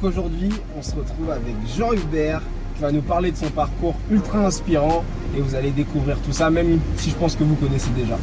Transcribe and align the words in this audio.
Donc 0.00 0.12
aujourd'hui, 0.12 0.48
on 0.78 0.82
se 0.82 0.94
retrouve 0.94 1.30
avec 1.30 1.54
Jean 1.76 1.92
Hubert 1.92 2.40
qui 2.74 2.82
va 2.82 2.90
nous 2.90 3.02
parler 3.02 3.32
de 3.32 3.36
son 3.36 3.50
parcours 3.50 3.94
ultra 4.10 4.46
inspirant 4.46 5.04
et 5.36 5.40
vous 5.40 5.54
allez 5.54 5.70
découvrir 5.70 6.16
tout 6.20 6.32
ça, 6.32 6.48
même 6.48 6.78
si 6.96 7.10
je 7.10 7.16
pense 7.16 7.36
que 7.36 7.44
vous 7.44 7.54
connaissez 7.56 7.90
déjà. 7.90 8.16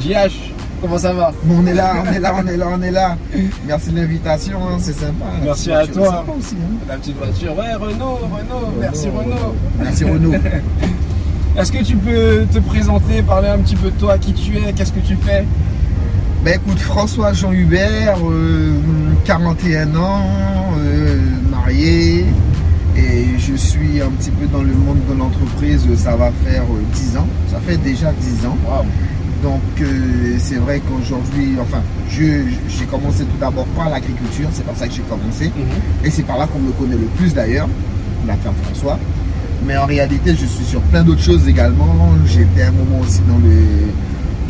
JH, 0.00 0.52
comment 0.80 0.98
ça 0.98 1.12
va? 1.12 1.32
On 1.48 1.64
est 1.66 1.74
là, 1.74 2.02
on 2.04 2.12
est 2.12 2.18
là, 2.18 2.34
on 2.36 2.46
est 2.48 2.56
là, 2.56 2.68
on 2.72 2.82
est 2.82 2.90
là. 2.90 3.16
Merci 3.64 3.90
de 3.90 4.00
l'invitation, 4.00 4.58
hein, 4.66 4.78
c'est 4.80 4.92
sympa. 4.92 5.26
Merci 5.44 5.70
à 5.70 5.86
toi. 5.86 6.24
Aussi, 6.36 6.56
hein. 6.56 6.76
La 6.88 6.96
petite 6.96 7.16
voiture, 7.16 7.56
ouais, 7.56 7.74
Renault, 7.74 8.16
Renault, 8.22 8.72
merci 8.80 9.08
Renault. 9.08 9.54
Merci 9.78 10.04
Renault. 10.04 10.34
Est-ce 11.56 11.70
que 11.70 11.84
tu 11.84 11.96
peux 11.96 12.46
te 12.52 12.58
présenter, 12.58 13.22
parler 13.22 13.48
un 13.48 13.58
petit 13.58 13.76
peu 13.76 13.90
de 13.90 13.98
toi, 13.98 14.18
qui 14.18 14.32
tu 14.32 14.56
es, 14.56 14.72
qu'est-ce 14.72 14.92
que 14.92 15.00
tu 15.00 15.14
fais? 15.16 15.46
Ben 16.42 16.54
écoute, 16.54 16.78
François 16.78 17.34
Jean 17.34 17.52
Hubert, 17.52 18.16
41 19.24 19.94
euh, 19.94 19.98
ans, 19.98 20.24
euh, 20.78 21.18
marié, 21.50 22.24
et 22.96 23.26
je 23.38 23.54
suis 23.54 24.00
un 24.00 24.08
petit 24.10 24.30
peu 24.30 24.46
dans 24.46 24.62
le 24.62 24.72
monde 24.72 25.00
de 25.08 25.14
l'entreprise, 25.14 25.86
ça 25.96 26.16
va 26.16 26.32
faire 26.44 26.62
10 26.94 27.16
euh, 27.16 27.18
ans, 27.20 27.26
ça 27.50 27.58
fait 27.60 27.76
déjà 27.76 28.12
10 28.12 28.46
ans. 28.46 28.56
Donc 29.42 29.60
c'est 30.38 30.56
vrai 30.56 30.80
qu'aujourd'hui, 30.80 31.56
enfin, 31.60 31.82
j'ai 32.08 32.84
commencé 32.90 33.24
tout 33.24 33.38
d'abord 33.38 33.66
par 33.76 33.88
l'agriculture, 33.90 34.48
c'est 34.52 34.64
par 34.64 34.76
ça 34.76 34.86
que 34.86 34.94
j'ai 34.94 35.02
commencé, 35.02 35.46
mhm. 35.46 36.06
et 36.06 36.10
c'est 36.10 36.24
par 36.24 36.38
là 36.38 36.46
qu'on 36.46 36.58
me 36.58 36.72
connaît 36.72 36.96
le 36.96 37.08
plus 37.16 37.34
d'ailleurs, 37.34 37.68
la 38.26 38.34
ferme 38.36 38.54
François. 38.64 38.98
Mais 39.66 39.76
en 39.76 39.84
réalité, 39.84 40.34
je 40.34 40.46
suis 40.46 40.64
sur 40.64 40.80
plein 40.80 41.02
d'autres 41.02 41.22
choses 41.22 41.46
également. 41.46 42.14
J'étais 42.26 42.62
un 42.62 42.72
moment 42.72 43.00
aussi 43.00 43.20
dans 43.28 43.36
le 43.38 43.90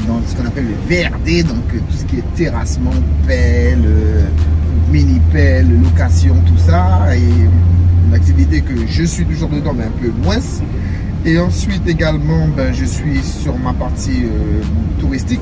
dans 0.07 0.21
ce 0.27 0.37
qu'on 0.37 0.47
appelle 0.47 0.67
le 0.67 0.89
VRD, 0.89 1.47
donc 1.47 1.65
euh, 1.75 1.79
tout 1.79 1.97
ce 1.97 2.05
qui 2.05 2.17
est 2.17 2.35
terrassement, 2.35 2.91
pelle, 3.27 3.85
euh, 3.85 4.27
mini-pelle, 4.91 5.69
location, 5.83 6.37
tout 6.47 6.59
ça. 6.59 7.17
Et 7.17 7.21
une 7.21 8.15
activité 8.15 8.61
que 8.61 8.75
je 8.87 9.05
suis 9.05 9.25
toujours 9.25 9.49
dedans, 9.49 9.75
mais 9.77 9.85
un 9.85 10.01
peu 10.01 10.11
moins. 10.23 10.39
Et 11.25 11.39
ensuite 11.39 11.87
également, 11.87 12.49
ben, 12.57 12.73
je 12.73 12.85
suis 12.85 13.23
sur 13.23 13.57
ma 13.59 13.73
partie 13.73 14.25
euh, 14.25 14.63
touristique. 14.99 15.41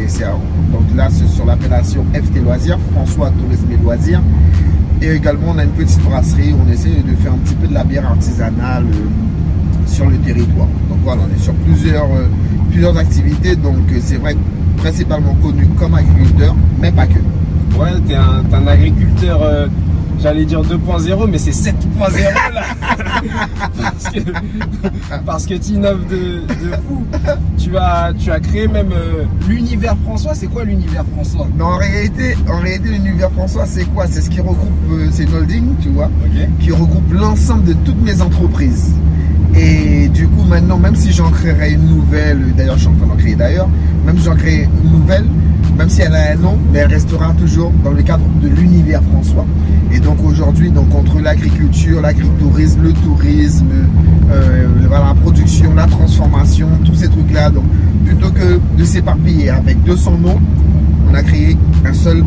Et 0.00 0.08
c'est 0.08 0.24
donc 0.24 0.82
là, 0.94 1.08
c'est 1.10 1.26
sur 1.26 1.46
l'appellation 1.46 2.04
FT 2.12 2.42
Loisirs, 2.42 2.78
François 2.92 3.30
Tourisme 3.30 3.66
et 3.72 3.82
Loisirs. 3.82 4.22
Et 5.02 5.10
également, 5.10 5.52
on 5.54 5.58
a 5.58 5.64
une 5.64 5.70
petite 5.70 6.02
brasserie. 6.02 6.54
On 6.54 6.70
essaie 6.70 6.88
de 6.90 7.14
faire 7.16 7.32
un 7.32 7.38
petit 7.38 7.54
peu 7.54 7.66
de 7.66 7.74
la 7.74 7.84
bière 7.84 8.06
artisanale 8.06 8.86
sur 9.86 10.08
le 10.08 10.16
territoire. 10.18 10.68
Voilà, 11.06 11.22
on 11.22 11.32
est 11.32 11.40
sur 11.40 11.54
plusieurs 11.54 12.08
plusieurs 12.76 12.98
activités, 12.98 13.56
donc 13.56 13.90
euh, 13.90 13.98
c'est 14.02 14.16
vrai 14.16 14.36
principalement 14.76 15.34
connu 15.36 15.66
comme 15.78 15.94
agriculteur, 15.94 16.54
mais 16.78 16.92
pas 16.92 17.06
que. 17.06 17.18
Ouais, 17.78 17.88
tu 18.06 18.12
es, 18.12 18.16
un 18.16 18.66
agriculteur, 18.66 19.40
euh, 19.42 19.66
j'allais 20.20 20.44
dire 20.44 20.62
2.0, 20.62 21.30
mais 21.30 21.38
c'est 21.38 21.52
7.0 21.52 21.74
là 22.52 22.64
Parce 25.24 25.46
que, 25.46 25.54
tu 25.54 25.72
innoves 25.72 26.06
de, 26.08 26.42
fou. 26.86 27.04
Tu 27.56 27.76
as, 27.78 28.12
tu 28.18 28.30
as 28.30 28.40
créé 28.40 28.68
même 28.68 28.92
euh, 28.92 29.24
l'univers 29.48 29.96
François. 30.04 30.34
C'est 30.34 30.48
quoi 30.48 30.64
l'univers 30.64 31.04
François? 31.14 31.46
Non, 31.58 31.66
en 31.66 31.76
réalité, 31.78 32.36
en 32.50 32.60
réalité 32.60 32.90
l'univers 32.90 33.30
François, 33.32 33.64
c'est 33.64 33.84
quoi? 33.86 34.06
C'est 34.06 34.20
ce 34.20 34.28
qui 34.28 34.40
regroupe, 34.40 35.10
c'est 35.12 35.22
une 35.22 35.34
holding, 35.34 35.64
tu 35.80 35.88
vois, 35.88 36.10
qui 36.60 36.72
regroupe 36.72 37.12
l'ensemble 37.12 37.64
de 37.64 37.72
toutes 37.72 38.02
mes 38.02 38.20
entreprises. 38.20 38.94
Et 39.54 40.08
du 40.08 40.26
coup, 40.28 40.42
maintenant, 40.42 40.78
même 40.78 40.94
si 40.94 41.12
j'en 41.12 41.30
créerais 41.30 41.72
une 41.72 41.86
nouvelle, 41.86 42.54
d'ailleurs, 42.56 42.76
je 42.76 42.80
suis 42.80 42.88
en 42.88 42.94
train 42.94 43.06
d'en 43.06 43.16
créer 43.16 43.34
d'ailleurs, 43.34 43.68
même 44.04 44.18
si 44.18 44.24
j'en 44.24 44.34
crée 44.34 44.68
une 44.84 44.90
nouvelle, 44.98 45.24
même 45.76 45.88
si 45.88 46.00
elle 46.02 46.14
a 46.14 46.32
un 46.32 46.36
nom, 46.36 46.58
mais 46.72 46.80
elle 46.80 46.90
restera 46.90 47.32
toujours 47.34 47.72
dans 47.84 47.92
le 47.92 48.02
cadre 48.02 48.24
de 48.42 48.48
l'univers 48.48 49.02
François. 49.12 49.46
Et 49.92 50.00
donc 50.00 50.18
aujourd'hui, 50.24 50.70
donc 50.70 50.94
entre 50.94 51.20
l'agriculture, 51.20 52.00
l'agritourisme, 52.00 52.82
le 52.82 52.92
tourisme, 52.92 53.66
euh, 54.30 54.66
la 54.90 55.14
production, 55.14 55.74
la 55.74 55.86
transformation, 55.86 56.68
tous 56.84 56.94
ces 56.94 57.08
trucs-là, 57.08 57.50
donc 57.50 57.64
plutôt 58.04 58.30
que 58.30 58.60
de 58.76 58.84
s'éparpiller 58.84 59.50
avec 59.50 59.82
200 59.84 60.18
noms, 60.18 60.40
on 61.10 61.14
a 61.14 61.22
créé 61.22 61.56
un 61.84 61.92
seul 61.92 62.24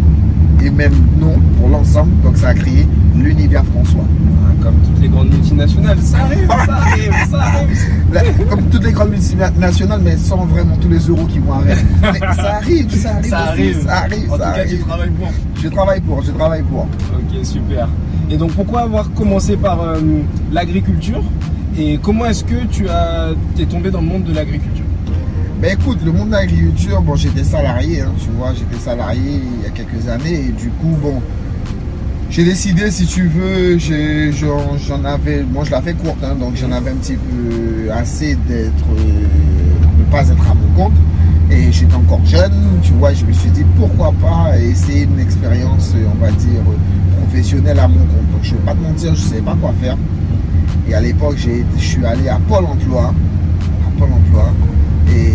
et 0.63 0.69
même 0.69 0.93
nom 1.19 1.33
pour 1.57 1.69
l'ensemble. 1.69 2.11
Donc 2.23 2.37
ça 2.37 2.49
a 2.49 2.53
créé 2.53 2.87
l'univers 3.15 3.63
François. 3.65 4.05
Comme 4.61 4.75
toutes 4.85 5.01
les 5.01 5.07
grandes 5.07 5.29
multinationales, 5.29 6.01
ça 6.01 6.17
arrive, 6.19 6.47
ça 6.47 6.73
arrive, 6.73 7.13
ça 7.29 7.41
arrive. 7.41 8.47
comme 8.49 8.63
toutes 8.69 8.83
les 8.83 8.91
grandes 8.91 9.11
multinationales, 9.11 10.01
mais 10.03 10.17
sans 10.17 10.45
vraiment 10.45 10.75
tous 10.77 10.89
les 10.89 10.99
euros 10.99 11.25
qui 11.25 11.39
vont 11.39 11.53
arriver. 11.53 11.75
ça 12.35 12.55
arrive, 12.55 12.95
ça 12.95 13.09
arrive. 13.15 13.29
Ça 13.29 13.37
arrive. 13.39 13.85
Ça 13.85 13.97
arrive. 13.97 14.31
En 14.31 14.37
tout 14.37 14.41
cas, 14.41 14.65
tu 14.65 14.79
travailles 14.79 15.11
pour. 15.11 15.31
Je 15.61 15.67
travaille 15.69 16.01
pour, 16.01 16.21
je 16.23 16.31
travaille 16.31 16.63
pour. 16.63 16.81
Ok, 16.81 17.43
super. 17.45 17.87
Et 18.29 18.37
donc 18.37 18.51
pourquoi 18.51 18.81
avoir 18.81 19.11
commencé 19.13 19.57
par 19.57 19.81
euh, 19.81 19.97
l'agriculture? 20.51 21.23
Et 21.77 21.97
comment 22.01 22.25
est-ce 22.25 22.43
que 22.43 22.65
tu 22.65 22.89
as, 22.89 23.29
es 23.57 23.65
tombé 23.65 23.91
dans 23.91 24.01
le 24.01 24.07
monde 24.07 24.23
de 24.23 24.33
l'agriculture? 24.33 24.85
Ben 25.61 25.77
écoute, 25.77 25.99
le 26.05 26.11
monde 26.11 26.27
de 26.27 26.33
l'agriculture, 26.33 27.01
bon 27.01 27.15
j'étais 27.15 27.43
salarié, 27.43 28.01
hein, 28.01 28.13
tu 28.17 28.29
vois, 28.37 28.53
j'étais 28.53 28.81
salarié 28.81 29.41
il 29.57 29.63
y 29.63 29.65
a 29.65 29.69
quelques 29.69 30.07
années 30.07 30.45
et 30.47 30.51
du 30.51 30.69
coup, 30.69 30.95
bon, 31.01 31.21
j'ai 32.29 32.43
décidé, 32.43 32.91
si 32.91 33.05
tu 33.05 33.27
veux, 33.27 33.79
j'en 33.79 35.03
avais, 35.03 35.43
moi 35.43 35.63
je 35.63 35.71
la 35.71 35.81
fais 35.81 35.93
courte, 35.93 36.23
hein, 36.23 36.35
donc 36.39 36.55
j'en 36.55 36.71
avais 36.71 36.91
un 36.91 36.95
petit 36.95 37.15
peu 37.15 37.91
assez 37.91 38.35
d'être, 38.47 38.85
euh, 38.97 39.23
ne 39.97 40.03
pas 40.11 40.21
être 40.21 40.49
à 40.49 40.53
mon 40.53 40.67
compte. 40.75 40.93
Et 41.51 41.71
j'étais 41.71 41.95
encore 41.95 42.23
jeune, 42.25 42.53
tu 42.83 42.93
vois, 42.93 43.11
je 43.13 43.25
me 43.25 43.33
suis 43.33 43.49
dit 43.49 43.65
pourquoi 43.75 44.13
pas 44.21 44.55
essayer 44.59 45.03
une 45.05 45.19
expérience, 45.19 45.95
on 45.95 46.23
va 46.23 46.31
dire, 46.31 46.61
professionnelle 47.17 47.79
à 47.79 47.87
mon 47.87 47.97
compte. 47.97 48.31
Donc 48.31 48.43
je 48.43 48.53
ne 48.53 48.59
vais 48.59 48.65
pas 48.65 48.73
te 48.75 48.81
mentir, 48.81 49.15
je 49.15 49.23
ne 49.23 49.29
savais 49.29 49.41
pas 49.41 49.57
quoi 49.59 49.73
faire. 49.81 49.97
Et 50.87 50.93
à 50.93 51.01
l'époque, 51.01 51.37
je 51.37 51.81
suis 51.81 52.05
allé 52.05 52.29
à 52.29 52.37
Pôle 52.47 52.65
emploi, 52.65 53.05
à 53.07 53.99
Pôle 53.99 54.09
emploi, 54.13 54.51
et 55.11 55.33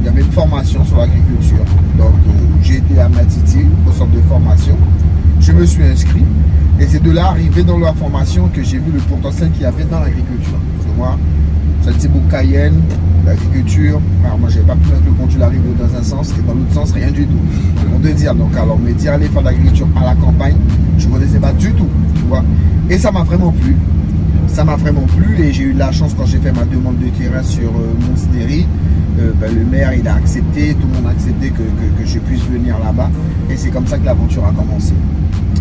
il 0.00 0.04
y 0.04 0.08
avait 0.08 0.20
une 0.20 0.32
formation 0.32 0.84
sur 0.84 0.98
l'agriculture. 0.98 1.64
Donc 1.96 2.12
euh, 2.28 2.30
j'ai 2.62 2.76
été 2.76 3.00
à 3.00 3.08
Matiti 3.08 3.60
au 3.88 3.92
centre 3.92 4.12
de 4.12 4.20
formation. 4.28 4.76
Je 5.46 5.52
me 5.52 5.64
suis 5.64 5.84
inscrit 5.84 6.24
et 6.80 6.86
c'est 6.88 7.00
de 7.00 7.12
là 7.12 7.28
arrivé 7.28 7.62
dans 7.62 7.78
la 7.78 7.92
formation 7.92 8.48
que 8.48 8.64
j'ai 8.64 8.78
vu 8.78 8.90
le 8.92 8.98
potentiel 8.98 9.48
qu'il 9.52 9.62
y 9.62 9.64
avait 9.64 9.84
dans 9.84 10.00
l'agriculture. 10.00 10.58
C'est 10.80 10.96
moi, 10.96 11.16
c'est 11.82 12.10
beau 12.10 12.20
Cayenne, 12.28 12.82
l'agriculture. 13.24 14.00
Alors 14.24 14.40
moi 14.40 14.48
j'avais 14.50 14.66
pas 14.66 14.74
pu 14.74 14.88
mettre 14.88 15.04
le 15.06 15.12
pendule 15.12 15.42
arrive 15.44 15.62
dans 15.78 15.96
un 15.96 16.02
sens 16.02 16.32
et 16.36 16.42
dans 16.42 16.52
l'autre 16.52 16.72
sens 16.72 16.90
rien 16.90 17.12
du 17.12 17.28
tout. 17.28 17.38
On 17.94 18.00
de 18.00 18.08
dire 18.08 18.34
donc 18.34 18.56
alors 18.56 18.76
me 18.76 18.92
dire 18.92 19.12
aller 19.12 19.28
faire 19.28 19.42
de 19.42 19.46
l'agriculture 19.46 19.86
à 19.94 20.06
la 20.06 20.16
campagne, 20.16 20.56
je 20.98 21.06
ne 21.06 21.12
connaissais 21.12 21.38
pas 21.38 21.52
du 21.52 21.72
tout, 21.74 21.86
tu 22.16 22.22
vois. 22.22 22.42
Et 22.90 22.98
ça 22.98 23.12
m'a 23.12 23.22
vraiment 23.22 23.52
plu 23.52 23.76
ça 24.48 24.64
m'a 24.64 24.76
vraiment 24.76 25.02
plu 25.02 25.44
et 25.44 25.52
j'ai 25.52 25.64
eu 25.64 25.74
de 25.74 25.78
la 25.78 25.92
chance 25.92 26.14
quand 26.16 26.24
j'ai 26.24 26.38
fait 26.38 26.52
ma 26.52 26.64
demande 26.64 26.98
de 26.98 27.08
terrain 27.10 27.42
sur 27.42 27.68
euh, 27.68 27.92
euh, 29.18 29.32
ben, 29.38 29.54
le 29.54 29.64
maire 29.64 29.92
il 29.92 30.08
a 30.08 30.14
accepté, 30.14 30.74
tout 30.74 30.86
le 30.88 30.94
monde 30.94 31.06
a 31.06 31.10
accepté 31.10 31.50
que, 31.50 31.62
je 32.04 32.18
puisse 32.20 32.42
venir 32.44 32.78
là-bas 32.78 33.10
et 33.50 33.56
c'est 33.56 33.70
comme 33.70 33.86
ça 33.86 33.98
que 33.98 34.06
l'aventure 34.06 34.46
a 34.46 34.52
commencé. 34.52 34.94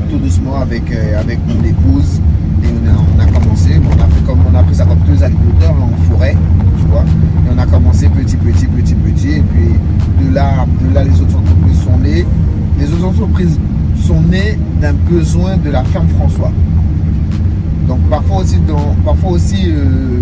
Tout 0.10 0.18
doucement 0.18 0.62
avec, 0.62 0.92
euh, 0.92 1.20
avec 1.20 1.40
mon 1.48 1.64
épouse 1.64 2.22
et 2.64 2.68
on 2.68 3.20
a, 3.20 3.26
commencé, 3.26 3.72
on 3.80 4.02
a, 4.02 4.08
comme, 4.26 4.40
on 4.52 4.56
a 4.56 4.64
pris 4.64 4.76
ça 4.76 4.86
comme 4.86 5.00
deux 5.08 5.24
agriculteurs 5.24 5.76
en 5.82 5.96
forêt, 6.12 6.36
tu 6.80 6.88
vois, 6.88 7.02
et 7.04 7.50
on 7.54 7.58
a 7.58 7.66
commencé 7.66 8.10
petit, 8.10 8.38
petit, 8.38 8.66
petit, 8.68 8.96
petit 8.96 9.30
et 9.30 9.42
puis 9.42 10.26
de 10.26 10.34
là, 10.34 10.66
de 10.82 10.94
là 10.94 11.04
les 11.04 11.22
autres 11.22 11.38
entreprises 11.38 11.82
sont 11.84 11.98
nées. 11.98 12.26
Les 12.80 12.92
autres 12.94 13.06
entreprises 13.06 13.60
sont 14.02 14.22
nées 14.22 14.58
d'un 14.82 14.94
besoin 14.94 15.58
de 15.58 15.70
la 15.70 15.84
ferme 15.84 16.08
François. 16.10 16.52
Donc 17.88 18.00
parfois 18.10 18.38
aussi, 18.38 18.58
parfois 19.04 19.32
aussi 19.32 19.66
euh, 19.68 20.22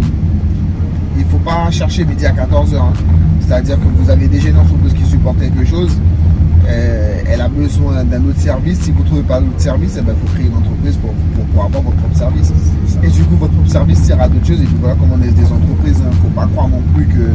il 1.18 1.24
ne 1.24 1.30
faut 1.30 1.38
pas 1.38 1.70
chercher 1.72 2.06
midi 2.06 2.26
à 2.26 2.32
14h. 2.32 2.76
Hein. 2.76 2.94
C'est-à-dire 3.40 3.78
que 3.78 3.88
vous 4.02 4.10
avez 4.10 4.28
déjà 4.28 4.50
une 4.50 4.58
entreprise 4.58 4.94
qui 4.94 5.06
supporte 5.06 5.40
quelque 5.40 5.66
chose, 5.66 5.98
euh, 6.68 7.22
elle 7.28 7.42
a 7.42 7.50
besoin 7.50 8.04
d'un 8.04 8.24
autre 8.24 8.40
service. 8.40 8.80
Si 8.80 8.92
vous 8.92 9.04
ne 9.04 9.08
trouvez 9.08 9.24
pas 9.24 9.40
l'autre 9.40 9.60
service, 9.60 9.98
il 9.98 10.04
faut 10.04 10.34
créer 10.34 10.48
une 10.48 10.56
entreprise 10.56 10.98
pour, 10.98 11.14
pour, 11.54 11.66
avoir 11.66 11.84
votre 11.84 11.98
propre 11.98 12.18
service. 12.18 12.54
Et 13.04 13.08
du 13.10 13.24
coup, 13.24 13.36
votre 13.36 13.54
propre 13.54 13.70
service 13.70 14.00
sert 14.00 14.22
à 14.22 14.30
d'autres 14.30 14.46
choses. 14.46 14.62
Et 14.62 14.66
puis 14.66 14.78
voilà 14.80 14.96
comment 15.00 15.16
on 15.20 15.22
est 15.22 15.32
des 15.32 15.46
entreprises. 15.46 15.98
Il 16.00 16.06
hein. 16.06 16.10
ne 16.10 16.16
faut 16.16 16.34
pas 16.36 16.48
croire 16.48 16.70
non 16.70 16.82
plus 16.96 17.06
que 17.06 17.32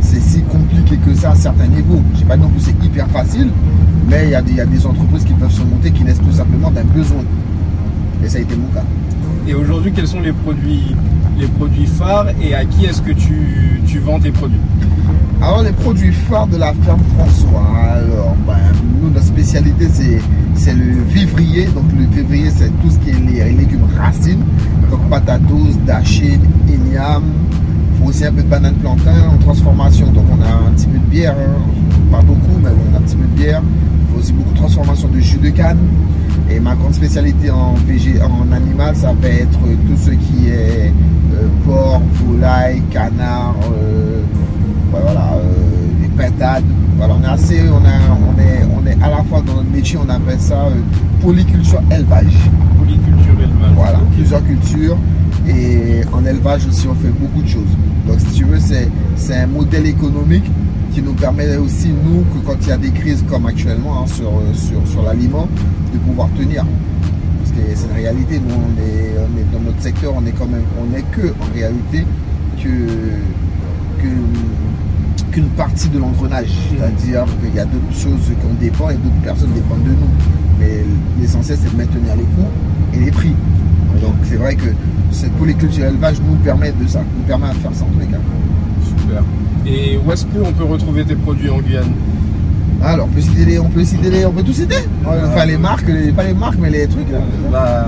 c'est 0.00 0.20
si 0.20 0.42
compliqué 0.42 0.98
que 0.98 1.14
ça 1.14 1.30
à 1.30 1.34
certains 1.34 1.66
niveaux. 1.66 2.02
Je 2.10 2.14
ne 2.14 2.18
sais 2.20 2.24
pas 2.26 2.36
non 2.36 2.48
plus 2.48 2.60
c'est 2.60 2.84
hyper 2.84 3.08
facile, 3.08 3.48
mais 4.08 4.24
il 4.24 4.30
y, 4.30 4.34
a 4.34 4.42
des, 4.42 4.52
il 4.52 4.56
y 4.58 4.60
a 4.60 4.66
des 4.66 4.86
entreprises 4.86 5.24
qui 5.24 5.32
peuvent 5.32 5.50
se 5.50 5.62
monter 5.62 5.90
qui 5.90 6.04
naissent 6.04 6.22
tout 6.22 6.32
simplement 6.32 6.70
d'un 6.70 6.84
besoin. 6.84 7.22
Et 8.22 8.28
ça 8.28 8.38
a 8.38 8.40
été 8.42 8.54
mon 8.56 8.68
cas. 8.68 8.84
Et 9.48 9.54
aujourd'hui, 9.54 9.92
quels 9.92 10.08
sont 10.08 10.20
les 10.20 10.32
produits, 10.32 10.94
les 11.38 11.46
produits 11.46 11.86
phares 11.86 12.26
et 12.42 12.54
à 12.54 12.64
qui 12.64 12.86
est-ce 12.86 13.02
que 13.02 13.12
tu, 13.12 13.80
tu, 13.86 13.98
vends 13.98 14.18
tes 14.18 14.30
produits 14.30 14.60
Alors, 15.42 15.62
les 15.62 15.72
produits 15.72 16.12
phares 16.12 16.46
de 16.46 16.56
la 16.56 16.72
ferme 16.72 17.00
François. 17.16 17.66
Alors, 17.92 18.34
ben, 18.46 18.54
nous, 19.00 19.10
notre 19.10 19.26
spécialité, 19.26 19.88
c'est 20.54 20.74
le 20.74 21.02
vivrier. 21.08 21.66
Donc, 21.66 21.84
le 21.96 22.06
vivrier, 22.06 22.50
c'est 22.50 22.70
tout 22.80 22.90
ce 22.90 22.98
qui 22.98 23.10
est 23.10 23.44
les 23.44 23.52
légumes 23.52 23.86
racines. 23.96 24.44
Donc, 24.90 25.00
patatos, 25.10 25.76
dachine, 25.86 26.40
igname. 26.68 27.24
Faut 27.98 28.08
aussi 28.08 28.24
un 28.24 28.32
peu 28.32 28.42
de 28.42 28.48
banane 28.48 28.74
plantain 28.74 29.28
en 29.34 29.38
transformation. 29.38 30.10
Donc, 30.12 30.24
on 30.30 30.42
a 30.42 30.68
un 30.68 30.72
petit 30.72 30.86
peu 30.86 30.98
de 30.98 31.10
bière. 31.10 31.34
Hein. 31.34 31.60
Pas 32.10 32.22
beaucoup, 32.22 32.58
mais 32.62 32.70
on 32.70 32.94
a 32.94 32.98
un 32.98 33.02
petit 33.02 33.16
peu 33.16 33.24
de 33.24 33.42
bière. 33.42 33.62
Il 33.62 34.14
faut 34.14 34.20
aussi 34.20 34.32
beaucoup 34.32 34.52
de 34.52 34.58
transformation 34.58 35.08
de 35.08 35.20
jus 35.20 35.38
de 35.38 35.50
canne. 35.50 35.78
Et 36.50 36.60
ma 36.60 36.74
grande 36.76 36.94
spécialité 36.94 37.50
en, 37.50 37.74
végé, 37.86 38.14
en 38.22 38.52
animal, 38.52 38.94
ça 38.94 39.12
va 39.20 39.28
être 39.28 39.58
tout 39.58 39.96
ce 39.96 40.10
qui 40.10 40.48
est 40.48 40.92
porc, 41.64 42.02
volaille, 42.14 42.82
canard, 42.90 43.56
euh, 43.72 44.22
voilà, 44.90 45.34
euh, 45.34 46.02
des 46.02 46.08
pintades. 46.08 46.64
Voilà, 46.96 47.14
on 47.20 47.22
est 47.22 47.26
assez, 47.26 47.60
on, 47.70 47.84
a, 47.84 48.16
on, 48.16 48.40
est, 48.40 48.66
on 48.74 48.86
est 48.86 49.02
à 49.02 49.10
la 49.10 49.22
fois 49.24 49.42
dans 49.42 49.54
notre 49.54 49.70
métier, 49.70 49.98
on 50.02 50.08
appelle 50.08 50.40
ça 50.40 50.66
euh, 50.66 50.70
polyculture 51.20 51.82
élevage. 51.90 52.36
Polyculture 52.78 53.34
élevage. 53.38 53.72
Voilà, 53.74 53.98
plusieurs 54.14 54.44
cultures. 54.44 54.96
Et 55.48 56.00
en 56.12 56.24
élevage 56.24 56.66
aussi, 56.66 56.88
on 56.88 56.94
fait 56.94 57.08
beaucoup 57.08 57.42
de 57.42 57.48
choses. 57.48 57.76
Donc, 58.06 58.18
si 58.20 58.38
tu 58.38 58.44
veux, 58.44 58.58
c'est 58.58 58.88
c'est 59.14 59.36
un 59.36 59.46
modèle 59.46 59.86
économique 59.86 60.50
qui 60.92 61.02
nous 61.02 61.12
permet 61.12 61.56
aussi, 61.56 61.88
nous, 61.88 62.22
que 62.32 62.46
quand 62.46 62.56
il 62.62 62.68
y 62.68 62.72
a 62.72 62.78
des 62.78 62.90
crises 62.90 63.22
comme 63.28 63.46
actuellement 63.46 64.02
hein, 64.02 64.06
sur, 64.06 64.32
sur, 64.54 64.86
sur 64.88 65.02
l'aliment, 65.02 65.46
de 65.92 65.98
pouvoir 65.98 66.28
tenir. 66.38 66.64
C'est 67.74 67.86
une 67.86 67.94
réalité. 67.94 68.38
Nous, 68.38 68.54
on 68.54 68.80
est, 68.80 69.14
on 69.18 69.38
est 69.38 69.52
dans 69.52 69.60
notre 69.64 69.80
secteur, 69.80 70.12
on 70.16 70.24
est 70.26 70.32
quand 70.32 70.46
même, 70.46 70.64
on 70.80 70.86
n'est 70.86 71.02
que, 71.02 71.28
en 71.40 71.54
réalité, 71.54 72.04
que, 72.62 72.68
qu'une 75.30 75.48
partie 75.56 75.88
de 75.88 75.98
l'engrenage. 75.98 76.50
C'est-à-dire 76.70 77.24
qu'il 77.42 77.54
y 77.54 77.58
a 77.58 77.64
d'autres 77.64 77.92
choses 77.94 78.32
qu'on 78.42 78.54
dépend 78.54 78.90
et 78.90 78.94
d'autres 78.94 79.22
personnes 79.22 79.52
dépendent 79.52 79.84
de 79.84 79.90
nous. 79.90 80.10
Mais 80.58 80.84
l'essentiel, 81.20 81.58
c'est 81.60 81.72
de 81.72 81.76
maintenir 81.76 82.16
les 82.16 82.22
coûts 82.22 82.50
et 82.94 83.04
les 83.04 83.10
prix. 83.10 83.34
Donc 84.00 84.14
c'est 84.24 84.36
vrai 84.36 84.54
que 84.54 84.68
cette 85.10 85.32
polyculture 85.32 85.84
élevage 85.84 86.16
nous 86.20 86.36
permet 86.36 86.72
de 86.72 86.86
ça, 86.86 87.00
nous 87.00 87.24
permet 87.24 87.48
de 87.48 87.54
faire 87.54 87.74
ça 87.74 87.84
en 87.84 87.88
tous 87.88 88.00
les 88.00 88.06
cas. 88.06 88.18
Super. 88.84 89.22
Et 89.66 89.98
où 89.98 90.12
est-ce 90.12 90.26
qu'on 90.26 90.52
peut 90.52 90.64
retrouver 90.64 91.04
tes 91.04 91.16
produits 91.16 91.50
en 91.50 91.58
Guyane? 91.58 91.92
Alors 92.84 93.06
on 93.10 93.14
peut 93.14 93.20
citer 93.20 93.44
les, 93.44 93.58
on 93.58 93.68
peut 93.68 93.84
citer 93.84 94.10
les, 94.10 94.26
on 94.26 94.32
peut 94.32 94.42
tout 94.42 94.52
citer. 94.52 94.76
Enfin 95.06 95.44
les 95.46 95.56
marques, 95.56 95.88
les- 95.88 96.12
pas 96.12 96.24
les 96.24 96.34
marques 96.34 96.58
mais 96.60 96.70
les 96.70 96.86
trucs. 96.86 97.10
là. 97.10 97.18
Bah, 97.50 97.86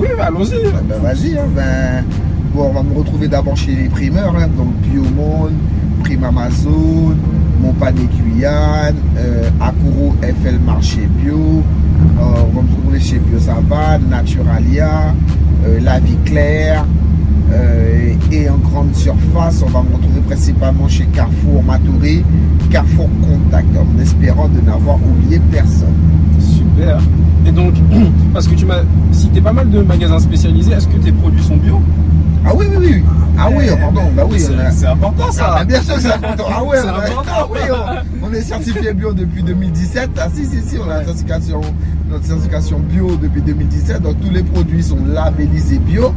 oui, 0.00 0.08
bah, 0.16 0.24
allons-y. 0.28 0.70
Ben 0.88 0.98
vas-y, 1.02 1.36
hein, 1.38 1.42
ben, 1.56 2.04
bon, 2.54 2.68
on 2.70 2.72
va 2.72 2.82
me 2.82 2.94
retrouver 2.96 3.26
d'abord 3.28 3.56
chez 3.56 3.72
les 3.74 3.88
primeurs, 3.88 4.34
hein, 4.36 4.48
donc 4.56 4.72
Biomonde, 4.82 5.52
Prime 6.04 6.24
Amazon, 6.24 7.16
Montpanier 7.60 8.06
Guyane, 8.16 8.94
euh, 9.16 9.48
Akuro 9.60 10.14
FL 10.22 10.58
Marché 10.64 11.08
Bio, 11.20 11.36
euh, 11.36 12.20
on 12.20 12.56
va 12.56 12.62
me 12.62 12.68
retrouver 12.76 13.00
chez 13.00 13.18
Bio 13.18 13.40
Savane, 13.40 14.02
Naturalia, 14.08 15.14
euh, 15.66 15.80
La 15.82 15.98
Vie 15.98 16.18
Claire, 16.24 16.84
et 18.30 18.48
en 18.50 18.58
grande 18.58 18.94
surface, 18.94 19.62
on 19.66 19.70
va 19.70 19.82
me 19.82 19.96
retrouver 19.96 20.17
principalement 20.28 20.86
chez 20.88 21.04
Carrefour 21.06 21.62
Matouré, 21.62 22.22
Carrefour 22.70 23.08
Contact, 23.22 23.66
en 23.76 23.98
espérant 24.00 24.46
de 24.48 24.60
n'avoir 24.60 24.96
oublié 24.96 25.40
personne. 25.50 25.94
Super. 26.38 26.98
Et 27.46 27.50
donc, 27.50 27.72
parce 28.34 28.46
que 28.46 28.54
tu 28.54 28.66
m'as 28.66 28.82
cité 29.10 29.40
pas 29.40 29.54
mal 29.54 29.70
de 29.70 29.80
magasins 29.80 30.18
spécialisés, 30.18 30.72
est-ce 30.72 30.86
que 30.86 30.98
tes 30.98 31.12
produits 31.12 31.42
sont 31.42 31.56
bio? 31.56 31.80
Ah 32.44 32.50
oui, 32.54 32.66
oui, 32.70 32.76
oui. 32.78 33.04
Ah 33.38 33.48
oui, 33.50 33.64
oh, 33.72 33.76
pardon, 33.80 34.02
bah 34.14 34.24
oui. 34.30 34.38
C'est 34.38 34.86
a- 34.86 34.92
important 34.92 35.24
Ah, 35.28 35.32
ça. 35.32 35.54
bah, 35.58 35.64
bien 35.64 35.80
sûr, 35.80 35.94
c'est 35.98 36.12
important. 36.12 36.44
Ah 36.50 36.62
on, 36.64 36.70
a- 36.72 37.24
ah 37.30 37.46
oui, 37.50 37.58
on, 38.22 38.26
on 38.28 38.32
est 38.32 38.42
certifié 38.42 38.92
bio 38.92 39.12
depuis 39.14 39.42
2017. 39.42 40.10
Ah 40.20 40.28
si, 40.32 40.44
si, 40.44 40.60
si, 40.62 40.76
on 40.78 40.90
a 40.90 40.98
la 40.98 41.04
certification, 41.04 41.60
notre 42.10 42.24
certification 42.24 42.78
bio 42.80 43.16
depuis 43.20 43.42
2017. 43.42 44.02
Donc 44.02 44.20
tous 44.20 44.30
les 44.30 44.42
produits 44.42 44.82
sont 44.82 44.98
labellisés 45.06 45.78
bio. 45.78 46.12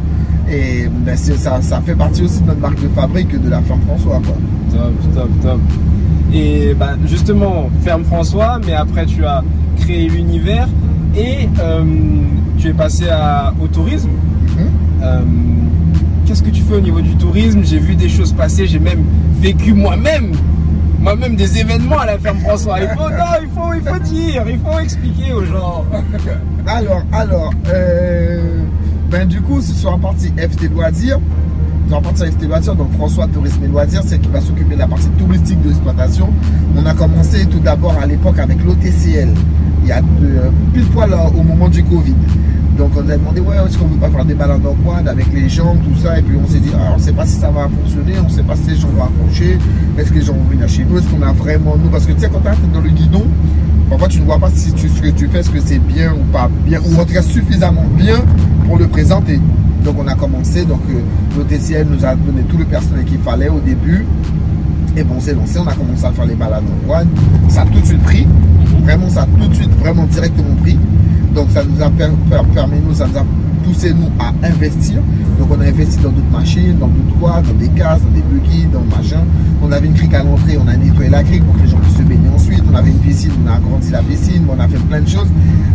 Et 0.51 0.87
ben, 1.05 1.15
ça, 1.15 1.61
ça 1.61 1.81
fait 1.81 1.95
partie 1.95 2.23
aussi 2.23 2.41
de 2.41 2.47
notre 2.47 2.59
marque 2.59 2.81
de 2.81 2.89
fabrique 2.89 3.41
de 3.41 3.49
la 3.49 3.61
ferme 3.61 3.79
François. 3.87 4.19
Quoi. 4.25 4.35
Top, 4.71 5.13
top, 5.15 5.29
top. 5.41 5.59
Et 6.33 6.73
bah, 6.79 6.93
justement, 7.05 7.69
Ferme 7.83 8.03
François, 8.05 8.59
mais 8.65 8.73
après 8.73 9.05
tu 9.05 9.23
as 9.25 9.43
créé 9.77 10.07
l'univers 10.09 10.67
et 11.15 11.49
euh, 11.59 11.83
tu 12.57 12.69
es 12.69 12.73
passé 12.73 13.05
à- 13.09 13.53
au 13.61 13.67
tourisme. 13.67 14.09
Mhm. 14.57 14.65
Euh, 15.03 15.21
Qu'est-ce 16.25 16.43
que 16.43 16.49
tu 16.51 16.61
fais 16.61 16.75
au 16.75 16.79
niveau 16.81 17.01
du 17.01 17.15
tourisme? 17.15 17.61
J'ai 17.63 17.79
vu 17.79 17.95
des 17.95 18.07
choses 18.07 18.31
passer, 18.31 18.65
j'ai 18.65 18.79
même 18.79 19.03
vécu 19.41 19.73
moi-même, 19.73 20.31
moi-même 21.01 21.35
des 21.35 21.59
événements 21.59 21.99
à 21.99 22.05
la 22.05 22.17
Ferme 22.17 22.39
François. 22.39 22.79
Il 22.79 22.87
faut, 22.89 23.09
non, 23.09 23.25
il 23.41 23.49
faut, 23.49 23.73
il 23.73 23.81
faut 23.81 23.99
dire, 23.99 24.43
il 24.47 24.59
faut 24.59 24.79
expliquer 24.79 25.33
aux 25.33 25.45
gens. 25.45 25.85
Alors, 26.67 27.01
alors, 27.11 27.51
euh, 27.73 28.61
ben 29.09 29.27
du 29.27 29.41
coup, 29.41 29.59
c'est 29.61 29.73
sur 29.73 29.91
la 29.91 29.97
partie 29.97 30.27
FT 30.27 30.69
Loisirs. 30.71 31.19
Sur 31.87 31.95
la 31.95 32.01
partie 32.01 32.25
FT 32.27 32.43
Loisirs, 32.43 32.75
donc 32.75 32.91
François 32.93 33.27
Tourisme 33.27 33.63
et 33.63 33.67
Loisirs, 33.67 34.03
c'est 34.05 34.19
qui 34.19 34.29
va 34.29 34.39
s'occuper 34.39 34.75
de 34.75 34.79
la 34.79 34.87
partie 34.87 35.09
touristique 35.17 35.59
de 35.63 35.69
l'exploitation. 35.69 36.29
On 36.77 36.85
a 36.85 36.93
commencé 36.93 37.47
tout 37.47 37.59
d'abord 37.59 37.97
à 37.99 38.05
l'époque 38.05 38.37
avec 38.37 38.63
l'OTCL, 38.63 39.29
il 39.81 39.87
y 39.89 39.91
a 39.91 40.01
de, 40.01 40.51
pile 40.71 40.85
poil 40.85 41.11
euh, 41.11 41.17
au 41.37 41.41
moment 41.41 41.67
du 41.67 41.83
Covid. 41.83 42.15
Donc 42.81 42.93
on 42.97 43.03
nous 43.03 43.11
a 43.11 43.15
demandé, 43.15 43.39
ouais, 43.41 43.57
est-ce 43.63 43.77
qu'on 43.77 43.87
ne 43.87 43.93
veut 43.93 43.99
pas 43.99 44.09
faire 44.09 44.25
des 44.25 44.33
balades 44.33 44.65
en 44.65 44.73
quad 44.73 45.07
avec 45.07 45.31
les 45.31 45.47
gens, 45.47 45.75
tout 45.75 46.01
ça? 46.01 46.17
Et 46.17 46.23
puis 46.23 46.35
on 46.35 46.47
s'est 46.47 46.57
dit, 46.57 46.71
on 46.91 46.97
ne 46.97 46.99
sait 46.99 47.13
pas 47.13 47.27
si 47.27 47.35
ça 47.35 47.51
va 47.51 47.69
fonctionner, 47.69 48.13
on 48.19 48.27
ne 48.27 48.33
sait 48.33 48.41
pas 48.41 48.55
si 48.55 48.71
les 48.71 48.75
gens 48.75 48.87
vont 48.87 49.03
accrocher, 49.03 49.59
est-ce 49.99 50.09
que 50.09 50.15
les 50.15 50.25
gens 50.25 50.33
vont 50.33 50.49
venir 50.49 50.67
chez 50.67 50.83
nous, 50.83 50.97
est-ce 50.97 51.07
qu'on 51.07 51.21
a 51.21 51.31
vraiment 51.31 51.77
nous? 51.77 51.91
Parce 51.91 52.07
que 52.07 52.13
tu 52.13 52.21
sais, 52.21 52.29
quand 52.33 52.39
tu 52.39 52.47
es 52.47 52.73
dans 52.73 52.81
le 52.81 52.89
guidon, 52.89 53.23
Parfois, 53.87 54.07
tu 54.07 54.21
ne 54.21 54.25
vois 54.25 54.39
pas 54.39 54.49
si 54.51 54.71
tu, 54.71 54.87
ce 54.87 55.01
que 55.01 55.09
tu 55.09 55.27
fais, 55.27 55.39
est-ce 55.39 55.49
que 55.49 55.59
c'est 55.59 55.77
bien 55.77 56.13
ou 56.13 56.23
pas 56.31 56.49
bien, 56.65 56.79
ou 56.79 56.99
en 56.99 57.03
tout 57.03 57.13
cas 57.13 57.21
suffisamment 57.21 57.83
bien 57.97 58.23
pour 58.65 58.77
le 58.77 58.87
présenter. 58.87 59.37
Donc, 59.83 59.97
on 59.99 60.07
a 60.07 60.15
commencé. 60.15 60.63
Donc, 60.63 60.79
euh, 60.89 61.01
l'OTCL 61.37 61.87
nous 61.89 62.05
a 62.05 62.15
donné 62.15 62.43
tout 62.43 62.57
le 62.57 62.63
personnel 62.63 63.03
qu'il 63.03 63.19
fallait 63.19 63.49
au 63.49 63.59
début. 63.59 64.05
Et 64.95 65.03
bon, 65.03 65.15
on 65.17 65.19
s'est 65.19 65.33
lancé. 65.33 65.59
On 65.59 65.67
a 65.67 65.73
commencé 65.73 66.05
à 66.05 66.11
faire 66.11 66.25
les 66.25 66.35
balades 66.35 66.63
en 66.63 66.87
douane. 66.87 67.09
Ça 67.49 67.63
a 67.63 67.65
tout 67.65 67.81
de 67.81 67.85
suite 67.85 68.01
pris. 68.03 68.25
Vraiment, 68.83 69.09
ça 69.09 69.23
a 69.23 69.25
tout 69.25 69.47
de 69.49 69.55
suite, 69.55 69.77
vraiment 69.79 70.05
directement 70.05 70.55
pris. 70.61 70.77
Donc, 71.33 71.47
ça 71.51 71.63
nous 71.63 71.81
a 71.81 71.89
per- 71.89 72.09
per- 72.29 72.41
permis, 72.53 72.77
nous, 72.85 72.93
ça 72.93 73.07
nous 73.07 73.17
a 73.17 73.25
poussé, 73.63 73.93
nous, 73.93 74.09
à 74.19 74.33
investir. 74.47 74.97
Donc, 75.39 75.49
on 75.51 75.61
a 75.61 75.65
investi 75.65 75.97
dans 75.97 76.09
d'autres 76.09 76.31
machines, 76.31 76.77
dans 76.79 76.87
d'autres 76.87 77.19
quads, 77.19 77.41
dans 77.47 77.53
des 77.59 77.69
cases, 77.69 78.01
dans 78.01 78.11
des 78.11 78.21
buggy, 78.21 78.65
dans 78.71 78.83
machin. 78.95 79.21
On 79.63 79.71
avait 79.71 79.87
une 79.87 79.93
crique 79.93 80.13
à 80.13 80.23
l'entrée, 80.23 80.57
on 80.63 80.67
a 80.67 80.75
nettoyé 80.75 81.09
la 81.09 81.23
crique 81.23 81.43
pour 81.45 81.55
que 81.55 81.61
les 81.61 81.67
gens 81.69 81.77
puissent 81.77 81.97
se 81.97 82.03
baigner 82.03 82.29
ensuite. 82.35 82.63
On 82.71 82.75
avait 82.75 82.89
une 82.89 82.97
piscine, 82.97 83.31
on 83.45 83.47
a 83.49 83.53
agrandi 83.55 83.89
la 83.91 84.01
piscine, 84.01 84.43
on 84.49 84.59
a 84.59 84.67
fait 84.67 84.79
plein 84.89 85.01
de 85.01 85.07
choses. 85.07 85.27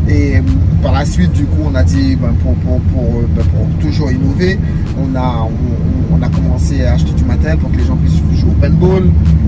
Et 0.09 0.37
euh, 0.37 0.41
par 0.83 0.93
la 0.93 1.05
suite, 1.05 1.33
du 1.33 1.45
coup, 1.45 1.63
on 1.71 1.75
a 1.75 1.83
dit, 1.83 2.17
ben, 2.17 2.29
euh, 2.29 3.27
ben, 3.35 3.43
pour 3.45 3.67
toujours 3.81 4.11
innover, 4.11 4.59
on 4.99 5.15
a, 5.17 5.47
on, 5.49 6.17
on 6.17 6.23
a 6.23 6.29
commencé 6.29 6.85
à 6.85 6.95
acheter 6.95 7.13
du 7.13 7.25
matériel 7.25 7.59
pour 7.59 7.71
que 7.73 7.77
les 7.79 7.85
gens 7.85 7.97
puissent 7.97 8.21
jouer 8.41 8.51
au 8.51 8.61
paintball. 8.61 9.05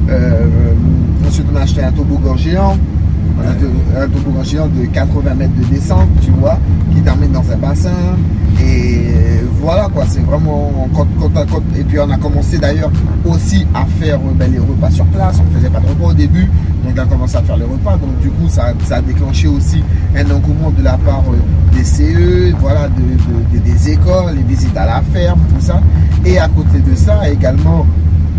Euh, 0.09 0.47
ensuite, 1.27 1.47
on 1.53 1.57
a 1.57 1.61
acheté 1.61 1.83
un 1.83 1.93
toboggan 1.93 2.37
géant. 2.37 2.77
De- 3.61 4.01
un 4.01 4.09
toboggan 4.09 4.43
géant 4.45 4.67
de 4.67 4.85
80 4.87 5.35
mètres 5.35 5.55
de 5.59 5.65
descente, 5.75 6.09
tu 6.23 6.31
vois, 6.33 6.59
qui 6.95 7.01
termine 7.01 7.33
dans 7.33 7.45
un 7.51 7.57
bassin. 7.57 7.91
Et 8.61 9.41
voilà 9.61 9.89
quoi, 9.93 10.05
c'est 10.09 10.21
vraiment. 10.21 10.71
Et 11.79 11.85
puis 11.85 11.99
on 12.01 12.11
a 12.11 12.17
commencé 12.17 12.59
d'ailleurs 12.59 12.91
aussi 13.25 13.67
à 13.75 13.85
faire 14.01 14.17
euh, 14.17 14.33
ben, 14.35 14.51
les 14.51 14.59
repas 14.59 14.91
sur 14.91 15.05
place. 15.07 15.39
On 15.41 15.51
ne 15.51 15.57
faisait 15.59 15.71
pas 15.71 15.81
de 15.81 15.87
repas 15.87 16.07
au 16.07 16.13
début, 16.15 16.45
donc 16.85 16.95
on 16.97 17.01
a 17.01 17.05
commencé 17.07 17.37
à 17.37 17.43
faire 17.43 17.57
les 17.57 17.65
repas. 17.65 17.93
Donc 17.97 18.19
du 18.21 18.31
coup, 18.31 18.49
ça, 18.49 18.73
a 18.91 19.01
déclenché 19.01 19.47
aussi 19.49 19.83
un 20.17 20.25
engouement 20.31 20.71
de 20.77 20.83
la 20.83 20.97
part 20.99 21.25
euh, 21.33 21.77
des 21.77 21.85
CE, 21.85 22.55
voilà, 22.61 22.89
de, 22.89 23.03
de- 23.03 23.59
de- 23.59 23.65
des 23.65 23.91
écoles, 23.93 24.35
les 24.37 24.43
visites 24.43 24.77
à 24.77 24.87
la 24.87 25.03
ferme, 25.13 25.41
tout 25.49 25.61
ça. 25.65 25.81
Et 26.25 26.39
à 26.39 26.49
côté 26.49 26.79
de 26.81 26.95
ça, 26.97 27.29
également 27.31 27.87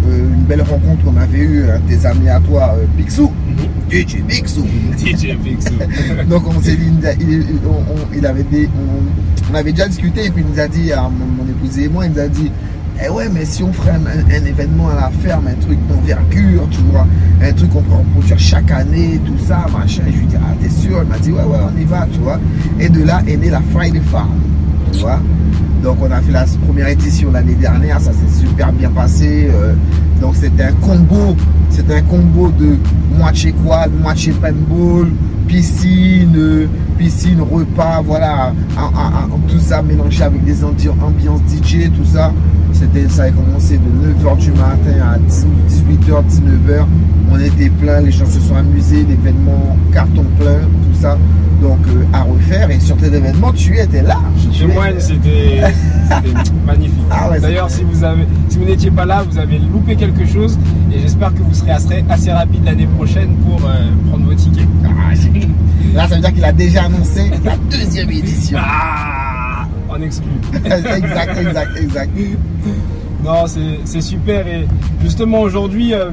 euh, 0.08 0.34
une 0.34 0.44
belle 0.44 0.62
rencontre 0.62 1.04
qu'on 1.06 1.18
avait 1.18 1.38
eue, 1.40 1.64
un 1.70 1.80
de 1.80 1.96
tes 1.96 2.06
amis 2.06 2.30
à 2.30 2.40
toi, 2.40 2.76
Picsou. 2.98 3.32
DJ 3.90 4.22
Picsou. 4.28 4.66
DJ 4.98 5.36
Picsou. 5.44 5.74
Donc 6.30 6.44
on 6.48 6.62
s'est 6.62 6.76
dit, 6.76 6.92
il, 7.20 7.44
on, 7.68 8.16
il 8.16 8.26
avait 8.26 8.44
des, 8.44 8.68
on, 8.68 9.52
on 9.52 9.56
avait 9.56 9.72
déjà 9.72 9.88
discuté 9.88 10.26
et 10.26 10.30
puis 10.30 10.44
il 10.48 10.54
nous 10.54 10.60
a 10.60 10.68
dit, 10.68 10.92
à 10.92 11.04
mon, 11.04 11.26
mon 11.26 11.50
épouse 11.50 11.80
et 11.80 11.88
moi, 11.90 12.06
il 12.06 12.12
nous 12.14 12.20
a 12.20 12.28
dit, 12.28 12.52
eh 13.04 13.10
ouais, 13.10 13.30
mais 13.30 13.46
si 13.46 13.64
on 13.64 13.72
ferait 13.72 13.92
un, 13.92 14.06
un 14.30 14.46
événement 14.46 14.90
à 14.90 14.96
la 14.96 15.10
ferme, 15.24 15.48
un 15.48 15.54
truc 15.66 15.80
d'envergure, 15.88 16.68
tu 16.70 16.82
vois, 16.92 17.08
un 17.42 17.54
truc 17.54 17.72
qu'on 17.72 17.82
peut 17.82 17.94
reproduire 17.94 18.38
chaque 18.38 18.70
année, 18.72 19.20
tout 19.26 19.38
ça, 19.48 19.66
machin. 19.72 20.04
Je 20.08 20.18
lui 20.20 20.26
dis, 20.26 20.36
ah 20.38 20.54
t'es 20.62 20.70
sûr? 20.70 21.00
Il 21.04 21.10
m'a 21.10 21.18
dit, 21.18 21.32
ouais, 21.32 21.44
ouais, 21.44 21.60
on 21.74 21.80
y 21.80 21.86
va, 21.86 22.08
tu 22.12 22.20
vois. 22.20 22.40
Et 22.80 22.90
de 22.90 23.04
là 23.04 23.22
est 23.28 23.38
née 23.38 23.50
la 23.50 23.62
Friday 23.74 24.02
Farm, 24.12 24.38
Donc 25.84 25.98
on 26.02 26.12
a 26.12 26.20
fait 26.22 26.32
la 26.32 26.46
première 26.66 26.88
édition 26.90 27.32
l'année 27.32 27.56
dernière, 27.56 28.00
ça 28.02 28.12
s'est 28.12 28.40
super 28.46 28.72
bien 28.74 28.90
passé. 28.90 29.50
euh, 29.54 29.74
donc 30.22 30.36
c'était 30.36 30.64
un 30.64 30.74
combo, 30.74 31.36
c'était 31.70 31.96
un 31.96 32.02
combo 32.02 32.50
de 32.50 32.76
moitié 33.18 33.54
quad, 33.66 33.90
moitié 34.02 34.34
paintball, 34.34 35.08
piscine, 35.48 36.68
piscine, 36.98 37.40
repas, 37.42 38.02
voilà, 38.06 38.54
tout 39.48 39.60
ça 39.60 39.82
mélangé 39.82 40.24
avec 40.24 40.44
des 40.44 40.64
ambi- 40.64 40.90
ambiances 41.02 41.42
DJ, 41.50 41.90
tout 41.96 42.06
ça. 42.06 42.32
Ça 43.10 43.24
a 43.24 43.30
commencé 43.32 43.78
de 43.78 44.24
9h 44.24 44.38
du 44.38 44.52
matin 44.52 45.04
à 45.14 45.18
18h, 45.18 46.24
19h. 46.28 46.86
On 47.32 47.40
était 47.40 47.70
plein, 47.70 48.02
les 48.02 48.12
gens 48.12 48.26
se 48.26 48.40
sont 48.40 48.56
amusés, 48.56 49.06
l'événement 49.08 49.76
carton 49.94 50.24
plein, 50.40 50.60
tout 50.60 51.00
ça. 51.02 51.18
Donc 51.62 51.80
euh, 51.88 52.04
à 52.14 52.24
refaire 52.24 52.72
et 52.72 52.80
sur 52.80 52.96
tes 52.98 53.08
événements, 53.08 53.52
tu 53.52 53.78
étais 53.78 54.02
là. 54.02 54.18
Chez 54.52 54.66
moi, 54.68 54.86
c'était 54.98 55.62
magnifique. 56.66 56.98
Ah 57.12 57.30
ouais, 57.30 57.40
D'ailleurs, 57.40 57.70
si 57.70 57.84
vous 57.84 58.04
avez, 58.04 58.26
si 58.48 58.58
vous 58.58 58.66
n'étiez 58.66 58.92
pas 58.92 59.06
là, 59.06 59.24
vous 59.30 59.38
avez 59.38 59.60
loupé 59.60 59.96
quelque 59.96 60.26
chose 60.26 60.58
et 60.94 61.00
j'espère 61.00 61.34
que 61.34 61.40
vous 61.42 61.54
serez 61.54 61.72
assez, 61.72 62.04
assez 62.10 62.32
rapide 62.32 62.64
l'année 62.64 62.88
prochaine 62.88 63.36
pour 63.46 63.60
euh, 63.66 63.90
prendre 64.10 64.26
vos 64.26 64.34
tickets. 64.34 64.68
Ah, 64.86 65.14
Là, 65.94 66.08
ça 66.08 66.16
veut 66.16 66.22
dire 66.22 66.34
qu'il 66.34 66.46
a 66.46 66.52
déjà 66.52 66.84
annoncé 66.84 67.32
la 67.44 67.58
deuxième 67.70 68.10
édition. 68.12 68.60
Ah, 68.62 69.68
en 69.90 70.02
exclu. 70.02 70.30
exact, 70.66 71.38
exact, 71.40 71.78
exact. 71.78 72.12
Non, 73.24 73.48
c'est 73.48 73.80
c'est 73.84 74.02
super 74.02 74.48
et 74.48 74.66
justement 75.02 75.42
aujourd'hui, 75.42 75.94
euh, 75.94 76.10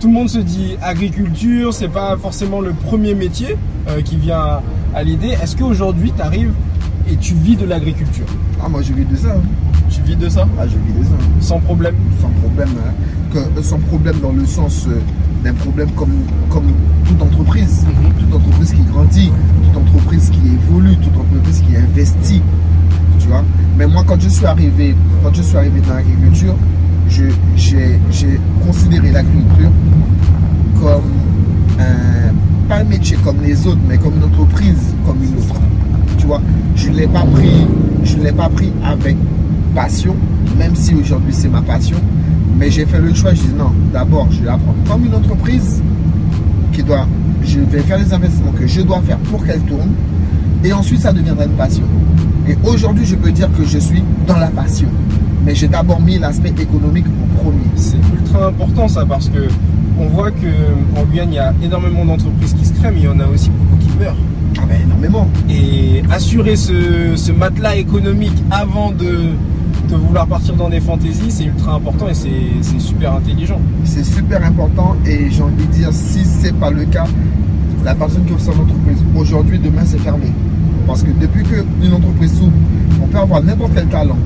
tout 0.00 0.08
le 0.08 0.14
monde 0.14 0.28
se 0.30 0.38
dit 0.38 0.76
agriculture, 0.82 1.74
c'est 1.74 1.88
pas 1.88 2.16
forcément 2.16 2.60
le 2.60 2.72
premier 2.72 3.14
métier 3.14 3.56
euh, 3.88 4.00
qui 4.02 4.16
vient 4.16 4.38
à, 4.38 4.62
à 4.94 5.02
l'idée. 5.02 5.36
Est-ce 5.42 5.56
qu'aujourd'hui, 5.56 6.12
tu 6.16 6.22
arrives 6.22 6.52
et 7.10 7.16
tu 7.16 7.34
vis 7.34 7.56
de 7.56 7.66
l'agriculture? 7.66 8.24
Ah, 8.62 8.68
moi, 8.68 8.80
je 8.82 8.92
vis 8.94 9.04
de 9.04 9.16
ça. 9.16 9.28
hein. 9.36 9.40
Tu 9.90 10.00
vis 10.02 10.16
de 10.16 10.28
ça? 10.28 10.46
Ah, 10.58 10.64
je 10.66 10.76
vis 10.78 10.98
de 11.00 11.04
ça. 11.04 11.12
sans 11.40 11.58
problème? 11.60 11.94
Sans 12.20 12.28
problème, 12.40 12.68
hein. 12.86 12.92
Que- 13.54 13.62
sans 13.62 13.78
problème 13.78 14.16
dans 14.22 14.32
le 14.32 14.44
sens 14.46 14.86
euh, 14.88 14.98
d'un 15.44 15.54
problème 15.54 15.90
comme, 15.92 16.12
comme 16.48 16.66
toute 17.06 17.20
entreprise, 17.22 17.84
Mhm. 17.86 18.12
toute 18.18 18.34
entreprise 18.34 18.72
qui 18.72 18.82
grandit, 18.82 19.30
toute 19.64 19.82
entreprise 19.82 20.30
qui 20.30 20.40
évolue, 20.48 20.96
toute 20.96 21.16
entreprise 21.16 21.60
qui 21.66 21.76
investit, 21.76 22.42
tu 23.18 23.28
vois? 23.28 23.44
Mais 23.76 23.86
moi, 23.86 24.02
quand 24.06 24.20
je 24.20 24.28
suis 24.28 24.46
arrivé, 24.46 24.94
quand 25.22 25.32
je 25.34 25.42
suis 25.42 25.56
arrivé 25.56 25.80
dans 25.86 25.94
l'agriculture, 25.94 26.54
j'ai 27.10 28.40
considéré 28.66 29.10
l'agriculture 29.10 29.70
comme 30.80 31.02
un, 31.78 32.32
pas 32.68 32.76
un 32.76 32.84
métier 32.84 33.16
comme 33.24 33.42
les 33.42 33.66
autres, 33.66 33.80
mais 33.88 33.98
comme 33.98 34.16
une 34.16 34.24
entreprise 34.24 34.94
comme 35.04 35.22
une 35.22 35.36
autre. 35.38 35.60
Tu 36.18 36.26
vois, 36.26 36.40
je 36.76 36.90
ne 36.90 36.96
l'ai 36.96 37.06
pas 37.06 37.24
pris, 37.24 37.66
je 38.04 38.16
l'ai 38.18 38.32
pas 38.32 38.48
pris 38.48 38.72
avec 38.84 39.16
passion, 39.74 40.14
même 40.58 40.74
si 40.74 40.94
aujourd'hui 40.94 41.32
c'est 41.32 41.48
ma 41.48 41.62
passion. 41.62 41.96
Mais 42.58 42.70
j'ai 42.70 42.84
fait 42.86 43.00
le 43.00 43.12
choix, 43.14 43.32
je 43.34 43.42
dis 43.42 43.54
non, 43.56 43.72
d'abord 43.92 44.28
je 44.30 44.40
vais 44.40 44.46
la 44.46 44.58
prendre 44.58 44.78
comme 44.88 45.04
une 45.04 45.14
entreprise 45.14 45.82
qui 46.72 46.82
doit, 46.82 47.06
je 47.42 47.60
vais 47.60 47.80
faire 47.80 47.98
les 47.98 48.12
investissements 48.12 48.52
que 48.52 48.66
je 48.66 48.82
dois 48.82 49.00
faire 49.00 49.18
pour 49.18 49.44
qu'elle 49.44 49.60
tourne. 49.62 49.90
Et 50.62 50.72
ensuite 50.72 51.00
ça 51.00 51.12
deviendra 51.12 51.44
une 51.44 51.52
passion. 51.52 51.84
Et 52.48 52.56
aujourd'hui 52.64 53.06
je 53.06 53.16
peux 53.16 53.32
dire 53.32 53.48
que 53.56 53.64
je 53.64 53.78
suis 53.78 54.02
dans 54.26 54.36
la 54.36 54.48
passion. 54.48 54.88
Mais 55.44 55.54
j'ai 55.54 55.68
d'abord 55.68 56.00
mis 56.00 56.18
l'aspect 56.18 56.52
économique 56.60 57.06
en 57.06 57.42
premier. 57.42 57.64
C'est 57.76 57.96
ultra 58.14 58.48
important 58.48 58.88
ça 58.88 59.04
parce 59.06 59.28
que 59.28 59.48
on 59.98 60.06
voit 60.06 60.30
que 60.30 60.46
en 60.98 61.04
Guyane 61.04 61.32
il 61.32 61.36
y 61.36 61.38
a 61.38 61.52
énormément 61.62 62.04
d'entreprises 62.04 62.54
qui 62.54 62.64
se 62.64 62.72
créent, 62.74 62.90
mais 62.90 63.00
il 63.00 63.04
y 63.04 63.08
en 63.08 63.20
a 63.20 63.26
aussi 63.26 63.50
beaucoup 63.50 63.76
qui 63.78 63.90
meurent. 63.98 64.16
Ah 64.58 64.62
ben 64.68 64.80
énormément. 64.82 65.28
Et 65.48 66.02
assurer 66.10 66.56
ce, 66.56 67.14
ce 67.16 67.32
matelas 67.32 67.76
économique 67.76 68.36
avant 68.50 68.90
de, 68.90 69.30
de 69.88 69.96
vouloir 69.96 70.26
partir 70.26 70.54
dans 70.56 70.68
des 70.68 70.80
fantaisies, 70.80 71.30
c'est 71.30 71.44
ultra 71.44 71.74
important 71.74 72.08
et 72.08 72.14
c'est 72.14 72.80
super 72.80 73.14
intelligent. 73.14 73.60
C'est 73.84 74.04
super 74.04 74.44
important 74.44 74.96
et 75.06 75.30
j'ai 75.30 75.42
envie 75.42 75.66
de 75.66 75.72
dire, 75.72 75.88
si 75.92 76.24
c'est 76.24 76.54
pas 76.54 76.70
le 76.70 76.84
cas, 76.84 77.06
la 77.84 77.94
personne 77.94 78.24
qui 78.24 78.32
ouvre 78.32 78.40
son 78.40 78.50
entreprise 78.52 78.98
aujourd'hui, 79.16 79.58
demain 79.58 79.82
c'est 79.84 79.98
fermé. 80.00 80.26
Parce 80.86 81.02
que 81.02 81.10
depuis 81.20 81.44
qu'une 81.44 81.92
entreprise 81.94 82.32
s'ouvre, 82.38 82.52
on 83.02 83.06
peut 83.06 83.18
avoir 83.18 83.42
n'importe 83.42 83.72
quel 83.74 83.86
talent, 83.86 84.18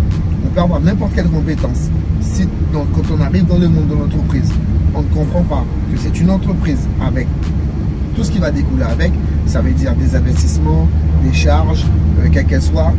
peut 0.55 0.61
avoir 0.61 0.81
n'importe 0.81 1.13
quelle 1.15 1.29
compétence. 1.29 1.91
Si 2.21 2.47
donc, 2.73 2.87
quand 2.95 3.15
on 3.17 3.21
arrive 3.21 3.47
dans 3.47 3.59
le 3.59 3.69
monde 3.69 3.89
de 3.89 3.95
l'entreprise, 3.95 4.51
on 4.95 5.03
ne 5.03 5.09
comprend 5.09 5.43
pas 5.43 5.65
que 5.93 5.99
c'est 5.99 6.19
une 6.21 6.31
entreprise 6.31 6.89
avec 7.05 7.27
tout 8.15 8.23
ce 8.23 8.31
qui 8.31 8.39
va 8.39 8.51
découler 8.51 8.85
avec, 8.85 9.13
ça 9.47 9.61
veut 9.61 9.73
dire 9.73 9.95
des 9.95 10.15
investissements, 10.15 10.89
des 11.25 11.33
charges, 11.33 11.85
euh, 12.21 12.29
quelles 12.33 12.47
qu'elles 12.47 12.63
soient, 12.63 12.93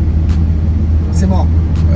c'est 1.12 1.28
mort. 1.28 1.48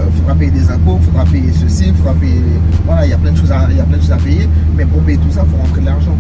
Il 0.08 0.18
faudra 0.18 0.36
payer 0.36 0.52
des 0.52 0.70
impôts, 0.70 0.98
il 1.02 1.06
faudra 1.06 1.26
payer 1.26 1.52
ceci, 1.52 1.86
il 1.88 1.94
faudra 1.94 2.14
payer. 2.14 2.42
Voilà, 2.86 3.06
il 3.06 3.10
y 3.10 3.14
a 3.14 3.18
plein 3.18 3.32
de 3.34 3.38
choses 3.38 3.52
à, 3.52 3.68
il 3.70 3.76
y 3.76 3.80
a 3.82 3.84
plein 3.84 3.98
de 3.98 4.02
choses 4.02 4.12
à 4.14 4.18
payer, 4.18 4.48
mais 4.78 4.86
pour 4.86 5.02
payer 5.02 5.18
tout 5.18 5.32
ça, 5.32 5.44
il 5.46 5.52
faut 5.52 5.58
rentrer 5.62 5.82
de 5.82 5.86
l'argent. 5.86 6.16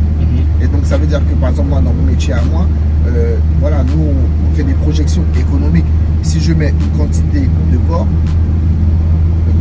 Et 0.61 0.67
donc 0.67 0.81
ça 0.83 0.97
veut 0.97 1.07
dire 1.07 1.19
que 1.19 1.33
par 1.35 1.49
exemple 1.49 1.69
moi 1.69 1.79
dans 1.79 1.93
mon 1.93 2.03
métier 2.03 2.33
à 2.33 2.41
moi, 2.51 2.65
euh, 3.07 3.37
voilà, 3.61 3.83
nous 3.83 4.03
on, 4.03 4.55
fait 4.55 4.63
des 4.63 4.73
projections 4.73 5.23
économiques. 5.39 5.85
Si 6.23 6.41
je 6.41 6.53
mets 6.53 6.69
une 6.69 6.97
quantité 6.97 7.47
de 7.71 7.77
porc, 7.87 8.07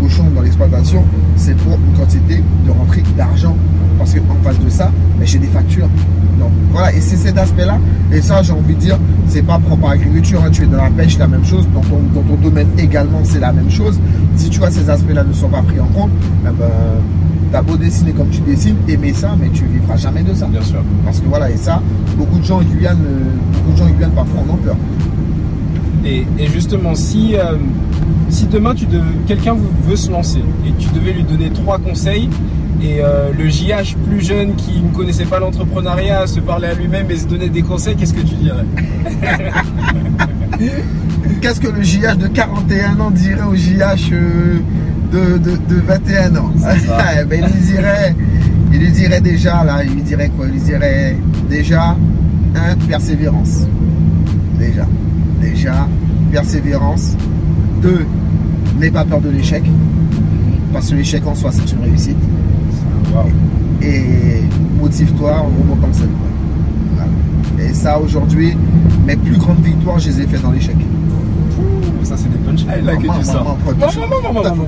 cochon 0.01 0.25
dans 0.35 0.43
l'exploitation, 0.43 1.05
c'est 1.37 1.57
pour 1.57 1.75
une 1.75 1.99
quantité 1.99 2.43
de 2.67 2.71
rentrée 2.71 3.03
d'argent. 3.17 3.57
Parce 3.99 4.15
qu'en 4.15 4.37
face 4.45 4.59
de 4.61 4.69
ça, 4.71 4.93
mais 5.19 5.27
j'ai 5.27 5.39
des 5.39 5.49
factures. 5.49 5.89
Donc 6.39 6.53
voilà, 6.71 6.93
et 6.93 7.01
c'est 7.01 7.17
cet 7.17 7.37
aspect-là. 7.37 7.79
Et 8.13 8.23
ça, 8.23 8.43
j'ai 8.43 8.53
envie 8.53 8.75
de 8.75 8.79
dire, 8.81 8.97
c'est 9.27 9.43
pas 9.43 9.59
propre 9.59 9.89
à 9.89 9.91
l'agriculture. 9.95 10.41
hein. 10.45 10.51
Tu 10.53 10.63
es 10.63 10.67
dans 10.67 10.77
la 10.77 10.91
pêche, 10.91 11.19
la 11.19 11.27
même 11.27 11.45
chose. 11.45 11.67
Dans 11.75 11.81
ton, 11.81 11.99
dans 12.15 12.23
ton 12.23 12.37
domaine 12.41 12.69
également, 12.79 13.21
c'est 13.25 13.41
la 13.41 13.53
même 13.53 13.69
chose. 13.71 13.99
Si 14.37 14.49
tu 14.49 14.61
vois 14.61 14.71
ces 14.71 14.89
aspects-là 14.89 15.25
ne 15.25 15.33
sont 15.33 15.49
pas 15.49 15.63
pris 15.63 15.81
en 15.81 15.87
compte, 15.87 16.11
eh 16.45 16.51
ben, 16.57 16.69
t'as 17.51 17.61
beau 17.63 17.77
dessiner 17.77 18.13
comme 18.13 18.29
tu 18.29 18.41
dessines, 18.43 18.77
aimer 18.87 19.13
ça, 19.13 19.35
mais 19.41 19.49
tu 19.49 19.65
vivras 19.65 19.97
jamais 19.97 20.23
de 20.23 20.33
ça. 20.33 20.47
Bien 20.47 20.63
sûr. 20.63 20.81
Parce 21.05 21.19
que 21.19 21.27
voilà, 21.27 21.51
et 21.51 21.57
ça, 21.57 21.83
beaucoup 22.17 22.39
de 22.39 22.45
gens 22.45 22.59
en 22.59 22.63
Guyane, 22.63 22.99
euh, 23.05 23.25
beaucoup 23.55 23.73
de 23.73 23.77
gens 23.79 23.87
en 23.87 23.91
Guyane 23.97 24.13
parfois 24.13 24.43
en 24.49 24.53
ont 24.55 24.57
peur. 24.59 24.77
Et, 26.09 26.25
et 26.39 26.47
justement, 26.47 26.95
si, 26.95 27.37
euh, 27.37 27.57
si 28.31 28.47
demain 28.47 28.75
quelqu'un 29.27 29.57
veut 29.87 29.97
se 29.97 30.11
lancer 30.11 30.43
et 30.67 30.73
tu 30.79 30.89
devais 30.91 31.13
lui 31.13 31.23
donner 31.23 31.51
trois 31.51 31.79
conseils, 31.79 32.31
et 32.83 32.99
euh, 33.01 33.31
le 33.37 33.49
JH 33.49 33.97
plus 34.07 34.25
jeune 34.25 34.55
qui 34.55 34.81
ne 34.81 34.89
connaissait 34.95 35.25
pas 35.25 35.39
l'entrepreneuriat 35.41 36.27
se 36.27 36.41
parlait 36.41 36.69
à 36.69 36.75
lui-même 36.75 37.11
et 37.11 37.17
se 37.17 37.27
donnait 37.27 37.49
des 37.49 37.63
conseils, 37.63 37.97
qu'est-ce 37.97 38.15
que 38.15 38.21
tu 38.21 38.37
dirais 38.37 38.65
Qu'est-ce 41.43 41.61
que 41.61 41.69
le 41.69 41.83
JH 41.83 42.17
de 42.17 42.29
41 42.29 43.01
ans 43.01 43.11
dirait 43.11 43.43
au 43.43 43.55
JH 43.55 44.13
euh, 44.13 44.59
de, 45.13 45.39
de, 45.39 45.57
de 45.57 45.81
21 45.81 46.37
ans. 46.37 46.53
Eh 47.21 47.25
ben, 47.25 47.45
il, 47.45 47.55
lui 47.55 47.61
dirait, 47.67 48.15
il 48.73 48.79
lui 48.79 48.93
dirait 48.93 49.21
déjà, 49.21 49.65
là, 49.65 49.83
il 49.85 49.93
lui 49.93 50.03
dirait 50.03 50.31
quoi? 50.31 50.47
Il 50.47 50.53
lui 50.53 50.61
dirait 50.61 51.17
déjà, 51.51 51.97
un, 52.55 52.77
persévérance. 52.89 53.67
Déjà. 54.59 54.87
Déjà, 55.41 55.89
persévérance. 56.33 57.17
Deux, 57.83 58.07
n'aie 58.79 58.91
pas 58.91 59.05
peur 59.05 59.21
de 59.21 59.31
l'échec. 59.31 59.63
Parce 60.73 60.91
que 60.91 60.97
l'échec 60.97 61.27
en 61.27 61.35
soi, 61.35 61.51
c'est 61.53 61.73
une 61.73 61.83
réussite. 61.83 62.17
Et 63.83 64.43
motive-toi, 64.81 65.47
en 65.85 65.93
scène. 65.93 66.11
Voilà. 66.95 67.11
Et 67.59 67.73
ça, 67.73 67.99
aujourd'hui, 67.99 68.57
mes 69.07 69.17
plus 69.17 69.37
grandes 69.39 69.63
victoires, 69.63 69.99
je 69.99 70.09
les 70.11 70.23
ai 70.23 70.27
faites 70.27 70.43
dans 70.43 70.51
l'échec. 70.51 70.77
Ça, 72.09 72.15
c'est 72.17 72.31
des 72.33 72.39
punchlines 72.39 72.85
là 72.87 72.97
que 72.97 73.03
tu 73.03 73.25
sors. 73.25 73.45
maman, 73.45 74.17
maman, 74.23 74.41
Putain, 74.41 74.55
maman, 74.55 74.65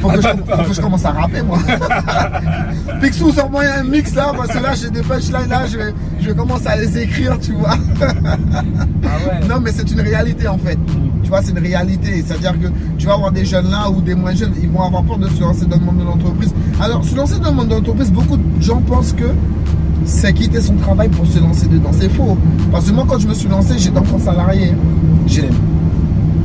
faut 0.00 0.08
que- 0.08 0.74
je- 0.74 0.80
commence 0.80 1.04
à 1.04 1.10
rapper, 1.12 1.42
moi. 1.42 1.58
Picsou, 3.00 3.30
sors-moi 3.32 3.62
un 3.78 3.84
mix 3.84 4.14
là, 4.14 4.32
parce 4.36 4.48
que 4.48 4.58
là, 4.62 4.70
j'ai 4.74 4.90
des 4.90 5.02
punchlines 5.02 5.48
là, 5.48 5.66
je 5.66 5.76
vais, 5.78 5.94
je 6.20 6.28
vais 6.28 6.34
commencer 6.34 6.66
à 6.66 6.76
les 6.76 6.98
écrire, 6.98 7.38
tu 7.40 7.52
vois. 7.52 7.76
Ah. 8.00 9.46
Non, 9.48 9.60
mais 9.60 9.70
c'est 9.72 9.90
une 9.90 10.00
réalité 10.00 10.48
en 10.48 10.58
fait. 10.58 10.78
Tu 11.22 11.28
vois, 11.28 11.40
c'est 11.42 11.52
une 11.52 11.58
réalité. 11.58 12.24
C'est-à-dire 12.26 12.52
que 12.60 12.66
tu 12.98 13.06
vas 13.06 13.14
avoir 13.14 13.30
des 13.32 13.44
jeunes 13.44 13.70
là 13.70 13.88
ou 13.90 14.00
des 14.00 14.14
moins 14.14 14.34
jeunes, 14.34 14.52
ils 14.60 14.68
vont 14.68 14.82
avoir 14.82 15.02
peur 15.04 15.18
de 15.18 15.28
se 15.28 15.40
lancer 15.40 15.66
dans 15.66 15.76
le 15.76 15.84
monde 15.84 15.98
de 15.98 16.04
l'entreprise. 16.04 16.52
Alors, 16.80 17.04
se 17.04 17.14
lancer 17.14 17.38
dans 17.38 17.50
le 17.50 17.56
monde 17.56 17.68
de 17.68 17.74
l'entreprise, 17.74 18.10
beaucoup 18.10 18.36
de 18.36 18.42
gens 18.62 18.80
pensent 18.80 19.12
que 19.12 19.26
c'est 20.04 20.32
quitter 20.32 20.60
son 20.60 20.74
travail 20.76 21.08
pour 21.08 21.26
se 21.26 21.38
lancer 21.38 21.66
dedans. 21.68 21.90
C'est 21.92 22.08
faux. 22.10 22.36
Parce 22.72 22.86
que 22.86 22.92
moi, 22.92 23.04
quand 23.06 23.18
je 23.18 23.28
me 23.28 23.34
suis 23.34 23.48
lancé, 23.48 23.74
j'étais 23.78 23.98
encore 23.98 24.20
salarié. 24.20 24.72
J'ai- 25.26 25.48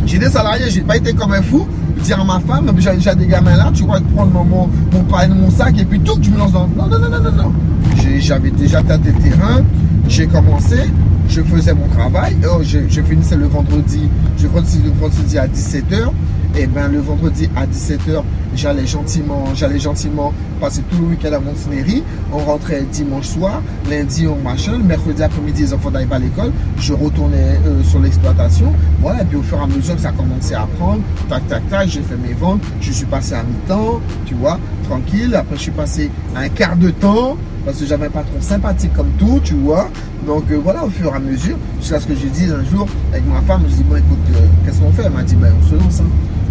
J'étais 0.05 0.29
salarié, 0.29 0.65
j'ai 0.69 0.81
pas 0.81 0.97
été 0.97 1.13
comme 1.13 1.33
un 1.33 1.41
fou. 1.41 1.67
Dire 2.03 2.19
à 2.21 2.23
ma 2.25 2.39
femme, 2.39 2.71
j'ai 2.77 2.91
déjà 2.93 3.15
des 3.15 3.25
gamins 3.25 3.55
là, 3.55 3.71
tu 3.73 3.83
vois, 3.83 3.99
prendre 4.15 4.31
mon, 4.31 4.43
mon, 4.43 4.69
mon 4.93 5.03
pain, 5.05 5.27
mon 5.29 5.49
sac 5.49 5.75
et 5.79 5.85
puis 5.85 5.99
tout, 6.01 6.19
tu 6.19 6.29
me 6.29 6.37
lances 6.37 6.51
dans. 6.51 6.67
Non, 6.67 6.87
non, 6.87 6.99
non, 6.99 7.09
non, 7.09 7.19
non, 7.23 7.31
non. 7.31 7.53
J'ai- 7.97 8.19
J'avais 8.21 8.51
déjà 8.51 8.81
tâté 8.83 9.11
le 9.11 9.19
terrain, 9.29 9.61
j'ai 10.07 10.27
commencé, 10.27 10.77
je 11.29 11.41
faisais 11.41 11.73
mon 11.73 11.87
travail. 11.87 12.35
Je, 12.63 12.79
je 12.87 13.01
finissais 13.01 13.35
le 13.37 13.47
vendredi, 13.47 14.01
je 14.37 14.47
finissais 14.47 14.79
le 14.83 14.91
vendredi 14.91 15.37
à 15.39 15.47
17h. 15.47 16.11
Et 16.57 16.67
ben 16.67 16.87
le 16.87 16.99
vendredi 16.99 17.49
à 17.57 17.65
17h, 17.67 18.23
j'allais 18.55 18.87
gentiment, 18.87 19.43
j'allais 19.53 19.77
gentiment 19.77 20.31
passer 20.61 20.81
tout 20.89 20.99
le 21.01 21.07
week-end 21.07 21.33
à 21.33 21.39
Montenegro. 21.39 22.01
On 22.31 22.37
rentrait 22.37 22.83
dimanche 22.93 23.27
soir, 23.27 23.61
lundi 23.89 24.25
on 24.25 24.37
machin, 24.37 24.77
mercredi 24.77 25.21
après-midi 25.21 25.63
les 25.63 25.73
enfants 25.73 25.91
n'allaient 25.91 26.05
pas 26.05 26.15
à 26.15 26.19
l'école. 26.19 26.53
Je 26.79 26.93
retournais 26.93 27.59
euh, 27.65 27.83
sur 27.83 27.99
l'exploitation. 27.99 28.71
Voilà, 29.01 29.23
et 29.23 29.25
puis 29.25 29.35
au 29.37 29.41
fur 29.41 29.57
et 29.57 29.63
à 29.63 29.67
mesure 29.67 29.95
que 29.95 30.01
ça 30.01 30.13
commençait 30.13 30.55
à 30.55 30.65
prendre, 30.79 31.01
tac 31.27 31.45
tac 31.49 31.69
tac, 31.69 31.89
j'ai 31.89 32.01
fait 32.01 32.15
mes 32.15 32.33
ventes. 32.33 32.61
Je 32.79 32.91
suis 32.93 33.05
passé 33.05 33.33
à 33.33 33.43
mi-temps, 33.43 33.99
tu 34.25 34.35
vois, 34.35 34.57
tranquille. 34.87 35.35
Après 35.35 35.57
je 35.57 35.61
suis 35.61 35.71
passé 35.71 36.09
un 36.37 36.47
quart 36.47 36.77
de 36.77 36.89
temps 36.89 37.35
parce 37.65 37.79
que 37.79 37.85
j'avais 37.85 38.05
un 38.05 38.11
patron 38.11 38.39
sympathique 38.39 38.93
comme 38.93 39.11
tout, 39.19 39.41
tu 39.43 39.55
vois. 39.55 39.89
Donc 40.25 40.45
euh, 40.51 40.59
voilà, 40.63 40.85
au 40.85 40.89
fur 40.89 41.11
et 41.11 41.17
à 41.17 41.19
mesure, 41.19 41.57
jusqu'à 41.81 41.99
ce 41.99 42.07
que 42.07 42.15
j'ai 42.15 42.29
dit 42.29 42.45
un 42.49 42.63
jour 42.63 42.87
avec 43.11 43.27
ma 43.27 43.41
femme, 43.41 43.63
je 43.69 43.75
dis 43.75 43.83
bon 43.83 43.97
écoute, 43.97 44.19
euh, 44.35 44.45
qu'est-ce 44.65 44.79
qu'on 44.79 44.93
fait? 44.93 45.03
Elle 45.03 45.11
m'a 45.11 45.23
dit 45.23 45.35
ben 45.35 45.53
on 45.61 45.69
se 45.69 45.75
lance, 45.75 45.99
hein. 45.99 46.05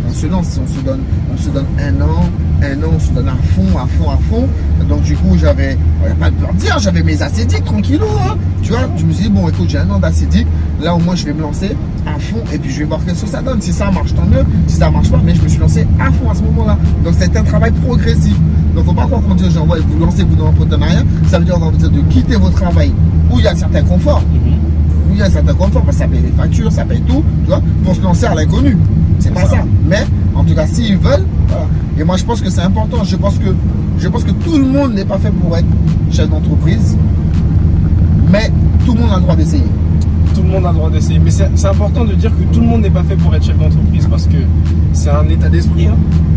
On 0.08 0.12
se 0.12 0.26
lance, 0.26 0.60
on 0.62 0.66
se 0.66 0.80
donne, 0.80 1.00
on 1.32 1.36
se 1.36 1.48
donne 1.50 1.66
un 1.78 2.00
an, 2.00 2.30
un 2.62 2.82
an, 2.82 2.90
on 2.94 3.00
se 3.00 3.10
donne 3.10 3.28
à 3.28 3.36
fond, 3.54 3.78
à 3.78 3.86
fond, 3.86 4.10
à 4.10 4.18
fond. 4.30 4.48
Donc 4.88 5.02
du 5.02 5.16
coup 5.16 5.36
j'avais, 5.38 5.76
pas 6.20 6.30
peur 6.30 6.52
de 6.52 6.58
dire, 6.58 6.78
j'avais 6.78 7.02
mes 7.02 7.20
acédiques 7.22 7.64
tranquillou, 7.64 8.04
hein. 8.20 8.36
Tu 8.62 8.70
vois, 8.70 8.88
je 8.96 9.04
me 9.04 9.12
suis 9.12 9.24
dit 9.24 9.30
bon 9.30 9.48
écoute, 9.48 9.68
j'ai 9.68 9.78
un 9.78 9.90
an 9.90 9.98
d'acédique, 9.98 10.46
Là, 10.82 10.94
au 10.94 10.98
moins, 10.98 11.14
je 11.14 11.24
vais 11.24 11.32
me 11.32 11.40
lancer 11.40 11.70
à 12.06 12.18
fond 12.18 12.42
et 12.52 12.58
puis 12.58 12.70
je 12.70 12.80
vais 12.80 12.84
voir 12.84 13.00
ce 13.00 13.22
que 13.22 13.28
ça 13.28 13.40
donne. 13.40 13.60
Si 13.60 13.72
ça 13.72 13.90
marche, 13.90 14.14
tant 14.14 14.26
mieux. 14.26 14.44
Si 14.66 14.76
ça 14.76 14.90
marche 14.90 15.10
pas, 15.10 15.20
mais 15.24 15.34
je 15.34 15.40
me 15.40 15.48
suis 15.48 15.58
lancé 15.58 15.86
à 16.00 16.10
fond 16.12 16.30
à 16.30 16.34
ce 16.34 16.42
moment-là. 16.42 16.76
Donc, 17.04 17.14
c'est 17.18 17.34
un 17.36 17.42
travail 17.42 17.70
progressif. 17.70 18.36
Donc, 18.74 18.84
faut 18.84 18.92
pas 18.92 19.06
croire 19.06 19.22
qu'on 19.22 19.34
dit 19.34 19.44
aux 19.44 19.50
gens, 19.50 19.66
ouais, 19.66 19.78
vous 19.80 19.98
lancez 20.04 20.24
vous 20.24 20.34
dans 20.34 20.46
l'entrepreneuriat. 20.46 21.04
Ça 21.28 21.38
veut 21.38 21.44
dire 21.44 21.58
de 21.58 22.00
quitter 22.12 22.36
votre 22.36 22.56
travail 22.56 22.92
où 23.30 23.38
il 23.38 23.44
y 23.44 23.48
a 23.48 23.52
un 23.52 23.56
certain 23.56 23.82
confort. 23.82 24.20
Mhm. 24.20 25.10
Où 25.10 25.12
il 25.12 25.18
y 25.18 25.22
a 25.22 25.26
un 25.26 25.30
certain 25.30 25.54
confort 25.54 25.82
parce 25.82 25.96
que 25.96 26.02
ça 26.02 26.08
paye 26.08 26.20
les 26.20 26.32
factures, 26.32 26.72
ça 26.72 26.84
paye 26.84 27.00
tout, 27.02 27.24
tu 27.44 27.48
vois, 27.48 27.62
pour 27.84 27.94
se 27.94 28.02
lancer 28.02 28.26
à 28.26 28.34
l'inconnu. 28.34 28.76
C'est 29.18 29.32
pas 29.32 29.44
ça. 29.46 29.56
Mais, 29.88 30.04
en 30.34 30.44
tout 30.44 30.54
cas, 30.54 30.66
s'ils 30.66 30.96
veulent, 30.98 31.24
voilà. 31.48 31.66
Et 31.98 32.04
moi, 32.04 32.16
je 32.16 32.24
pense 32.24 32.40
que 32.40 32.50
c'est 32.50 32.60
important. 32.62 33.04
Je 33.04 33.16
pense 33.16 33.38
que, 33.38 33.54
je 33.98 34.08
pense 34.08 34.24
que 34.24 34.32
tout 34.32 34.58
le 34.58 34.64
monde 34.66 34.94
n'est 34.94 35.04
pas 35.04 35.18
fait 35.18 35.30
pour 35.30 35.56
être 35.56 35.66
chef 36.10 36.28
d'entreprise. 36.28 36.96
Mais 38.30 38.50
tout 38.84 38.94
le 38.94 39.00
monde 39.00 39.10
a 39.12 39.16
le 39.16 39.22
droit 39.22 39.36
d'essayer. 39.36 39.64
Tout 40.34 40.42
le 40.42 40.48
monde 40.48 40.66
a 40.66 40.70
le 40.72 40.76
droit 40.76 40.90
d'essayer. 40.90 41.18
Mais 41.20 41.30
c'est 41.30 41.66
important 41.66 42.04
de 42.04 42.14
dire 42.14 42.30
que 42.36 42.42
tout 42.54 42.60
le 42.60 42.66
monde 42.66 42.82
n'est 42.82 42.90
pas 42.90 43.04
fait 43.04 43.16
pour 43.16 43.34
être 43.34 43.44
chef 43.44 43.56
d'entreprise 43.58 44.06
parce 44.10 44.26
que 44.26 44.36
c'est 44.92 45.10
un 45.10 45.28
état 45.28 45.48
d'esprit. 45.48 45.86
hein. 45.86 45.94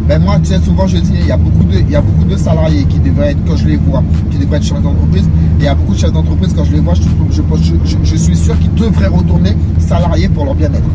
Ben 0.08 0.22
moi, 0.22 0.38
tu 0.40 0.46
sais, 0.50 0.60
souvent 0.60 0.88
je 0.88 0.98
dis, 0.98 1.12
il 1.20 1.26
y 1.28 1.32
a 1.32 1.38
beaucoup 1.38 1.64
de, 1.66 1.80
il 1.80 1.90
y 1.90 1.96
a 1.96 2.02
beaucoup 2.02 2.24
de 2.24 2.38
salariés 2.38 2.86
qui 2.86 2.98
devraient 3.00 3.32
être, 3.32 3.44
quand 3.46 3.58
je 3.58 3.68
les 3.68 3.76
vois, 3.76 4.02
qui 4.32 4.38
devraient 4.38 4.58
être 4.58 4.64
chefs 4.64 4.82
d'entreprise. 4.82 5.26
Et 5.26 5.64
il 5.64 5.66
y 5.66 5.68
a 5.68 5.76
beaucoup 5.76 5.94
de 5.94 5.98
chefs 6.00 6.14
d'entreprise, 6.14 6.54
quand 6.56 6.64
je 6.64 6.74
les 6.74 6.80
vois, 6.80 6.94
je, 6.94 7.02
je, 7.32 7.42
pense- 7.42 7.64
je, 7.64 7.74
je- 7.84 7.98
je 8.04 8.16
suis 8.16 8.36
sûr 8.38 8.58
qu'ils 8.60 8.74
devraient 8.76 9.08
retourner 9.08 9.52
salariés 9.80 10.30
pour 10.30 10.46
leur 10.46 10.56
bien-être. 10.56 10.88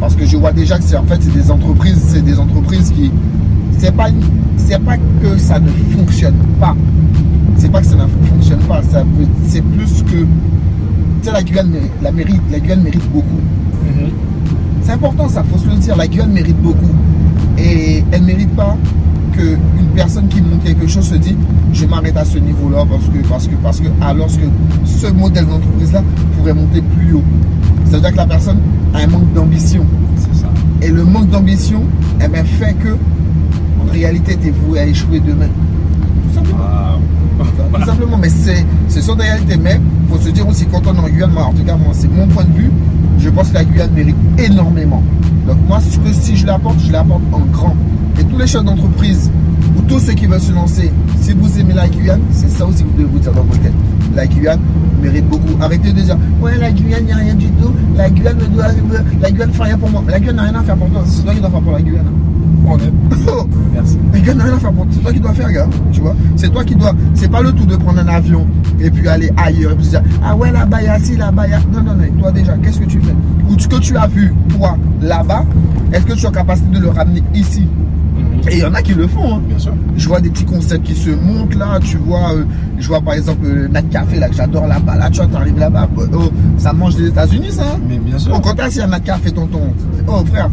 Parce 0.00 0.14
que 0.14 0.26
je 0.26 0.36
vois 0.36 0.52
déjà 0.52 0.78
que 0.78 0.84
c'est 0.84 0.96
en 0.96 1.04
fait 1.04 1.22
c'est 1.22 1.32
des 1.32 1.50
entreprises, 1.50 2.00
c'est 2.06 2.22
des 2.24 2.38
entreprises 2.38 2.90
qui 2.90 3.10
c'est 3.78 3.94
pas 3.94 4.08
c'est 4.56 4.82
pas 4.82 4.96
que 4.96 5.36
ça 5.38 5.58
ne 5.58 5.68
fonctionne 5.68 6.36
pas. 6.60 6.74
C'est 7.56 7.70
pas 7.70 7.80
que 7.80 7.86
ça 7.86 7.96
ne 7.96 8.26
fonctionne 8.28 8.60
pas, 8.60 8.80
c'est 9.46 9.62
plus 9.62 10.02
que 10.02 10.16
tu 10.16 10.26
sais 11.22 11.32
la 11.32 11.42
Guyane 11.42 11.72
la 12.02 12.12
mérite, 12.12 12.42
la 12.50 12.58
Guyane 12.60 12.82
mérite 12.82 13.10
beaucoup. 13.12 13.40
Mhm. 13.84 14.10
C'est 14.82 14.92
important 14.92 15.28
ça, 15.28 15.42
faut 15.44 15.58
se 15.58 15.66
le 15.66 15.76
dire, 15.76 15.96
la 15.96 16.06
Guyane 16.06 16.32
mérite 16.32 16.60
beaucoup. 16.60 16.90
Et 17.56 18.04
elle 18.10 18.22
ne 18.22 18.26
mérite 18.26 18.54
pas 18.54 18.76
qu'une 19.32 19.86
personne 19.94 20.28
qui 20.28 20.40
monte 20.42 20.62
quelque 20.64 20.86
chose 20.86 21.08
se 21.08 21.14
dit 21.14 21.36
je 21.72 21.86
m'arrête 21.86 22.16
à 22.16 22.24
ce 22.24 22.38
niveau-là 22.38 22.84
parce 22.88 23.04
que 23.04 23.28
parce 23.28 23.46
que 23.46 23.54
parce 23.56 23.80
que 23.80 23.88
alors 24.00 24.26
que 24.26 24.46
ce 24.84 25.06
modèle 25.08 25.46
d'entreprise 25.46 25.92
là 25.92 26.02
pourrait 26.36 26.54
monter 26.54 26.82
plus 26.82 27.14
haut. 27.14 27.22
Ça 27.94 27.98
veut 27.98 28.06
dire 28.06 28.10
que 28.10 28.16
la 28.16 28.26
personne 28.26 28.58
a 28.92 28.98
un 28.98 29.06
manque 29.06 29.32
d'ambition. 29.34 29.86
C'est 30.16 30.40
ça. 30.40 30.48
Et 30.82 30.90
le 30.90 31.04
manque 31.04 31.30
d'ambition 31.30 31.80
eh 32.20 32.26
ben, 32.26 32.44
fait 32.44 32.74
que, 32.74 32.88
en 32.88 33.92
réalité, 33.92 34.36
tu 34.36 34.48
es 34.48 34.50
voué 34.50 34.80
à 34.80 34.86
échouer 34.86 35.20
demain. 35.20 35.46
Tout 36.26 36.34
simplement. 36.34 36.98
Tout 37.72 37.84
simplement. 37.84 38.18
Mais 38.18 38.30
c'est 38.30 38.66
c'est 38.88 39.00
sur 39.00 39.14
des 39.14 39.22
réalités. 39.22 39.56
Mais 39.56 39.78
il 39.78 40.12
faut 40.12 40.20
se 40.20 40.30
dire 40.30 40.48
aussi, 40.48 40.66
quand 40.66 40.84
on 40.88 40.94
est 40.96 40.98
en 40.98 41.08
Guyane, 41.08 41.30
moi, 41.30 41.44
en 41.44 41.52
tout 41.52 41.62
cas, 41.62 41.76
moi, 41.76 41.90
c'est 41.92 42.10
mon 42.12 42.26
point 42.26 42.42
de 42.42 42.52
vue, 42.54 42.70
je 43.20 43.30
pense 43.30 43.50
que 43.50 43.54
la 43.54 43.64
Guyane 43.64 43.92
mérite 43.92 44.16
énormément. 44.38 45.00
Donc, 45.46 45.58
moi, 45.68 45.78
ce 45.78 45.96
que 45.98 46.12
si 46.12 46.36
je 46.36 46.46
l'apporte, 46.46 46.80
je 46.80 46.90
l'apporte 46.90 47.22
en 47.30 47.42
grand. 47.52 47.76
Et 48.18 48.24
tous 48.24 48.38
les 48.38 48.48
chefs 48.48 48.64
d'entreprise, 48.64 49.30
ou 49.76 49.82
tous 49.82 49.98
ceux 50.00 50.12
qui 50.12 50.26
veulent 50.26 50.40
se 50.40 50.52
lancer, 50.52 50.90
si 51.20 51.32
vous 51.32 51.58
aimez 51.60 51.74
la 51.74 51.88
Guyane, 51.88 52.20
c'est 52.30 52.50
ça 52.50 52.66
aussi 52.66 52.82
que 52.84 52.88
vous 52.88 52.96
devez 52.98 53.08
vous 53.12 53.18
dire 53.18 53.32
dans 53.32 53.42
votre 53.42 53.60
tête. 53.60 53.72
La 54.14 54.26
Guyane 54.26 54.60
mérite 55.02 55.28
beaucoup. 55.28 55.56
Arrêtez 55.60 55.92
de 55.92 56.00
dire, 56.00 56.16
ouais, 56.40 56.56
la 56.58 56.70
Guyane, 56.70 57.00
il 57.02 57.06
n'y 57.06 57.12
a 57.12 57.16
rien 57.16 57.34
du 57.34 57.46
tout. 57.46 57.72
La 57.96 58.08
Guyane 58.10 58.38
ne 58.38 58.46
doit, 58.46 58.66
la 59.20 59.30
Guyane 59.30 59.52
fait 59.52 59.62
rien 59.64 59.78
pour 59.78 59.90
moi. 59.90 60.02
La 60.08 60.18
Guyane 60.20 60.36
n'a 60.36 60.42
rien 60.42 60.54
à 60.54 60.62
faire 60.62 60.76
pour 60.76 60.88
toi. 60.90 61.02
C'est 61.06 61.22
toi 61.24 61.34
qui 61.34 61.40
dois 61.40 61.50
faire 61.50 61.60
pour 61.60 61.72
la 61.72 61.82
Guyane. 61.82 62.06
On 62.66 62.78
est. 62.78 62.82
Oh, 63.26 63.46
Merci. 63.72 63.98
les 64.12 64.20
gars 64.20 64.34
n'ont 64.34 64.44
rien 64.44 64.54
à 64.54 64.58
faire 64.58 64.72
pour 64.72 64.84
toi. 64.84 64.92
C'est 64.94 65.00
toi 65.02 65.12
qui 65.12 65.20
dois 65.20 65.32
faire, 65.32 65.50
gars. 65.50 65.66
Tu 65.92 66.00
vois? 66.00 66.14
C'est 66.36 66.50
toi 66.52 66.62
qui 66.64 66.74
dois. 66.74 66.92
C'est 67.14 67.30
pas 67.30 67.40
le 67.40 67.52
tout 67.52 67.64
de 67.64 67.74
prendre 67.76 67.98
un 68.00 68.06
avion 68.06 68.46
et 68.80 68.90
puis 68.90 69.08
aller 69.08 69.30
ailleurs 69.36 69.72
et 69.72 69.76
puis 69.76 69.86
dire 69.88 70.02
Ah 70.22 70.36
ouais, 70.36 70.52
là-bas, 70.52 70.82
il 70.82 70.84
y 70.84 70.88
a 70.88 70.98
ci, 70.98 71.16
là-bas, 71.16 71.46
il 71.46 71.50
y 71.50 71.54
a. 71.54 71.60
Non, 71.72 71.82
non, 71.82 71.94
non. 71.94 72.04
Toi, 72.20 72.32
déjà, 72.32 72.52
qu'est-ce 72.62 72.80
que 72.80 72.84
tu 72.84 73.00
fais? 73.00 73.14
Ou 73.48 73.58
ce 73.58 73.66
que 73.66 73.76
tu 73.76 73.96
as 73.96 74.06
vu, 74.06 74.32
toi, 74.50 74.76
là-bas, 75.00 75.44
est-ce 75.92 76.04
que 76.04 76.12
tu 76.12 76.26
as 76.26 76.30
capacité 76.30 76.68
de 76.76 76.80
le 76.80 76.88
ramener 76.90 77.22
ici? 77.34 77.66
Et 78.50 78.54
il 78.56 78.58
y 78.58 78.64
en 78.64 78.74
a 78.74 78.82
qui 78.82 78.94
le 78.94 79.06
font, 79.08 79.36
hein. 79.36 79.42
Bien 79.48 79.58
sûr. 79.58 79.72
Je 79.96 80.06
vois 80.08 80.20
des 80.20 80.28
petits 80.30 80.44
concepts 80.44 80.84
qui 80.86 80.94
se 80.94 81.10
montent 81.10 81.54
là, 81.54 81.78
tu 81.80 81.96
vois, 81.96 82.32
euh, 82.34 82.44
je 82.78 82.86
vois 82.88 83.00
par 83.00 83.14
exemple 83.14 83.46
le 83.46 83.68
Nat 83.68 83.82
Café 83.82 84.18
là 84.18 84.28
que 84.28 84.34
j'adore 84.34 84.66
là-bas, 84.66 84.96
là 84.96 85.08
tu 85.10 85.16
vois, 85.18 85.26
t'arrives 85.28 85.58
là-bas, 85.58 85.88
oh, 85.96 86.18
ça 86.58 86.72
mange 86.72 86.96
des 86.96 87.08
États-Unis 87.08 87.52
ça. 87.52 87.62
hein. 87.74 87.78
Mais 87.88 87.98
bien 87.98 88.18
sûr. 88.18 88.34
Au 88.34 88.40
contraire, 88.40 88.68
s'il 88.68 88.78
y 88.78 88.82
a 88.82 88.84
un 88.84 88.88
Nat 88.88 89.00
Café 89.00 89.30
tonton, 89.32 89.72
oh 90.06 90.22
frère, 90.26 90.50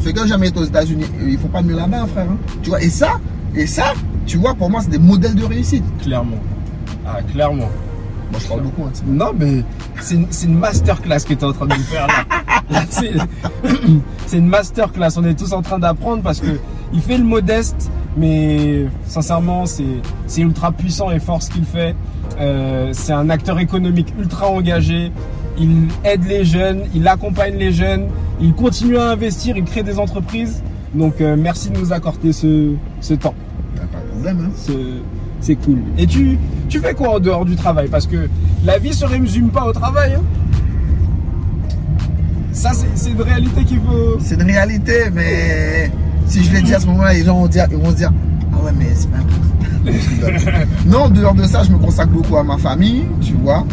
ceux 0.00 0.12
qui 0.12 0.20
n'ont 0.20 0.26
jamais 0.26 0.48
été 0.48 0.58
aux 0.60 0.64
États-Unis, 0.64 1.04
euh, 1.22 1.30
ils 1.30 1.38
font 1.38 1.48
pas 1.48 1.62
mieux 1.62 1.76
là-bas, 1.76 2.06
frère. 2.12 2.26
hein. 2.30 2.36
Tu 2.62 2.70
vois, 2.70 2.82
et 2.82 2.90
ça, 2.90 3.18
et 3.54 3.66
ça, 3.66 3.94
tu 4.26 4.36
vois, 4.36 4.54
pour 4.54 4.68
moi, 4.70 4.80
c'est 4.82 4.90
des 4.90 4.98
modèles 4.98 5.34
de 5.34 5.44
réussite. 5.44 5.84
Clairement. 6.02 6.38
Ah, 7.06 7.18
clairement. 7.32 7.68
Moi, 8.30 8.38
je 8.40 8.46
parle 8.46 8.62
beaucoup, 8.62 8.82
hein. 8.84 8.92
Non, 9.08 9.32
mais 9.36 9.64
c'est 10.00 10.14
une, 10.14 10.26
une 10.44 10.58
masterclass 10.58 11.18
que 11.26 11.34
tu 11.34 11.40
es 11.40 11.44
en 11.44 11.52
train 11.52 11.66
de 11.66 11.74
nous 11.74 11.80
faire 11.82 12.06
là. 12.06 12.24
Là, 12.70 12.82
c'est 12.90 13.12
c'est 14.26 14.36
une 14.38 14.46
masterclass. 14.46 15.08
On 15.16 15.24
est 15.24 15.34
tous 15.34 15.52
en 15.52 15.62
train 15.62 15.78
d'apprendre 15.80 16.22
parce 16.22 16.38
que 16.40 16.46
il 16.92 17.00
fait 17.00 17.18
le 17.18 17.24
modeste, 17.24 17.90
mais 18.16 18.86
sincèrement, 19.06 19.66
c'est 19.66 19.84
c'est 20.26 20.40
ultra 20.42 20.72
puissant 20.72 21.10
et 21.10 21.20
fort 21.20 21.42
ce 21.42 21.50
qu'il 21.50 21.64
fait. 21.64 21.94
Euh, 22.40 22.90
c'est 22.92 23.12
un 23.12 23.28
acteur 23.30 23.58
économique 23.58 24.12
ultra 24.18 24.48
engagé. 24.48 25.12
Il 25.58 25.88
aide 26.04 26.24
les 26.26 26.44
jeunes, 26.44 26.82
il 26.94 27.06
accompagne 27.06 27.54
les 27.56 27.72
jeunes, 27.72 28.06
il 28.40 28.54
continue 28.54 28.96
à 28.96 29.10
investir, 29.10 29.56
il 29.56 29.64
crée 29.64 29.82
des 29.82 29.98
entreprises. 29.98 30.62
Donc, 30.94 31.20
euh, 31.20 31.36
merci 31.38 31.70
de 31.70 31.78
nous 31.78 31.92
accorder 31.92 32.32
ce, 32.32 32.72
ce 33.00 33.14
temps. 33.14 33.34
Problème, 34.12 34.48
hein. 34.48 34.50
C'est- 35.40 35.54
cool. 35.56 35.78
Et 35.98 36.06
tu, 36.06 36.38
tu 36.68 36.78
fais 36.80 36.94
quoi 36.94 37.16
en 37.16 37.20
dehors 37.20 37.44
du 37.44 37.56
travail? 37.56 37.88
Parce 37.88 38.06
que 38.06 38.28
la 38.64 38.78
vie 38.78 38.92
se 38.92 39.04
résume 39.04 39.48
pas 39.50 39.66
au 39.66 39.72
travail. 39.72 40.14
hein. 40.14 40.22
Ça, 42.52 42.70
c'est- 42.72 42.86
c'est 42.94 43.10
une 43.10 43.22
réalité 43.22 43.64
qu'il 43.64 43.78
faut. 43.80 44.18
C'est 44.20 44.34
une 44.34 44.42
réalité, 44.42 45.10
mais 45.12 45.90
si 46.30 46.44
je 46.44 46.52
l'ai 46.52 46.62
dit 46.62 46.72
à 46.72 46.78
ce 46.78 46.86
moment-là, 46.86 47.12
les 47.12 47.24
gens 47.24 47.36
vont, 47.36 47.48
dire, 47.48 47.66
vont 47.72 47.90
se 47.90 47.96
dire 47.96 48.12
Ah 48.52 48.64
ouais, 48.64 48.70
mais 48.78 48.86
c'est 48.94 49.10
pas 49.10 49.18
important. 49.18 50.60
non, 50.86 50.98
en 51.04 51.10
dehors 51.10 51.34
de 51.34 51.42
ça, 51.42 51.64
je 51.64 51.72
me 51.72 51.78
consacre 51.78 52.12
beaucoup 52.12 52.36
à 52.36 52.44
ma 52.44 52.56
famille, 52.56 53.04
tu 53.20 53.34
vois, 53.34 53.66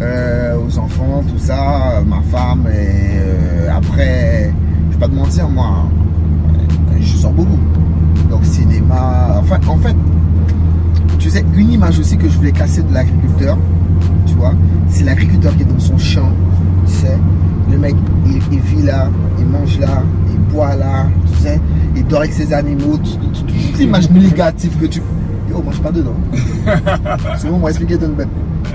euh, 0.00 0.54
aux 0.58 0.78
enfants, 0.78 1.24
tout 1.26 1.38
ça, 1.38 2.02
ma 2.06 2.20
femme, 2.30 2.66
et 2.68 3.16
euh, 3.16 3.68
après, 3.74 4.52
je 4.88 4.94
vais 4.94 5.00
pas 5.00 5.08
te 5.08 5.14
mentir, 5.14 5.48
moi, 5.48 5.88
je 7.00 7.16
sors 7.16 7.32
beaucoup. 7.32 7.58
Donc, 8.30 8.44
cinéma, 8.44 9.36
enfin, 9.38 9.58
en 9.66 9.78
fait, 9.78 9.96
tu 11.18 11.30
sais, 11.30 11.44
une 11.56 11.72
image 11.72 11.98
aussi 12.00 12.18
que 12.18 12.28
je 12.28 12.36
voulais 12.36 12.52
casser 12.52 12.82
de 12.82 12.92
l'agriculteur, 12.92 13.56
tu 14.26 14.34
vois, 14.34 14.52
c'est 14.88 15.04
l'agriculteur 15.04 15.56
qui 15.56 15.62
est 15.62 15.72
dans 15.72 15.80
son 15.80 15.96
champ, 15.96 16.28
tu 16.86 16.92
sais, 16.92 17.18
le 17.70 17.78
mec, 17.78 17.94
il, 18.26 18.40
il 18.52 18.60
vit 18.60 18.82
là, 18.82 19.08
il 19.38 19.46
mange 19.46 19.78
là, 19.78 20.02
il 20.32 20.38
boit 20.52 20.74
là, 20.76 21.06
tu 21.26 21.42
sais, 21.42 21.60
il 21.96 22.06
dort 22.06 22.20
avec 22.20 22.32
ses 22.32 22.52
animaux, 22.52 22.96
tout- 22.98 23.16
tout- 23.16 23.42
tout- 23.42 23.44
toute 23.44 23.78
l'image 23.78 24.10
négative 24.10 24.76
que 24.80 24.86
tu... 24.86 25.00
Yo, 25.50 25.62
mange 25.62 25.80
pas 25.80 25.92
dedans. 25.92 26.14
Souvent, 27.38 27.56
on 27.56 27.58
m'a 27.60 27.68
expliqué 27.68 27.96
d'une 27.98 28.12
bête. 28.14 28.28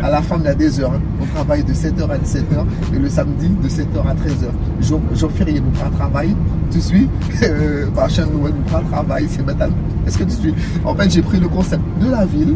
À 0.03 0.09
la 0.11 0.21
fin, 0.21 0.37
il 0.39 0.45
y 0.45 0.47
a 0.47 0.53
des 0.53 0.79
heures. 0.79 0.93
hein. 0.93 1.01
On 1.21 1.25
travaille 1.35 1.63
de 1.63 1.73
7h 1.73 2.03
à 2.09 2.17
17h 2.17 2.63
et 2.95 2.99
le 2.99 3.09
samedi 3.09 3.49
de 3.49 3.67
7h 3.67 3.99
à 4.07 4.13
13h. 4.13 4.49
Jour, 4.81 5.01
jour 5.13 5.31
férié, 5.31 5.59
nous 5.59 5.71
prend 5.71 5.89
travail. 5.89 6.35
Tu 6.71 6.79
suis 6.79 7.09
euh, 7.43 7.87
Machin 7.95 8.25
Noël, 8.31 8.53
nous 8.55 8.63
prend 8.71 8.81
travail. 8.91 9.25
C'est 9.29 9.45
métal. 9.45 9.71
Est-ce 10.07 10.17
que 10.17 10.23
tu 10.23 10.31
suis? 10.31 10.53
En 10.85 10.95
fait, 10.95 11.09
j'ai 11.11 11.21
pris 11.21 11.39
le 11.39 11.47
concept 11.47 11.81
de 12.01 12.09
la 12.09 12.25
ville 12.25 12.55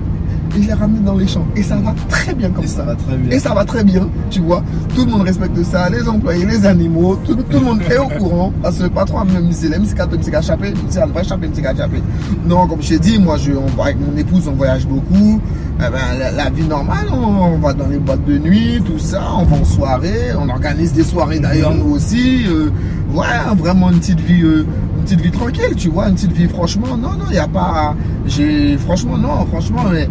et 0.57 0.61
je 0.61 0.67
l'ai 0.67 0.73
ramené 0.73 0.99
dans 0.99 1.15
les 1.15 1.27
champs. 1.27 1.45
Et 1.55 1.63
ça 1.63 1.75
va 1.77 1.93
très 2.09 2.33
bien 2.33 2.49
comme 2.49 2.63
Et 2.63 2.67
ça. 2.67 2.77
ça 2.77 2.83
va 2.83 2.95
très 2.95 3.17
bien. 3.17 3.31
Et 3.31 3.39
ça 3.39 3.53
va 3.53 3.65
très 3.65 3.83
bien, 3.83 4.07
tu 4.29 4.39
vois. 4.41 4.63
Tout 4.95 5.05
le 5.05 5.11
monde 5.11 5.21
respecte 5.23 5.61
ça, 5.63 5.89
les 5.89 6.07
employés, 6.07 6.45
les 6.45 6.65
animaux, 6.65 7.15
tout, 7.25 7.35
tout 7.35 7.59
le 7.59 7.65
monde 7.65 7.81
est 7.89 7.97
au 7.97 8.07
courant. 8.07 8.53
Parce 8.61 8.77
que 8.77 8.83
le 8.83 8.89
patron 8.89 9.19
a 9.19 9.25
même 9.25 9.51
c'est 9.51 9.69
la 9.69 9.79
musique 9.79 9.99
à 9.99 10.05
musique 10.07 10.33
à 10.33 10.41
chapé, 10.41 10.73
c'est 10.89 10.99
la 10.99 11.05
vraie 11.07 11.23
chapé, 11.23 11.47
à 11.65 11.75
chapé. 11.75 12.01
Non, 12.47 12.67
comme 12.67 12.81
je 12.81 12.89
t'ai 12.89 12.99
dit, 12.99 13.17
moi, 13.19 13.37
je, 13.37 13.51
on, 13.53 13.81
avec 13.81 13.97
mon 13.99 14.15
épouse, 14.17 14.47
on 14.47 14.53
voyage 14.53 14.85
beaucoup. 14.87 15.39
Eh 15.79 15.81
ben, 15.91 16.19
la, 16.19 16.31
la 16.31 16.49
vie 16.51 16.65
normale, 16.65 17.07
on, 17.11 17.55
on 17.55 17.57
va 17.57 17.73
dans 17.73 17.87
les 17.87 17.97
boîtes 17.97 18.23
de 18.25 18.37
nuit, 18.37 18.79
tout 18.85 18.99
ça, 18.99 19.23
on 19.39 19.43
va 19.43 19.57
en 19.57 19.65
soirée, 19.65 20.29
on 20.39 20.47
organise 20.49 20.93
des 20.93 21.03
soirées 21.03 21.39
d'ailleurs, 21.39 21.73
nous 21.73 21.95
aussi. 21.95 22.45
Euh, 22.47 22.69
voilà, 23.09 23.53
vraiment 23.57 23.89
une 23.91 23.97
petite 23.99 24.19
vie. 24.21 24.43
euh, 24.43 24.65
une 25.03 25.17
petite 25.17 25.21
vie 25.21 25.31
tranquille, 25.31 25.75
tu 25.75 25.89
vois, 25.89 26.07
une 26.07 26.15
petite 26.15 26.31
vie, 26.31 26.47
franchement, 26.47 26.95
non, 26.97 27.11
non, 27.11 27.25
il 27.27 27.33
n'y 27.33 27.37
a 27.37 27.47
pas. 27.47 27.93
J'ai. 28.25 28.77
Franchement, 28.77 29.17
non, 29.17 29.45
franchement, 29.51 29.83
mais- 29.91 30.07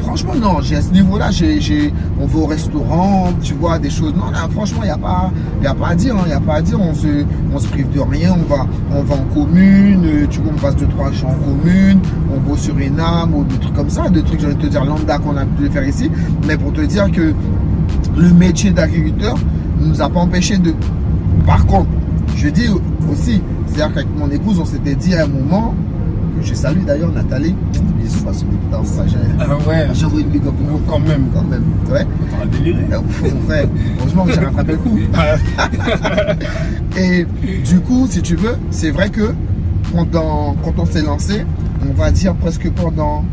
franchement, 0.00 0.34
non, 0.34 0.60
j'ai 0.62 0.76
à 0.76 0.82
ce 0.82 0.90
niveau-là, 0.92 1.30
j'ai, 1.30 1.60
j'ai, 1.60 1.92
on 2.20 2.26
va 2.26 2.38
au 2.40 2.46
restaurant, 2.46 3.30
tu 3.42 3.54
vois, 3.54 3.78
des 3.78 3.88
choses. 3.90 4.12
Non, 4.14 4.24
franchement, 4.50 4.80
il 4.82 4.86
n'y 4.86 4.90
a, 4.90 4.98
pas- 4.98 5.30
il 5.62 5.66
a 5.66 5.74
pas 5.74 5.88
à 5.88 5.94
dire, 5.94 6.14
il 6.24 6.28
n'y 6.28 6.32
a 6.34 6.40
pas 6.40 6.56
à 6.56 6.62
dire, 6.62 6.78
on 6.80 6.92
se, 6.94 7.24
on 7.54 7.58
se 7.58 7.68
prive 7.68 7.90
de 7.90 8.00
rien, 8.00 8.34
on 8.38 8.54
va, 8.54 8.66
on 8.94 9.02
va 9.02 9.14
en 9.14 9.34
commune, 9.34 10.26
tu 10.30 10.40
vois, 10.40 10.52
on 10.54 10.60
passe 10.60 10.76
deux, 10.76 10.86
trois 10.88 11.10
jours 11.10 11.30
en 11.30 11.34
commune, 11.34 11.98
on 12.34 12.40
va 12.46 12.52
au 12.52 12.56
Suriname, 12.56 13.34
ou 13.34 13.44
des 13.44 13.56
trucs 13.58 13.74
comme 13.74 13.90
ça, 13.90 14.08
des 14.10 14.22
trucs, 14.22 14.40
je 14.40 14.46
vais 14.48 14.54
te 14.54 14.66
dire, 14.66 14.84
lambda 14.84 15.18
qu'on 15.18 15.36
a 15.38 15.44
pu 15.46 15.70
faire 15.70 15.86
ici, 15.86 16.10
mais 16.46 16.56
pour 16.58 16.72
te 16.74 16.82
dire 16.82 17.10
que 17.10 17.32
le 18.16 18.30
métier 18.30 18.70
d'agriculteur 18.72 19.36
nous 19.80 20.00
a 20.02 20.08
pas 20.10 20.20
empêché 20.20 20.58
de. 20.58 20.74
Par 21.46 21.64
contre, 21.66 21.88
je 22.36 22.48
dis 22.48 22.68
aussi, 23.10 23.42
c'est-à-dire 23.66 23.94
qu'avec 23.94 24.08
mon 24.16 24.30
épouse, 24.30 24.58
on 24.58 24.64
s'était 24.64 24.94
dit 24.94 25.14
à 25.14 25.24
un 25.24 25.28
moment, 25.28 25.74
que 26.38 26.46
je 26.46 26.54
salue 26.54 26.84
d'ailleurs 26.84 27.12
Nathalie, 27.12 27.54
passe 28.24 28.40
des 28.40 28.46
putains 28.46 28.80
de 28.82 28.86
trajets. 28.86 29.16
Ah 29.40 29.68
ouais. 29.68 29.88
J'ai 29.94 30.06
envoyé 30.06 30.24
le 30.24 30.30
big 30.30 30.46
up 30.46 30.54
quand 30.88 30.98
même. 30.98 31.26
quand 31.34 31.42
même. 31.42 31.64
Ouais. 31.90 32.06
T'auras 32.30 32.46
déliré. 32.46 32.84
Euh, 32.92 33.00
Mon 33.22 33.40
frère, 33.48 33.66
heureusement 34.00 34.24
que 34.24 34.32
j'ai 34.32 34.40
rattrapé 34.40 34.72
le 34.72 34.78
coup. 34.78 34.98
Et 36.96 37.26
du 37.64 37.80
coup, 37.80 38.06
si 38.08 38.22
tu 38.22 38.36
veux, 38.36 38.56
c'est 38.70 38.90
vrai 38.90 39.10
que 39.10 39.34
pendant, 39.92 40.56
quand 40.64 40.78
on 40.78 40.86
s'est 40.86 41.02
lancé, 41.02 41.44
on 41.88 41.92
va 41.92 42.10
dire 42.10 42.34
presque 42.34 42.70
pendant 42.70 43.24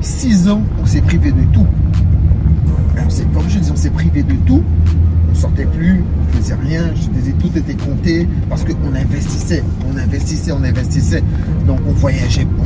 6 0.00 0.48
ans, 0.48 0.62
on 0.80 0.86
s'est 0.86 1.00
privé 1.00 1.32
de 1.32 1.42
tout. 1.52 1.66
C'est 3.08 3.30
comme 3.32 3.48
je 3.48 3.58
dis, 3.58 3.70
on 3.70 3.76
s'est 3.76 3.90
privé 3.90 4.22
de 4.22 4.34
tout. 4.46 4.62
On 5.30 5.34
sortait 5.34 5.66
plus, 5.66 6.02
on 6.36 6.42
faisait 6.42 6.54
rien, 6.54 6.92
je 6.94 7.08
disais 7.08 7.32
tout 7.32 7.56
était 7.56 7.74
compté 7.74 8.28
parce 8.48 8.64
qu'on 8.64 8.94
investissait, 8.94 9.62
on 9.90 9.96
investissait, 9.96 10.52
on 10.52 10.62
investissait. 10.62 11.22
Donc 11.66 11.80
on 11.88 11.92
voyageait, 11.92 12.44
bon, 12.44 12.64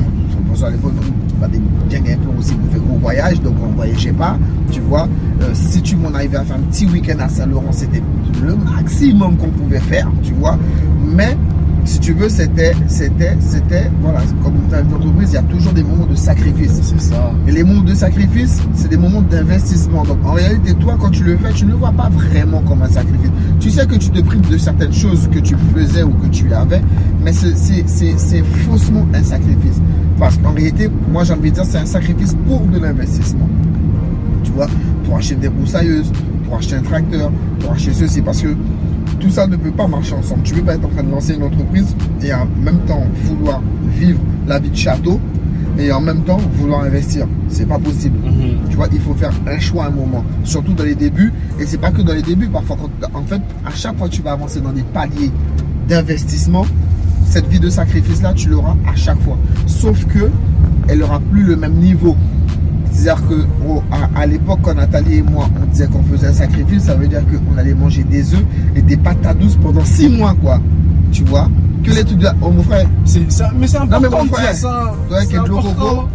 à 0.65 0.71
l'époque, 0.71 0.93
on 1.41 1.45
avait 1.45 1.59
bien 1.89 2.01
gagné 2.01 2.17
plan 2.17 2.33
aussi 2.39 2.53
pour 2.55 2.71
faire 2.71 2.83
gros 2.83 2.99
voyage, 2.99 3.41
donc 3.41 3.55
on 3.63 3.73
voyageait 3.75 4.13
pas, 4.13 4.39
tu 4.71 4.81
vois. 4.81 5.09
Euh, 5.43 5.51
si 5.55 5.81
tu 5.81 5.97
m'en 5.97 6.13
arrivais 6.13 6.37
à 6.37 6.45
faire 6.45 6.57
un 6.57 6.71
petit 6.71 6.87
week-end 6.87 7.19
à 7.21 7.29
Saint-Laurent, 7.29 7.73
c'était 7.73 8.03
le 8.43 8.57
maximum 8.57 9.37
qu'on 9.37 9.49
pouvait 9.49 9.81
faire, 9.81 10.11
tu 10.23 10.33
vois. 10.35 10.59
Mais 11.03 11.37
si 11.85 11.99
tu 11.99 12.13
veux, 12.13 12.29
c'était, 12.29 12.73
c'était, 12.87 13.37
c'était, 13.41 13.91
voilà, 14.03 14.21
comme 14.43 14.55
dans 14.71 14.81
une 14.81 14.95
entreprise, 14.95 15.31
il 15.31 15.35
y 15.35 15.39
a 15.39 15.43
toujours 15.43 15.73
des 15.73 15.83
moments 15.83 16.07
de 16.07 16.15
sacrifice. 16.15 16.81
C'est 16.83 17.01
ça. 17.01 17.33
Et 17.49 17.53
les 17.53 17.65
moments 17.65 17.83
de 17.83 17.95
sacrifice, 17.95 18.61
c'est 18.75 18.89
des 18.89 18.97
moments 18.97 19.23
d'investissement. 19.23 20.05
Donc 20.05 20.19
en 20.25 20.33
réalité, 20.33 20.75
toi, 20.75 20.97
quand 21.01 21.11
tu 21.11 21.25
le 21.25 21.37
fais, 21.37 21.53
tu 21.53 21.65
ne 21.65 21.71
le 21.71 21.77
vois 21.77 21.93
pas 21.93 22.09
vraiment 22.11 22.61
comme 22.63 22.83
un 22.83 22.89
sacrifice. 22.89 23.31
Tu 23.61 23.71
sais 23.71 23.87
que 23.87 23.97
tu 23.97 24.11
te 24.11 24.21
prives 24.21 24.49
de 24.51 24.59
certaines 24.59 24.93
choses 24.93 25.29
que 25.33 25.39
tu 25.39 25.55
faisais 25.75 26.03
ou 26.03 26.11
que 26.11 26.27
tu 26.29 26.53
avais, 26.53 26.81
mais 27.25 27.33
c'est- 27.33 27.55
faussement 28.69 29.07
un 29.15 29.23
sacrifice. 29.23 29.81
Parce 30.19 30.37
qu'en 30.39 30.53
réalité, 30.53 30.89
moi 31.11 31.25
j'ai 31.25 31.33
envie 31.33 31.51
de 31.51 31.55
dire, 31.57 31.65
c'est 31.65 31.79
un 31.79 31.87
sacrifice 31.87 32.35
pour 32.47 32.61
de 32.61 32.79
l'investissement. 32.79 33.49
Tu 34.45 34.53
vois, 34.53 34.67
pour 35.05 35.17
acheter 35.17 35.35
des 35.35 35.49
broussailleuses, 35.49 36.13
pour 36.47 36.57
acheter 36.59 36.77
un 36.77 36.83
tracteur, 36.83 37.31
pour 37.59 37.73
acheter 37.73 37.93
ceci, 37.93 38.21
parce 38.23 38.43
que 38.43 38.49
tout 39.19 39.31
ça 39.31 39.47
ne 39.47 39.57
peut 39.57 39.71
pas 39.71 39.87
marcher 39.87 40.15
ensemble. 40.15 40.43
Tu 40.43 40.55
ne 40.55 40.61
peux 40.61 40.67
pas 40.67 40.75
être 40.75 40.85
en 40.85 40.89
train 40.89 41.03
de 41.03 41.11
lancer 41.11 41.35
une 41.35 41.43
entreprise 41.43 41.95
et 42.23 42.33
en 42.33 42.47
même 42.63 42.79
temps 42.87 43.03
vouloir 43.25 43.61
vivre 43.99 44.21
la 44.47 44.59
vie 44.59 44.71
de 44.71 44.77
château 44.77 45.21
et 45.79 45.91
en 45.93 46.01
même 46.01 46.23
temps 46.23 46.39
vouloir 46.55 46.83
investir. 46.83 47.27
C'est 47.49 47.67
pas 47.67 47.79
possible. 47.79 48.19
Mhm. 48.25 48.69
Tu 48.71 48.77
vois, 48.77 48.89
il 48.93 49.01
faut 49.01 49.15
faire 49.15 49.33
un 49.47 49.59
choix 49.59 49.85
à 49.85 49.89
un 49.89 49.91
moment, 49.91 50.25
surtout 50.45 50.73
dans 50.75 50.85
les 50.85 50.95
débuts. 50.95 51.33
Et 51.59 51.67
c'est 51.67 51.79
pas 51.79 51.91
que 51.91 52.03
dans 52.03 52.13
les 52.15 52.23
débuts, 52.23 52.49
parfois, 52.49 52.77
quand- 52.81 53.19
en 53.19 53.23
fait, 53.25 53.41
à 53.67 53.71
chaque 53.75 53.97
fois 53.97 54.09
que 54.09 54.13
tu 54.15 54.23
vas 54.23 54.33
avancer 54.33 54.61
dans 54.61 54.73
des 54.73 54.83
paliers 54.83 55.31
d'investissement, 55.89 56.67
cette 57.27 57.47
vie 57.47 57.61
de 57.61 57.71
sacrifice-là, 57.71 58.33
tu 58.35 58.49
l'auras 58.49 58.77
à 58.87 58.95
chaque 58.95 59.21
fois. 59.21 59.37
Sauf 59.67 60.05
que 60.07 60.31
elle 60.89 61.03
aura 61.03 61.21
plus 61.21 61.45
le 61.45 61.57
même 61.57 61.75
niveau. 61.75 62.17
C'est-à-dire 62.91 63.27
que 63.29 63.35
oh, 63.69 63.83
à, 63.91 64.21
à 64.21 64.27
l'époque, 64.27 64.61
quand 64.63 64.75
Nathalie 64.75 65.17
et 65.19 65.23
moi, 65.23 65.49
on 65.63 65.67
disait 65.67 65.87
qu'on 65.87 66.03
faisait 66.03 66.29
un 66.29 66.33
sacrifice, 66.33 66.85
ça 66.85 66.95
veut 66.95 67.09
dire 67.09 67.23
qu'on 67.27 67.57
allait 67.59 67.75
manger 67.75 68.05
des 68.05 68.35
œufs 68.35 68.45
et 68.75 68.83
des 68.83 68.97
patates 68.97 69.39
douces 69.39 69.57
pendant 69.57 69.85
six 69.85 70.09
mois, 70.09 70.35
quoi. 70.41 70.61
Tu 71.13 71.25
vois? 71.25 71.49
Que 71.83 71.91
les 71.93 72.05
trucs 72.05 72.19
de... 72.19 72.29
Oh 72.43 72.51
mon 72.51 72.63
frère, 72.63 72.87
C'est 73.07 73.31
ça, 73.33 73.51
mais 73.59 73.67
c'est 73.67 73.79
important 73.79 74.01
mais 74.03 74.09
mon 74.11 74.25
frère, 74.27 74.55
ça. 74.55 74.93
toi, 75.09 75.25
qui 75.25 75.35
est 75.35 75.39
de 75.39 75.49
l'eau 75.49 75.61
coco, 75.61 76.09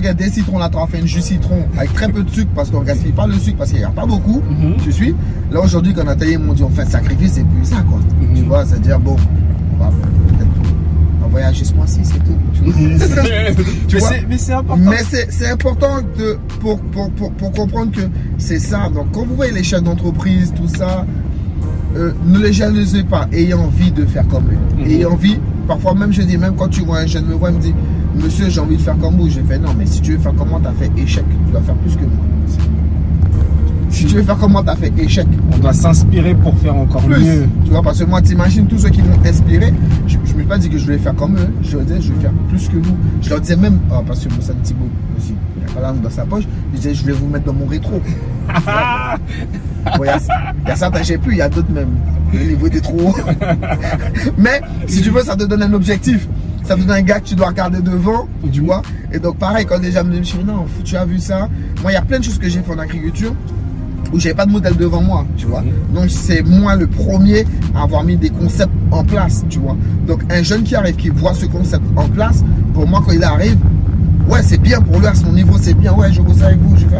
tu 0.00 0.06
as 0.06 0.14
des 0.14 0.28
citrons 0.28 0.58
là, 0.58 0.68
tu 0.68 0.76
as 0.76 0.86
fait 0.86 1.00
une 1.00 1.06
jus 1.06 1.22
citron 1.22 1.64
avec 1.78 1.94
très 1.94 2.08
peu 2.08 2.22
de 2.22 2.28
sucre 2.30 2.50
parce 2.54 2.70
qu'on 2.70 2.80
ne 2.80 2.84
gaspille 2.84 3.12
pas 3.12 3.26
le 3.26 3.32
sucre 3.38 3.56
parce 3.56 3.70
qu'il 3.70 3.78
n'y 3.78 3.86
a 3.86 3.90
pas 3.90 4.04
beaucoup. 4.04 4.42
Mhm. 4.42 4.76
Tu 4.84 4.92
suis? 4.92 5.14
Là 5.50 5.60
aujourd'hui, 5.62 5.94
quand 5.94 6.04
Nathalie 6.04 6.36
m'ont 6.36 6.52
dit 6.52 6.62
on 6.62 6.68
fait 6.68 6.82
un 6.82 6.90
sacrifice, 6.90 7.32
c'est 7.32 7.44
plus 7.46 7.64
ça 7.64 7.76
quoi. 7.88 7.98
Mhm. 8.20 8.34
Tu 8.36 8.42
vois, 8.42 8.66
c'est-à-dire 8.66 9.00
bon, 9.00 9.16
on 9.80 9.82
va 9.82 9.90
on 9.90 10.17
voyager 11.38 11.64
ce 11.64 11.74
mois-ci, 11.74 12.00
c'est 12.02 12.18
tout. 12.18 12.36
tu 12.54 12.64
vois. 12.64 12.74
Tu 13.88 13.96
mais 14.28 14.38
c'est- 14.38 14.52
important. 14.52 14.82
Mais 14.90 15.02
c'est 15.08 15.30
c'est 15.30 15.48
important 15.48 15.96
de, 16.18 16.38
pour, 16.60 16.78
pour, 16.80 17.10
pour, 17.12 17.32
pour 17.32 17.52
comprendre 17.52 17.92
que 17.92 18.02
c'est 18.38 18.58
ça. 18.58 18.88
Donc, 18.94 19.06
quand 19.12 19.24
vous 19.24 19.36
voyez 19.36 19.52
les 19.52 19.62
chefs 19.62 19.82
d'entreprise, 19.82 20.52
tout 20.56 20.68
ça, 20.68 21.06
euh, 21.96 22.12
ne 22.26 22.38
les 22.40 22.52
jalousez 22.52 23.04
pas. 23.04 23.28
Ayez 23.32 23.54
envie 23.54 23.92
de 23.92 24.04
faire 24.04 24.26
comme 24.28 24.44
eux. 24.50 24.82
Mhm. 24.82 24.90
Ayez 24.90 25.06
envie. 25.06 25.38
Parfois, 25.66 25.94
même, 25.94 26.12
je 26.12 26.22
dis, 26.22 26.36
même 26.38 26.54
quand 26.56 26.68
tu 26.68 26.80
vois 26.80 26.98
un 27.00 27.06
jeune 27.06 27.26
me 27.26 27.34
voit, 27.34 27.50
il 27.50 27.56
me 27.56 27.62
dit 27.62 27.74
Monsieur, 28.16 28.48
j'ai 28.50 28.60
envie 28.60 28.76
de 28.76 28.82
faire 28.82 28.98
comme 28.98 29.16
vous. 29.16 29.28
Je 29.30 29.40
fais 29.48 29.58
Non, 29.58 29.74
mais 29.78 29.86
si 29.86 30.00
tu 30.00 30.12
veux 30.12 30.18
faire 30.18 30.34
comme 30.34 30.48
moi, 30.48 30.60
tu 30.62 30.68
as 30.68 30.72
fait 30.72 30.90
échec. 31.00 31.24
Tu 31.46 31.52
dois 31.52 31.60
faire 31.62 31.74
plus 31.76 31.94
que 31.94 32.00
moi. 32.04 32.24
Si 33.98 34.04
tu 34.04 34.14
veux 34.14 34.22
faire 34.22 34.38
comme 34.38 34.52
moi, 34.52 34.62
tu 34.62 34.70
as 34.70 34.76
fait 34.76 34.92
échec 34.96 35.26
On 35.52 35.58
doit 35.58 35.72
s'inspirer 35.72 36.32
pour 36.32 36.56
faire 36.58 36.76
encore 36.76 37.02
plus. 37.02 37.18
mieux. 37.18 37.48
Tu 37.64 37.70
vois, 37.72 37.82
parce 37.82 37.98
que 37.98 38.04
moi, 38.04 38.22
t'imagines 38.22 38.68
tous 38.68 38.78
ceux 38.78 38.90
qui 38.90 39.02
m'ont 39.02 39.18
inspiré. 39.26 39.74
Je 40.06 40.16
ne 40.16 40.22
me 40.22 40.26
suis 40.26 40.36
pas 40.44 40.56
dit 40.56 40.68
que 40.68 40.78
je 40.78 40.84
voulais 40.84 40.98
faire 40.98 41.16
comme 41.16 41.34
eux. 41.36 41.48
Je 41.64 41.76
leur 41.76 41.84
disais, 41.84 42.00
je 42.00 42.12
vais 42.12 42.20
faire 42.20 42.32
plus 42.48 42.68
que 42.68 42.76
vous. 42.76 42.96
Je 43.20 43.28
leur 43.28 43.40
disais 43.40 43.56
même, 43.56 43.80
ah, 43.90 44.00
parce 44.06 44.24
que 44.24 44.32
Moussa 44.32 44.52
Thibault 44.62 44.88
aussi, 45.18 45.34
il 45.56 45.62
n'a 45.62 45.80
pas 45.80 45.92
dans 45.92 46.10
sa 46.10 46.24
poche. 46.24 46.44
Je 46.72 46.76
disais, 46.76 46.94
je 46.94 47.04
vais 47.06 47.10
vous 47.12 47.26
mettre 47.26 47.46
dans 47.46 47.52
mon 47.52 47.66
rétro. 47.66 48.00
Il 50.00 50.04
y 50.04 50.08
a, 50.08 50.18
y 50.66 50.70
a 50.70 50.76
certains, 50.76 51.02
j'ai 51.02 51.16
plus, 51.18 51.32
il 51.32 51.38
y 51.38 51.42
a 51.42 51.48
d'autres 51.48 51.70
même. 51.70 51.88
Le 52.32 52.40
niveau 52.40 52.66
était 52.66 52.80
trop 52.80 53.08
haut. 53.08 53.14
Mais 54.38 54.60
si 54.86 55.00
tu 55.00 55.10
veux, 55.10 55.22
ça 55.22 55.34
te 55.34 55.44
donne 55.44 55.62
un 55.62 55.72
objectif. 55.72 56.28
Ça 56.62 56.74
te 56.76 56.80
donne 56.80 56.90
un 56.90 57.02
gars 57.02 57.20
que 57.20 57.26
tu 57.28 57.34
dois 57.34 57.48
regarder 57.48 57.80
devant, 57.80 58.28
tu 58.52 58.60
vois. 58.60 58.82
Et 59.12 59.18
donc, 59.18 59.38
pareil, 59.38 59.64
quand 59.64 59.80
déjà 59.80 60.04
me 60.04 60.12
dit, 60.16 60.34
non, 60.46 60.66
tu 60.84 60.96
as 60.96 61.06
vu 61.06 61.18
ça. 61.18 61.48
Moi, 61.82 61.92
il 61.92 61.94
y 61.94 61.96
a 61.96 62.02
plein 62.02 62.18
de 62.18 62.24
choses 62.24 62.38
que 62.38 62.48
j'ai 62.48 62.60
fait 62.60 62.72
en 62.72 62.78
agriculture 62.78 63.34
où 64.12 64.18
j'avais 64.18 64.34
pas 64.34 64.46
de 64.46 64.52
modèle 64.52 64.76
devant 64.76 65.02
moi, 65.02 65.26
tu 65.36 65.46
vois. 65.46 65.62
Donc 65.94 66.06
c'est 66.08 66.42
moi 66.42 66.76
le 66.76 66.86
premier 66.86 67.44
à 67.74 67.82
avoir 67.82 68.04
mis 68.04 68.16
des 68.16 68.30
concepts 68.30 68.72
en 68.90 69.04
place, 69.04 69.44
tu 69.48 69.58
vois. 69.58 69.76
Donc 70.06 70.22
un 70.30 70.42
jeune 70.42 70.62
qui 70.62 70.74
arrive, 70.74 70.96
qui 70.96 71.08
voit 71.10 71.34
ce 71.34 71.46
concept 71.46 71.84
en 71.96 72.08
place, 72.08 72.44
pour 72.74 72.86
moi 72.86 73.02
quand 73.04 73.12
il 73.12 73.22
arrive, 73.24 73.58
ouais 74.28 74.42
c'est 74.42 74.60
bien 74.60 74.80
pour 74.80 74.98
lui 74.98 75.06
à 75.06 75.14
son 75.14 75.32
niveau, 75.32 75.56
c'est 75.60 75.74
bien, 75.74 75.92
ouais 75.94 76.12
je 76.12 76.20
bosse 76.22 76.42
avec 76.42 76.58
vous, 76.58 76.76
je 76.76 76.86
fais. 76.86 76.96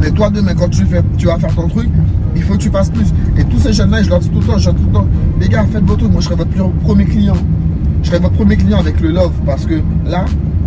Mais 0.00 0.10
toi 0.10 0.30
demain 0.30 0.54
quand 0.54 0.68
tu 0.68 0.84
fais, 0.84 1.02
tu 1.16 1.26
vas 1.26 1.38
faire 1.38 1.54
ton 1.54 1.68
truc, 1.68 1.88
il 2.36 2.42
faut 2.42 2.54
que 2.54 2.58
tu 2.58 2.70
fasses 2.70 2.90
plus. 2.90 3.12
Et 3.38 3.44
tous 3.44 3.58
ces 3.58 3.72
jeunes-là, 3.72 4.02
je 4.02 4.10
leur 4.10 4.20
dis 4.20 4.28
tout 4.30 4.40
le 4.40 4.46
temps, 4.46 4.58
je 4.58 4.66
leur 4.66 4.74
dis 4.74 4.82
tout 4.82 4.88
le 4.88 4.94
temps, 4.94 5.06
les 5.40 5.48
gars 5.48 5.64
faites 5.70 5.84
votre 5.84 6.00
truc, 6.00 6.12
moi 6.12 6.20
je 6.20 6.26
serai 6.26 6.36
votre 6.36 6.70
premier 6.80 7.04
client. 7.04 7.36
Je 8.02 8.10
serai 8.10 8.18
votre 8.18 8.34
premier 8.34 8.56
client 8.56 8.78
avec 8.78 9.00
le 9.00 9.10
love 9.10 9.32
parce 9.46 9.64
que 9.64 9.80
là, 10.04 10.26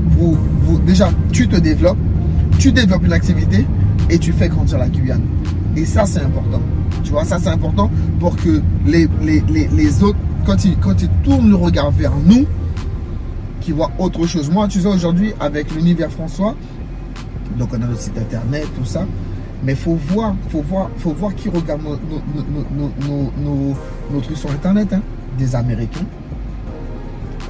vous, 0.09 0.35
vous 0.63 0.79
déjà 0.79 1.11
tu 1.31 1.47
te 1.47 1.55
développes, 1.55 1.97
tu 2.57 2.71
développes 2.71 3.05
une 3.05 3.13
activité 3.13 3.65
et 4.09 4.17
tu 4.19 4.31
fais 4.31 4.47
grandir 4.49 4.77
la 4.77 4.87
Guyane. 4.89 5.21
Et 5.75 5.85
ça, 5.85 6.05
c'est 6.05 6.21
important. 6.21 6.61
Tu 7.03 7.11
vois, 7.11 7.23
ça, 7.25 7.37
c'est 7.39 7.49
important 7.49 7.89
pour 8.19 8.35
que 8.35 8.61
les, 8.85 9.07
les, 9.21 9.41
les, 9.49 9.67
les 9.67 10.03
autres, 10.03 10.17
quand 10.45 10.63
ils, 10.65 10.77
quand 10.77 11.01
ils 11.01 11.09
tournent 11.23 11.49
le 11.49 11.55
regard 11.55 11.91
vers 11.91 12.13
nous, 12.25 12.45
qu'ils 13.61 13.73
voient 13.75 13.91
autre 13.99 14.25
chose. 14.25 14.49
Moi, 14.49 14.67
tu 14.67 14.79
sais, 14.81 14.87
aujourd'hui, 14.87 15.33
avec 15.39 15.73
l'univers 15.75 16.09
François, 16.11 16.55
donc 17.57 17.69
on 17.73 17.75
a 17.75 17.79
notre 17.85 17.99
site 18.01 18.17
internet, 18.17 18.65
tout 18.77 18.85
ça, 18.85 19.05
mais 19.63 19.75
faut 19.75 19.95
voir, 20.09 20.35
faut 20.49 20.61
voir, 20.61 20.89
faut 20.97 21.11
voir 21.11 21.33
qui 21.35 21.49
regarde 21.49 21.81
nos, 21.83 21.97
nos, 22.75 22.91
nos, 23.43 23.73
nos, 24.13 24.21
trucs 24.21 24.37
sur 24.37 24.51
internet. 24.51 24.93
hein. 24.93 25.01
Des 25.37 25.55
Américains, 25.55 26.05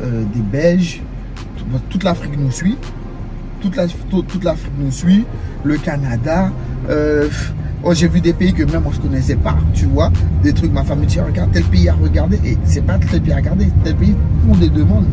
euh, 0.04 0.24
des 0.34 0.42
Belges, 0.42 1.02
tout- 1.58 1.66
toute 1.90 2.04
l'Afrique 2.04 2.38
nous 2.38 2.52
suit 2.52 2.78
toute 3.62 3.76
la- 3.76 3.88
tout- 3.88 4.22
toute 4.24 4.44
l'Afrique 4.44 4.72
nous 4.80 4.92
suit, 4.92 5.26
le 5.64 5.78
Canada. 5.78 6.52
euh, 6.90 7.28
oh, 7.84 7.94
j'ai 7.94 8.08
vu 8.08 8.22
des 8.22 8.34
pays 8.34 8.54
que 8.54 8.64
même 8.64 8.84
moi 8.84 8.92
je 8.96 9.00
connaissais 9.02 9.36
pas, 9.36 9.56
tu 9.74 9.86
vois, 9.86 10.10
des 10.42 10.54
trucs, 10.54 10.72
ma 10.72 10.84
famille 10.84 11.06
dit, 11.08 11.20
regarde, 11.20 11.52
tel 11.52 11.64
pays 11.64 11.90
à 11.90 11.94
regarder, 11.94 12.40
et 12.46 12.58
c'est 12.64 12.82
pas 12.82 12.98
tel 12.98 13.22
pays 13.22 13.34
à 13.34 13.38
regarder, 13.38 13.68
tel 13.84 13.96
pays 13.96 14.16
font 14.48 14.56
des 14.56 14.70
demandes 14.70 15.06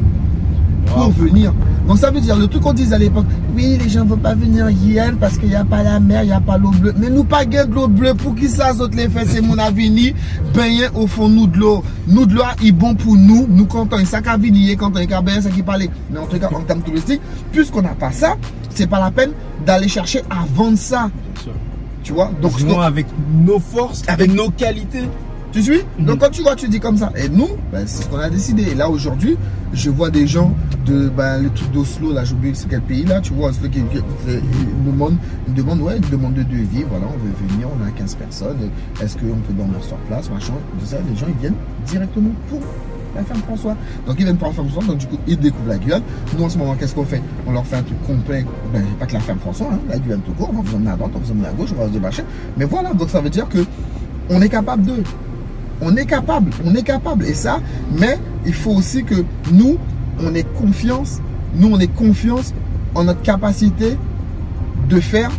pour 0.86 1.10
venir. 1.10 1.52
Donc 1.88 1.98
ça 1.98 2.10
veut 2.10 2.20
dire, 2.20 2.36
le 2.36 2.46
truc 2.46 2.62
qu'on 2.62 2.72
disait 2.72 2.94
à 2.94 2.98
l'époque, 2.98 3.26
oui, 3.54 3.78
les 3.82 3.88
gens 3.88 4.04
ne 4.04 4.10
veulent 4.10 4.18
pas 4.18 4.34
venir 4.34 4.68
hier 4.70 5.12
parce 5.18 5.38
qu'il 5.38 5.48
n'y 5.48 5.54
a 5.54 5.64
pas 5.64 5.82
la 5.82 6.00
mer, 6.00 6.22
il 6.22 6.26
n'y 6.26 6.32
a 6.32 6.40
pas 6.40 6.58
l'eau 6.58 6.70
bleue. 6.70 6.94
Mais 6.96 7.10
nous 7.10 7.24
pas 7.24 7.44
de 7.44 7.72
l'eau 7.72 7.88
bleue, 7.88 8.14
pour 8.14 8.34
qui 8.34 8.48
ça 8.48 8.74
saute 8.74 8.94
les 8.94 9.08
fesses, 9.08 9.28
c'est 9.30 9.40
mon 9.40 9.58
avenir, 9.58 10.14
baigner 10.54 10.88
au 10.94 11.06
fond 11.06 11.28
nous 11.28 11.46
de 11.46 11.58
l'eau. 11.58 11.84
Nous 12.06 12.26
de 12.26 12.34
l'eau 12.34 12.42
est 12.64 12.72
bon 12.72 12.94
pour 12.94 13.16
nous, 13.16 13.46
nous 13.48 13.66
quand 13.66 13.92
on 13.92 13.98
est 13.98 14.04
sac 14.04 14.26
à 14.26 14.36
venir, 14.36 14.76
quand 14.78 14.92
on 14.94 14.98
est 14.98 15.06
bien, 15.06 15.40
ça 15.40 15.50
qui 15.50 15.62
parlait. 15.62 15.90
Mais 16.10 16.18
en 16.18 16.26
tout 16.26 16.38
cas, 16.38 16.50
en 16.52 16.60
termes 16.62 16.82
touristiques, 16.82 17.20
puisqu'on 17.52 17.82
n'a 17.82 17.94
pas 17.94 18.12
ça, 18.12 18.36
c'est 18.70 18.88
pas 18.88 19.00
la 19.00 19.10
peine 19.10 19.30
d'aller 19.64 19.88
chercher 19.88 20.22
à 20.30 20.44
vendre 20.54 20.78
ça. 20.78 21.10
Tu 22.02 22.12
vois 22.12 22.30
Donc, 22.42 22.52
avec 22.82 23.06
nos 23.44 23.58
forces, 23.58 24.02
avec 24.08 24.32
nos 24.32 24.50
qualités. 24.50 25.04
Tu 25.54 25.62
suis 25.62 25.80
Mhm. 25.98 26.06
Donc 26.06 26.18
quand 26.20 26.30
tu 26.30 26.42
vois, 26.42 26.56
tu 26.56 26.68
dis 26.68 26.80
comme 26.80 26.96
ça. 26.98 27.10
Et 27.16 27.28
nous, 27.28 27.48
ben, 27.72 27.84
c'est 27.86 28.02
ce 28.04 28.08
qu'on 28.08 28.18
a 28.18 28.28
décidé. 28.28 28.62
Et 28.72 28.74
là 28.74 28.88
aujourd'hui, 28.90 29.36
je 29.72 29.88
vois 29.90 30.10
des 30.10 30.26
gens 30.26 30.52
de 30.84 31.08
ben, 31.08 31.42
le 31.42 31.50
truc 31.50 31.70
d'Oslo, 31.72 32.12
là, 32.12 32.24
j'ai 32.24 32.34
oublié 32.34 32.52
c'est 32.54 32.68
quel 32.68 32.80
pays 32.82 33.04
là, 33.04 33.20
tu 33.20 33.32
vois, 33.32 33.48
Oslo 33.50 33.68
qui, 33.68 33.80
qui- 33.82 33.96
qui- 33.98 34.02
ils 34.28 34.84
nous 34.84 34.92
demandent, 34.92 35.16
ils 35.48 35.54
demandent, 35.54 35.80
ouais, 35.80 35.96
une 35.96 36.10
demande 36.10 36.34
de 36.34 36.42
devis, 36.42 36.84
voilà, 36.88 37.06
on 37.06 37.18
veut 37.24 37.32
venir, 37.48 37.68
on 37.68 37.86
a 37.86 37.90
15 37.90 38.14
personnes, 38.16 38.56
est-ce 39.02 39.14
qu'on 39.16 39.36
peut 39.46 39.52
dormir 39.56 39.82
sur 39.82 39.96
place, 40.08 40.28
machin, 40.30 40.52
tout 40.78 40.86
ça, 40.86 40.96
les 41.08 41.16
gens 41.16 41.26
ils 41.28 41.40
viennent 41.40 41.54
directement 41.86 42.30
pour 42.50 42.60
la 43.16 43.22
ferme 43.22 43.40
François. 43.42 43.76
Donc 44.06 44.16
ils 44.18 44.24
viennent 44.24 44.36
pour 44.36 44.48
la 44.48 44.54
ferme 44.54 44.68
François, 44.68 44.88
donc 44.92 44.98
du 44.98 45.06
coup 45.06 45.18
ils 45.26 45.38
découvrent 45.38 45.68
la 45.68 45.78
Guyane. 45.78 46.02
Nous 46.36 46.44
en 46.44 46.48
ce 46.48 46.58
moment, 46.58 46.74
qu'est-ce 46.74 46.94
qu'on 46.96 47.04
fait? 47.04 47.22
On 47.46 47.52
leur 47.52 47.64
fait 47.64 47.76
un 47.76 47.82
truc 47.82 48.02
complet, 48.06 48.44
ben 48.72 48.82
pas 48.98 49.06
que 49.06 49.12
la 49.14 49.20
ferme 49.20 49.38
François, 49.38 49.68
hein, 49.72 49.78
la 49.88 49.98
Guyane 49.98 50.20
tout 50.26 50.32
court, 50.32 50.50
on 50.52 50.56
va 50.56 50.62
vous 50.68 50.74
emmener 50.76 50.90
à 50.90 50.96
droite, 50.96 51.12
on 51.14 51.18
va 51.20 51.24
vous 51.24 51.30
emmener 51.32 51.46
à 51.46 51.52
gauche, 51.52 51.70
on 51.76 51.80
va 51.80 51.86
se 51.86 51.92
démarcher. 51.92 52.24
Mais 52.56 52.64
voilà, 52.64 52.92
donc 52.92 53.08
ça 53.08 53.20
veut 53.20 53.30
dire 53.30 53.48
que 53.48 53.58
on 54.30 54.40
est 54.42 54.48
capable 54.48 54.84
de. 54.84 54.94
On 55.80 55.96
est 55.96 56.06
capable, 56.06 56.50
on 56.64 56.74
est 56.74 56.82
capable. 56.82 57.24
Et 57.26 57.34
ça, 57.34 57.60
mais 57.98 58.18
il 58.46 58.54
faut 58.54 58.72
aussi 58.72 59.04
que 59.04 59.24
nous, 59.52 59.76
on 60.20 60.34
ait 60.34 60.44
confiance, 60.44 61.20
nous, 61.56 61.68
on 61.72 61.78
ait 61.80 61.86
confiance 61.88 62.52
en 62.94 63.04
notre 63.04 63.22
capacité 63.22 63.96
de 64.88 65.00
faire 65.00 65.30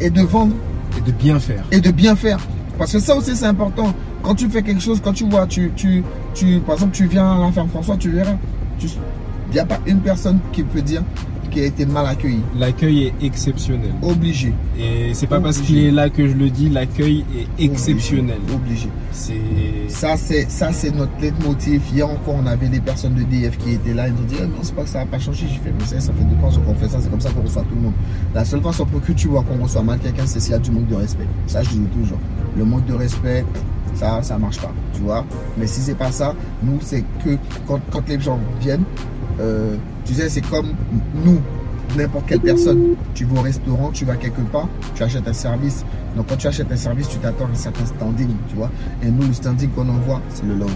et 0.00 0.10
de 0.10 0.22
vendre 0.22 0.54
Et 0.96 1.00
de 1.02 1.12
bien 1.12 1.38
faire. 1.38 1.64
et 1.72 1.80
de 1.80 1.90
bien 1.90 2.14
faire. 2.16 2.38
Parce 2.78 2.92
que 2.92 2.98
ça 2.98 3.14
aussi 3.16 3.36
c'est 3.36 3.46
important. 3.46 3.92
Quand 4.22 4.34
tu 4.34 4.48
fais 4.48 4.62
quelque 4.62 4.80
chose, 4.82 5.00
quand 5.02 5.12
tu 5.12 5.28
vois, 5.28 5.46
tu, 5.46 5.72
tu, 5.76 6.02
tu, 6.34 6.60
par 6.60 6.74
exemple, 6.76 6.92
tu 6.94 7.06
viens 7.06 7.32
à 7.32 7.38
la 7.46 7.52
ferme 7.52 7.68
François, 7.68 7.96
tu 7.96 8.10
verras. 8.10 8.36
Il 8.82 9.54
n'y 9.54 9.58
a 9.58 9.64
pas 9.64 9.80
une 9.86 10.00
personne 10.00 10.38
qui 10.52 10.62
peut 10.62 10.80
dire 10.82 11.02
qu'il 11.50 11.62
a 11.62 11.66
été 11.66 11.86
mal 11.86 12.06
accueilli. 12.06 12.40
L'accueil 12.56 13.04
est 13.06 13.24
exceptionnel. 13.24 13.92
Obligé. 14.02 14.52
Et 14.78 15.12
c'est 15.14 15.26
pas 15.26 15.40
parce 15.40 15.58
qu'il 15.58 15.78
est 15.78 15.90
là 15.90 16.08
que 16.08 16.26
je 16.26 16.34
le 16.34 16.50
dis, 16.50 16.68
l'accueil 16.68 17.24
est 17.36 17.64
exceptionnel. 17.64 18.38
Obligé. 18.54 18.88
C'est. 19.12 19.34
Ça, 19.88 20.16
c'est 20.16 20.50
ça 20.50 20.72
c'est 20.72 20.94
notre 20.94 21.12
leitmotiv. 21.20 21.82
Hier 21.92 22.08
encore, 22.08 22.36
on 22.36 22.46
avait 22.46 22.68
des 22.68 22.80
personnes 22.80 23.14
de 23.14 23.22
DF 23.22 23.58
qui 23.58 23.72
étaient 23.72 23.94
là. 23.94 24.08
Ils 24.08 24.14
nous 24.14 24.24
dit 24.24 24.36
Ah, 24.40 24.46
non, 24.46 24.58
c'est 24.62 24.74
pas 24.74 24.82
que 24.82 24.88
ça 24.88 25.00
n'a 25.00 25.06
pas 25.06 25.18
changé. 25.18 25.46
J'ai 25.48 25.58
fait, 25.58 25.72
mais 25.78 25.84
ça, 25.84 26.00
ça 26.00 26.12
fait 26.12 26.24
deux 26.24 26.44
ans 26.44 26.60
qu'on 26.64 26.74
fait 26.74 26.88
ça. 26.88 26.98
C'est 27.00 27.10
comme 27.10 27.20
ça 27.20 27.30
qu'on 27.30 27.42
reçoit 27.42 27.62
tout 27.62 27.74
le 27.74 27.82
monde. 27.82 27.94
La 28.34 28.44
seule 28.44 28.62
façon 28.62 28.86
pour 28.86 29.02
que 29.02 29.12
tu 29.12 29.28
vois 29.28 29.42
qu'on 29.42 29.62
reçoit 29.62 29.82
mal 29.82 29.98
quelqu'un, 29.98 30.26
c'est 30.26 30.40
s'il 30.40 30.52
y 30.52 30.54
a 30.54 30.58
du 30.58 30.70
manque 30.70 30.88
de 30.88 30.94
respect. 30.94 31.26
Ça, 31.46 31.62
je 31.62 31.70
dis 31.70 31.80
toujours. 32.00 32.18
Le 32.56 32.64
manque 32.64 32.86
de 32.86 32.94
respect, 32.94 33.44
ça, 33.94 34.22
ça 34.22 34.38
marche 34.38 34.60
pas. 34.60 34.72
Tu 34.94 35.00
vois. 35.02 35.24
Mais 35.58 35.66
si 35.66 35.80
c'est 35.80 35.94
pas 35.94 36.12
ça, 36.12 36.34
nous, 36.62 36.78
c'est 36.80 37.04
que 37.24 37.36
quand, 37.66 37.80
quand 37.90 38.08
les 38.08 38.20
gens 38.20 38.38
viennent, 38.60 38.84
euh, 39.40 39.76
tu 40.04 40.14
sais, 40.14 40.28
c'est 40.28 40.40
comme 40.40 40.72
nous, 41.24 41.40
n'importe 41.96 42.26
quelle 42.26 42.40
personne. 42.40 42.94
Tu 43.14 43.24
vas 43.24 43.40
au 43.40 43.42
restaurant, 43.42 43.90
tu 43.92 44.04
vas 44.04 44.16
quelque 44.16 44.40
part, 44.42 44.68
tu 44.94 45.02
achètes 45.02 45.26
un 45.26 45.32
service. 45.32 45.84
Donc 46.16 46.26
quand 46.28 46.36
tu 46.36 46.46
achètes 46.46 46.70
un 46.70 46.76
service, 46.76 47.08
tu 47.08 47.18
t'attends 47.18 47.46
à 47.46 47.50
un 47.50 47.54
certain 47.54 47.86
standing, 47.86 48.30
tu 48.48 48.56
vois. 48.56 48.70
Et 49.02 49.10
nous, 49.10 49.26
le 49.26 49.32
standing 49.32 49.70
qu'on 49.70 49.88
envoie, 49.88 50.20
c'est 50.30 50.46
le 50.46 50.54
love. 50.54 50.74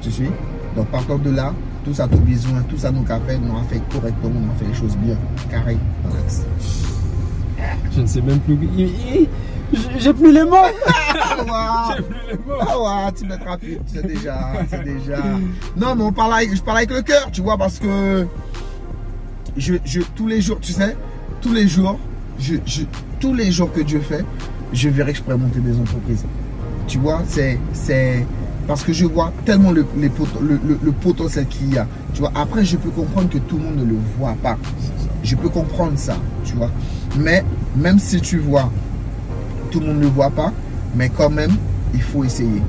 Tu 0.00 0.10
suis? 0.10 0.30
Donc 0.76 0.86
partant 0.88 1.18
de 1.18 1.30
là, 1.30 1.52
tout 1.84 1.94
ça 1.94 2.06
nos 2.06 2.18
besoin, 2.18 2.62
tout 2.68 2.76
ça 2.76 2.90
nos 2.90 3.02
cafés, 3.02 3.38
nous 3.38 3.56
a 3.56 3.62
fait 3.62 3.80
correctement, 3.90 4.40
on 4.46 4.52
a 4.52 4.58
fait 4.58 4.66
les 4.66 4.74
choses 4.74 4.96
bien, 4.96 5.16
carré, 5.50 5.76
dans 6.04 6.14
l'axe. 6.14 6.44
Je 7.92 8.00
ne 8.00 8.06
sais 8.06 8.20
même 8.20 8.38
plus. 8.40 8.58
J'ai 9.98 10.12
plus 10.14 10.32
les 10.32 10.44
mots. 10.44 10.56
Ah 11.20 11.44
ouais, 11.44 11.96
J'ai 11.96 12.02
plus 12.02 12.16
les 12.30 12.34
mots. 12.36 12.58
ah 12.60 12.80
ouais, 13.06 13.12
tu 13.16 13.26
mettras 13.26 13.56
plus, 13.58 13.78
c'est 13.86 14.06
déjà, 14.06 14.38
c'est 14.70 14.82
déjà. 14.82 15.18
Non, 15.76 15.94
mais 15.94 16.02
on 16.04 16.12
parle 16.12 16.34
avec, 16.34 16.54
je 16.56 16.62
parle 16.62 16.78
avec 16.78 16.90
le 16.90 17.02
cœur, 17.02 17.28
tu 17.32 17.42
vois, 17.42 17.56
parce 17.56 17.78
que 17.78 18.26
je, 19.56 19.74
je, 19.84 20.00
tous 20.14 20.26
les 20.26 20.40
jours, 20.40 20.58
tu 20.60 20.72
sais, 20.72 20.96
tous 21.40 21.52
les 21.52 21.66
jours, 21.68 21.98
je, 22.38 22.54
je, 22.66 22.82
tous 23.20 23.34
les 23.34 23.50
jours 23.52 23.72
que 23.72 23.80
Dieu 23.80 24.00
fait, 24.00 24.24
je 24.72 24.88
verrai 24.88 25.12
que 25.12 25.18
je 25.18 25.22
pourrais 25.22 25.36
monter 25.38 25.60
des 25.60 25.78
entreprises. 25.78 26.24
Tu 26.86 26.98
vois, 26.98 27.22
c'est, 27.26 27.58
c'est, 27.72 28.26
parce 28.66 28.82
que 28.82 28.92
je 28.92 29.06
vois 29.06 29.32
tellement 29.44 29.70
le, 29.72 29.86
le- 29.96 30.78
le 30.82 30.92
potentiel 30.92 31.46
qu'il 31.46 31.74
y 31.74 31.78
a. 31.78 31.86
Tu 32.14 32.20
vois, 32.20 32.32
après, 32.34 32.64
je 32.64 32.76
peux 32.76 32.90
comprendre 32.90 33.28
que 33.28 33.38
tout 33.38 33.56
le 33.58 33.64
monde 33.64 33.76
ne 33.78 33.84
le 33.84 33.96
voit 34.18 34.36
pas. 34.42 34.56
Je 35.22 35.36
peux 35.36 35.48
comprendre 35.48 35.92
ça, 35.96 36.16
tu 36.44 36.54
vois. 36.54 36.70
Mais 37.16 37.44
même 37.76 37.98
si 37.98 38.20
tu 38.20 38.38
vois, 38.38 38.70
tout 39.70 39.80
le 39.80 39.86
monde 39.86 39.96
ne 39.96 40.02
le 40.02 40.08
voit 40.08 40.30
pas, 40.30 40.52
mais 40.94 41.08
quand 41.10 41.30
même, 41.30 41.52
il 41.94 42.02
faut 42.02 42.24
essayer. 42.24 42.62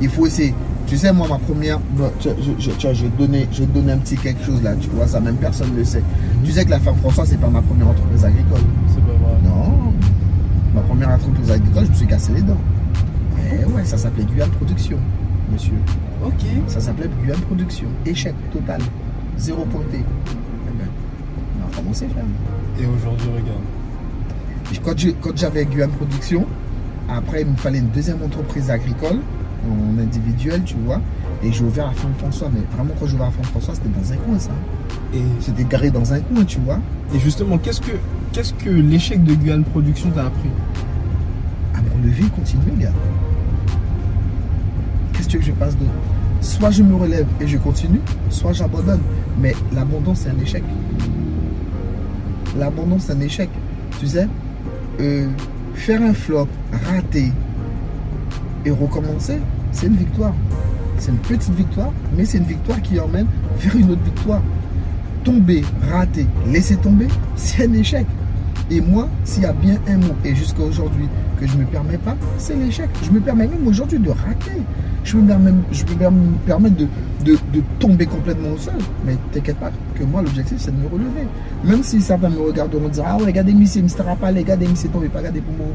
Il 0.00 0.08
faut 0.08 0.26
essayer. 0.26 0.54
Tu 0.86 0.96
sais, 0.96 1.12
moi, 1.12 1.28
ma 1.28 1.38
première. 1.38 1.78
je, 2.20 2.30
je, 2.58 2.70
je 2.70 3.04
vais 3.04 3.10
te 3.10 3.18
donner, 3.18 3.46
je 3.52 3.62
te 3.62 3.68
donner 3.70 3.92
un 3.92 3.98
petit 3.98 4.16
quelque 4.16 4.44
chose 4.44 4.62
là, 4.62 4.74
tu 4.80 4.88
vois, 4.90 5.06
ça 5.06 5.20
même 5.20 5.36
personne 5.36 5.72
ne 5.72 5.76
le 5.78 5.84
sait. 5.84 6.02
Tu 6.44 6.50
sais 6.50 6.64
que 6.64 6.70
la 6.70 6.80
ferme 6.80 6.96
François, 6.98 7.24
c'est 7.24 7.38
pas 7.38 7.48
ma 7.48 7.62
première 7.62 7.88
entreprise 7.88 8.24
agricole. 8.24 8.60
C'est 8.88 9.00
pas 9.00 9.12
vrai. 9.12 9.38
Non. 9.44 9.92
Ma 10.74 10.80
première 10.82 11.10
entreprise 11.10 11.50
agricole, 11.50 11.84
je 11.84 11.90
me 11.90 11.94
suis 11.94 12.06
cassé 12.06 12.32
les 12.34 12.42
dents. 12.42 12.58
Eh 13.52 13.64
ouais, 13.66 13.84
ça 13.84 13.96
s'appelait 13.98 14.24
Guyane 14.24 14.50
Production, 14.50 14.96
monsieur. 15.52 15.74
Ok. 16.24 16.44
Ça 16.66 16.80
s'appelait 16.80 17.08
Guyane 17.22 17.40
Production. 17.40 17.88
Échec 18.06 18.34
total. 18.52 18.80
Zéro 19.38 19.64
pointé. 19.64 19.98
Eh 19.98 20.78
ben, 20.78 20.88
on 21.60 21.72
a 21.72 21.76
commencé, 21.76 22.06
frère. 22.08 22.24
Et 22.80 22.86
aujourd'hui, 22.86 23.28
regarde. 23.28 23.62
Quand 24.78 25.36
j'avais 25.36 25.64
Guyane 25.64 25.90
Production, 25.90 26.46
après, 27.08 27.42
il 27.42 27.48
me 27.48 27.56
fallait 27.56 27.78
une 27.78 27.88
deuxième 27.88 28.22
entreprise 28.22 28.70
agricole, 28.70 29.18
en 29.68 29.98
individuel, 29.98 30.62
tu 30.64 30.76
vois. 30.84 31.00
Et 31.42 31.52
j'ai 31.52 31.64
ouvert 31.64 31.88
à 31.88 31.92
François. 31.92 32.50
Mais 32.52 32.60
vraiment, 32.74 32.94
quand 32.98 33.06
j'ai 33.06 33.14
ouvert 33.14 33.26
à 33.28 33.30
François, 33.44 33.74
c'était 33.74 33.88
dans 33.88 34.12
un 34.12 34.16
coin, 34.16 34.38
ça. 34.38 34.52
Et, 35.14 35.22
C'était 35.40 35.64
garé 35.64 35.90
dans 35.90 36.12
un 36.12 36.20
coin, 36.20 36.44
tu 36.44 36.58
vois. 36.60 36.78
et 37.14 37.18
justement, 37.18 37.58
qu'est-ce 37.58 37.80
que, 37.80 37.92
qu'est-ce 38.32 38.54
que 38.54 38.70
l'échec 38.70 39.22
de 39.24 39.34
Guyane 39.34 39.64
Production 39.64 40.10
t'a 40.10 40.26
appris? 40.26 40.50
À 41.74 41.82
me 41.82 41.90
relever 42.02 42.24
et 42.24 42.30
continuer, 42.30 42.72
gars. 42.78 42.92
Qu'est-ce 45.12 45.28
que 45.28 45.42
je 45.42 45.52
fasse 45.52 45.76
d'autre 45.76 45.90
Soit 46.40 46.70
je 46.70 46.82
me 46.82 46.94
relève 46.94 47.26
et 47.40 47.46
je 47.46 47.58
continue, 47.58 48.00
soit 48.30 48.52
j'abandonne. 48.52 49.00
Mais 49.40 49.54
l'abandon, 49.74 50.14
c'est 50.14 50.30
un 50.30 50.38
échec. 50.40 50.62
L'abandon, 52.56 52.98
c'est 52.98 53.12
un 53.12 53.20
échec. 53.20 53.50
Tu 53.98 54.06
sais, 54.06 54.26
euh, 55.00 55.26
faire 55.74 56.02
un 56.02 56.12
flop, 56.12 56.48
rater 56.86 57.32
et 58.64 58.70
recommencer, 58.70 59.38
c'est 59.72 59.86
une 59.86 59.96
victoire. 59.96 60.34
C'est 60.98 61.10
une 61.10 61.18
petite 61.18 61.54
victoire, 61.54 61.92
mais 62.16 62.26
c'est 62.26 62.38
une 62.38 62.44
victoire 62.44 62.80
qui 62.82 63.00
emmène 63.00 63.26
vers 63.58 63.76
une 63.76 63.90
autre 63.90 64.02
victoire. 64.02 64.42
Tomber, 65.24 65.62
rater, 65.90 66.26
laisser 66.46 66.76
tomber, 66.76 67.08
c'est 67.36 67.66
un 67.66 67.72
échec. 67.72 68.06
Et 68.70 68.80
moi, 68.80 69.08
s'il 69.24 69.42
y 69.42 69.46
a 69.46 69.52
bien 69.52 69.78
un 69.88 69.96
mot, 69.96 70.14
et 70.24 70.34
jusqu'à 70.34 70.62
aujourd'hui, 70.62 71.08
que 71.40 71.46
je 71.46 71.54
ne 71.54 71.62
me 71.62 71.66
permets 71.66 71.98
pas, 71.98 72.16
c'est 72.38 72.54
l'échec. 72.54 72.88
Je 73.02 73.10
me 73.10 73.20
permets 73.20 73.46
même 73.46 73.66
aujourd'hui 73.66 73.98
de 73.98 74.10
rater. 74.10 74.60
Je 75.02 75.16
me 75.16 75.26
permets, 75.26 75.52
je 75.72 75.84
me 75.84 76.46
permettre 76.46 76.76
de, 76.76 76.86
de, 77.24 77.32
de 77.32 77.62
tomber 77.78 78.06
complètement 78.06 78.50
au 78.50 78.58
sol. 78.58 78.74
Mais 79.04 79.16
t'inquiète 79.32 79.56
pas, 79.56 79.70
que 79.94 80.04
moi, 80.04 80.22
l'objectif, 80.22 80.58
c'est 80.58 80.70
de 80.70 80.76
me 80.76 80.88
relever. 80.88 81.26
Même 81.64 81.82
si 81.82 82.00
certains 82.00 82.30
me 82.30 82.40
regarderont 82.40 82.88
dire 82.88 83.04
Ah 83.06 83.16
ouais, 83.16 83.26
regardez, 83.26 83.52
Missy, 83.52 83.82
Mr. 83.82 84.16
pas 84.20 84.30
les 84.30 84.44
gars, 84.44 84.56
Missy, 84.56 84.88
tombez 84.88 85.08
pas, 85.08 85.18
regardez 85.18 85.40
pour 85.40 85.54
moi. 85.54 85.66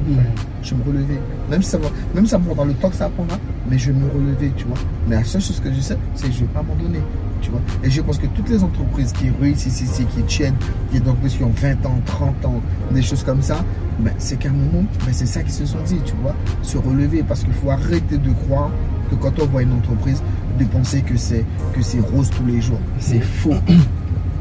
Je 0.62 0.72
vais 0.72 0.78
me 0.78 0.84
relever. 0.84 1.20
Même 1.50 1.62
si 1.62 1.70
ça 1.70 1.78
va, 1.78 1.90
même 2.14 2.26
si 2.26 2.32
ça 2.32 2.40
me 2.40 2.46
prendra 2.46 2.66
le 2.66 2.74
temps 2.74 2.90
que 2.90 2.96
ça 2.96 3.10
prendra, 3.10 3.38
mais 3.70 3.78
je 3.78 3.92
vais 3.92 4.00
me 4.00 4.10
relever, 4.10 4.52
tu 4.56 4.66
vois. 4.66 4.78
Mais 5.08 5.16
la 5.16 5.24
seule 5.24 5.42
chose 5.42 5.60
que 5.60 5.72
je 5.72 5.80
sais, 5.80 5.98
c'est 6.16 6.28
que 6.28 6.34
je 6.34 6.42
ne 6.42 6.48
vais 6.48 6.54
pas 6.54 6.62
m'abandonner. 6.64 7.02
Tu 7.42 7.52
vois. 7.52 7.62
Et 7.84 7.92
je 7.92 8.02
pense 8.02 8.18
que 8.18 8.26
toutes 8.28 8.50
les 8.50 8.64
entreprises 8.64 9.14
qui 9.14 9.30
réussissent 9.40 9.82
ici, 9.82 10.06
qui 10.06 10.24
tiennent, 10.24 10.56
qui, 10.92 11.00
donc, 11.00 11.18
qui 11.28 11.44
ont 11.44 11.52
20 11.56 11.86
ans, 11.86 12.00
30 12.06 12.46
ans, 12.46 12.62
des 12.92 13.04
choses 13.04 13.24
comme 13.24 13.42
ça, 13.42 13.64
ben, 14.00 14.14
c'est 14.18 14.38
qu'à 14.38 14.50
un 14.50 14.54
moment, 14.54 14.86
ben, 15.06 15.14
c'est 15.14 15.28
ça 15.28 15.44
qu'ils 15.44 15.54
se 15.54 15.66
sont 15.66 15.78
dit, 15.86 16.00
tu 16.06 16.14
vois, 16.22 16.34
se 16.64 16.78
relever. 16.78 17.24
Parce 17.28 17.44
qu'il 17.44 17.54
faut 17.54 17.70
arrêter 17.70 18.18
de 18.18 18.32
croire 18.32 18.72
que 19.12 19.16
quand 19.16 19.40
on 19.40 19.46
voit 19.46 19.62
une 19.62 19.74
entreprise, 19.74 20.24
de 20.58 20.66
penser 20.66 21.02
que 21.02 21.18
c'est 21.18 21.44
que 21.74 21.82
c'est 21.82 22.00
rose 22.00 22.30
tous 22.30 22.46
les 22.46 22.62
jours. 22.62 22.80
C'est 23.00 23.20
faux. 23.22 23.56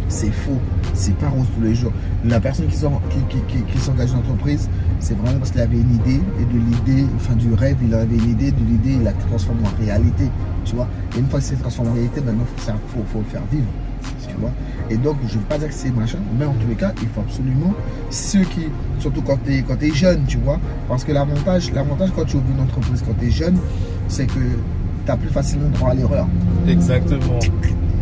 C'est 0.06 0.30
faux. 0.30 0.58
C'est 0.92 1.16
pas 1.16 1.28
rose 1.28 1.46
tous 1.56 1.62
les 1.64 1.74
jours. 1.74 1.90
La 2.26 2.38
personne 2.38 2.66
qui 2.66 2.76
s'en- 2.76 3.00
qui, 3.08 3.18
qui, 3.30 3.42
qui, 3.48 3.62
qui 3.64 3.78
s'engage 3.78 4.10
dans 4.10 4.18
l'entreprise, 4.18 4.68
c'est 5.00 5.16
vraiment 5.16 5.38
parce 5.38 5.50
qu'il 5.50 5.62
avait 5.62 5.78
une 5.78 5.94
idée 5.94 6.20
et 6.38 6.44
de 6.44 6.58
l'idée, 6.58 7.06
enfin 7.16 7.34
du 7.34 7.52
rêve, 7.54 7.78
il 7.82 7.92
avait 7.94 8.14
une 8.14 8.30
idée, 8.30 8.50
de 8.50 8.64
l'idée, 8.68 8.92
il 8.92 9.02
la 9.02 9.12
transforme 9.14 9.58
en 9.64 9.82
réalité. 9.82 10.28
Tu 10.66 10.76
vois? 10.76 10.86
Et 11.16 11.20
une 11.20 11.26
fois 11.26 11.40
que 11.40 11.46
c'est 11.46 11.56
transformé 11.56 11.90
en 11.90 11.94
réalité, 11.94 12.20
maintenant, 12.20 12.44
il 12.56 12.62
faut, 12.62 12.70
faut, 12.98 13.04
faut 13.14 13.18
le 13.20 13.24
faire 13.24 13.42
vivre. 13.50 13.64
Tu 14.28 14.34
vois? 14.38 14.50
Et 14.90 14.98
donc, 14.98 15.16
je 15.26 15.34
ne 15.36 15.38
veux 15.40 15.46
pas 15.46 15.58
dire 15.58 15.68
que 15.68 15.74
c'est 15.74 15.90
machin, 15.90 16.18
mais 16.38 16.44
en 16.44 16.52
tous 16.52 16.68
les 16.68 16.74
cas, 16.76 16.92
il 17.00 17.08
faut 17.08 17.20
absolument 17.22 17.72
ceux 18.10 18.42
qui, 18.42 18.66
surtout 18.98 19.22
quand 19.22 19.38
tu 19.42 19.54
es, 19.54 19.62
quand 19.62 19.82
es 19.82 19.90
jeune, 19.90 20.24
tu 20.28 20.36
vois? 20.36 20.60
Parce 20.86 21.02
que 21.02 21.12
l'avantage, 21.12 21.72
l'avantage 21.72 22.10
quand 22.14 22.26
tu 22.26 22.36
ouvres 22.36 22.50
une 22.54 22.60
entreprise 22.62 23.02
quand 23.04 23.14
tu 23.18 23.26
es 23.26 23.30
jeune, 23.30 23.56
c'est 24.08 24.26
que 24.26 24.38
tu 25.04 25.10
as 25.10 25.16
plus 25.16 25.30
facilement 25.30 25.68
droit 25.70 25.90
à 25.90 25.94
l'erreur. 25.94 26.26
Exactement. 26.68 27.38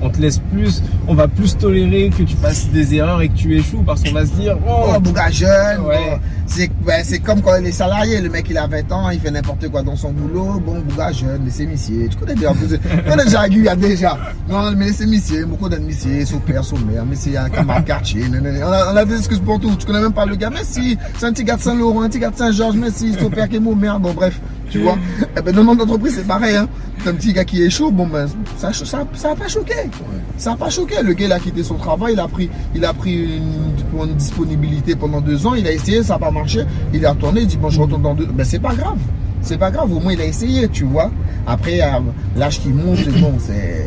On 0.04 0.10
te 0.10 0.20
laisse 0.20 0.40
plus, 0.52 0.82
on 1.06 1.14
va 1.14 1.28
plus 1.28 1.56
tolérer 1.56 2.10
que 2.10 2.24
tu 2.24 2.34
fasses 2.34 2.68
des 2.70 2.96
erreurs 2.96 3.22
et 3.22 3.28
que 3.28 3.34
tu 3.36 3.56
échoues 3.56 3.84
parce 3.86 4.02
qu'on 4.02 4.12
va 4.12 4.26
se 4.26 4.32
dire, 4.32 4.58
oh, 4.66 4.86
Oh, 4.96 5.00
bouga 5.00 5.30
jeune. 5.30 5.80
Ouais. 5.86 6.18
c'est 6.46 6.68
ben, 6.84 7.04
comme 7.24 7.40
quand 7.40 7.56
les 7.60 7.70
salariés, 7.70 8.20
le 8.20 8.28
mec 8.28 8.46
il 8.50 8.58
a 8.58 8.66
20 8.66 8.90
ans, 8.90 9.10
il 9.10 9.20
fait 9.20 9.30
n'importe 9.30 9.68
quoi 9.68 9.82
dans 9.82 9.94
son 9.94 10.10
boulot. 10.12 10.60
Bon, 10.66 10.80
bouga 10.80 11.12
jeune, 11.12 11.44
laissez 11.44 11.66
missier. 11.66 12.08
Tu 12.08 12.16
connais 12.16 12.34
déjà, 12.34 12.52
tu 12.52 13.10
connais 13.10 13.24
déjà 13.24 13.48
Guyane 13.48 13.78
déjà. 13.78 14.18
Non, 14.48 14.72
mais 14.76 14.86
laissez 14.86 15.06
missier, 15.06 15.44
beaucoup 15.44 15.68
d'un 15.68 15.78
missier, 15.78 16.24
son 16.24 16.40
père, 16.40 16.64
son 16.64 16.78
mère, 16.78 17.04
mais 17.08 17.14
c'est 17.14 17.36
un 17.36 17.48
camarade 17.48 17.84
quartier. 17.84 18.24
On 18.28 18.72
a, 18.72 18.92
on 18.92 18.96
a 18.96 19.04
des 19.04 19.18
excuses 19.18 19.38
pour 19.40 19.60
tout. 19.60 19.76
Tu 19.76 19.86
connais 19.86 20.00
même 20.00 20.12
pas 20.12 20.26
le 20.26 20.34
gars, 20.34 20.50
mais 20.50 20.64
si, 20.64 20.98
c'est 21.16 21.26
un 21.26 21.32
petit 21.32 21.44
gars 21.44 21.56
de 21.56 21.62
Saint-Laurent, 21.62 22.02
un 22.02 22.08
petit 22.08 22.18
gars 22.18 22.30
de 22.30 22.36
Saint-Georges, 22.36 22.76
mais 22.76 22.90
si, 22.90 23.14
son 23.14 23.30
père 23.30 23.48
qui 23.48 23.54
est 23.56 23.60
mon 23.60 23.76
mère. 23.76 24.00
Bon, 24.00 24.12
bref, 24.12 24.40
tu 24.72 24.78
vois. 24.78 24.96
Eh 25.36 25.42
ben, 25.42 25.52
dans 25.52 25.60
le 25.60 25.66
monde 25.66 25.78
d'entreprise, 25.78 26.14
c'est 26.16 26.26
pareil, 26.26 26.56
hein. 26.56 26.66
C'est 27.02 27.10
un 27.10 27.14
petit 27.14 27.32
gars 27.32 27.44
qui 27.44 27.62
est 27.62 27.70
chaud, 27.70 27.90
bon, 27.90 28.06
ben, 28.06 28.26
ça, 28.56 28.72
ça, 28.72 29.06
ça 29.12 29.30
a 29.30 29.36
pas 29.36 29.48
choqué. 29.48 29.74
Ça 30.38 30.50
n'a 30.50 30.56
pas 30.56 30.70
choqué. 30.70 31.02
Le 31.02 31.12
gars, 31.12 31.26
il 31.26 31.32
a 31.32 31.38
quitté 31.38 31.62
son 31.62 31.74
travail, 31.74 32.14
il 32.14 32.20
a 32.20 32.26
pris, 32.26 32.48
il 32.74 32.84
a 32.84 32.92
pris 32.94 33.36
une, 33.36 34.02
une 34.02 34.14
disponibilité 34.14 34.96
pendant 34.96 35.20
deux 35.20 35.46
ans, 35.46 35.54
il 35.54 35.66
a 35.66 35.72
essayé, 35.72 36.02
ça 36.02 36.14
n'a 36.14 36.20
pas 36.20 36.30
marché. 36.30 36.64
Il 36.94 37.04
est 37.04 37.08
retourné, 37.08 37.42
il 37.42 37.46
dit, 37.46 37.58
bon, 37.58 37.68
je 37.68 37.80
retourne 37.80 38.02
dans 38.02 38.14
deux. 38.14 38.26
Ben, 38.26 38.44
c'est 38.44 38.60
pas 38.60 38.74
grave. 38.74 38.98
C'est 39.42 39.58
pas 39.58 39.70
grave, 39.70 39.92
au 39.92 40.00
moins, 40.00 40.12
il 40.12 40.20
a 40.20 40.24
essayé, 40.24 40.68
tu 40.68 40.84
vois. 40.84 41.10
Après, 41.46 41.80
à 41.80 42.00
l'âge 42.36 42.60
qui 42.60 42.68
monte, 42.70 43.06
bon, 43.20 43.34
c'est. 43.38 43.86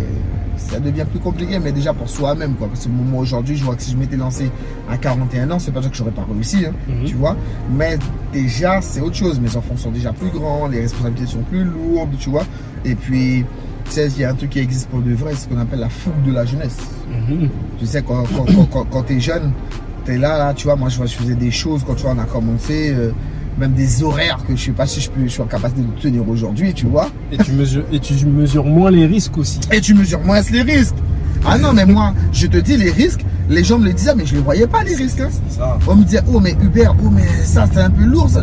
Ça 0.70 0.80
devient 0.80 1.06
plus 1.10 1.20
compliqué, 1.20 1.60
mais 1.60 1.72
déjà 1.72 1.94
pour 1.94 2.10
soi-même, 2.10 2.56
quoi. 2.56 2.68
Parce 2.68 2.86
que 2.86 2.90
moi, 2.90 3.22
aujourd'hui, 3.22 3.56
je 3.56 3.64
vois 3.64 3.76
que 3.76 3.82
si 3.84 3.92
je 3.92 3.98
m'étais 3.98 4.18
lancé 4.18 4.50
à 4.90 4.98
41 4.98 5.52
ans, 5.52 5.60
c'est 5.60 5.72
pas 5.72 5.80
dire 5.80 5.92
que 5.92 5.96
j'aurais 5.98 6.12
pas 6.12 6.26
réussi, 6.32 6.66
hein, 6.66 6.74
Mhm. 6.88 7.04
tu 7.06 7.16
vois. 7.16 7.36
Mais 7.72 7.98
déjà, 8.34 8.82
c'est 8.82 9.00
autre 9.02 9.16
chose. 9.16 9.40
Mes 9.40 9.56
enfants 9.56 9.78
sont 9.78 9.92
déjà 9.92 10.12
plus 10.12 10.30
grands, 10.30 10.68
les 10.68 10.82
responsabilités 10.82 11.32
sont 11.32 11.44
plus 11.44 11.64
lourdes, 11.64 12.16
tu 12.20 12.30
vois. 12.30 12.44
Et 12.84 12.96
puis, 12.96 13.46
Tu 13.88 13.92
sais, 13.92 14.08
il 14.08 14.20
y 14.22 14.24
a 14.24 14.32
un 14.32 14.34
truc 14.34 14.50
qui 14.50 14.58
existe 14.58 14.90
pour 14.90 15.00
de 15.00 15.14
vrai, 15.14 15.34
c'est 15.36 15.42
ce 15.44 15.48
qu'on 15.48 15.60
appelle 15.60 15.78
la 15.82 15.90
fougue 15.90 16.24
de 16.26 16.32
la 16.34 16.44
jeunesse. 16.44 16.76
Mhm. 17.08 17.50
Tu 17.78 17.86
sais, 17.86 18.02
quand, 18.02 18.24
quand, 18.36 18.46
quand, 18.72 18.84
quand, 18.86 19.04
t'es 19.04 19.20
jeune, 19.20 19.52
t'es 20.06 20.18
là, 20.18 20.40
là, 20.40 20.54
tu 20.56 20.64
vois, 20.66 20.76
moi 20.76 20.90
je, 20.90 20.96
je 21.06 21.14
faisais 21.16 21.36
des 21.36 21.52
choses 21.52 21.84
quand 21.86 21.94
tu 21.94 22.02
vois, 22.02 22.14
on 22.16 22.18
a 22.18 22.26
commencé, 22.26 22.92
euh, 22.96 23.12
même 23.58 23.74
des 23.74 24.04
horaires 24.04 24.40
que 24.48 24.56
je 24.56 24.66
sais 24.66 24.72
pas 24.72 24.86
si 24.86 25.00
je, 25.02 25.10
peux, 25.10 25.22
je 25.24 25.28
suis 25.30 25.42
en 25.42 25.46
capacité 25.46 25.82
de 25.82 26.02
tenir 26.02 26.28
aujourd'hui, 26.28 26.74
tu 26.74 26.86
vois. 26.88 27.10
Et 27.32 27.38
tu 27.38 27.52
mesures, 27.54 27.84
et 27.92 28.00
tu 28.00 28.14
mesures 28.26 28.66
moins 28.66 28.92
les 28.92 29.06
risques 29.06 29.38
aussi. 29.38 29.60
Et 29.72 29.80
tu 29.82 29.94
mesures 29.94 30.22
moins 30.22 30.42
les 30.52 30.62
risques. 30.62 30.96
Ah 31.46 31.58
non, 31.58 31.74
mais 31.74 31.86
moi, 31.86 32.14
je 32.34 32.48
te 32.48 32.58
dis, 32.58 32.76
les 32.76 32.92
risques, 32.92 33.24
les 33.50 33.64
gens 33.64 33.78
me 33.78 33.86
le 33.86 33.94
disaient, 33.94 34.16
mais 34.16 34.26
je 34.26 34.36
les 34.36 34.42
voyais 34.42 34.68
pas, 34.68 34.84
les 34.84 34.96
risques. 34.96 35.20
hein. 35.22 35.30
Ça. 35.50 35.78
On 35.88 35.96
me 35.96 36.04
disait, 36.04 36.22
oh, 36.34 36.40
mais 36.40 36.56
Hubert, 36.64 36.96
oh, 37.04 37.10
mais 37.12 37.28
ça, 37.44 37.66
c'est 37.72 37.80
un 37.82 37.90
peu 37.92 38.04
lourd, 38.04 38.30
ça. 38.30 38.42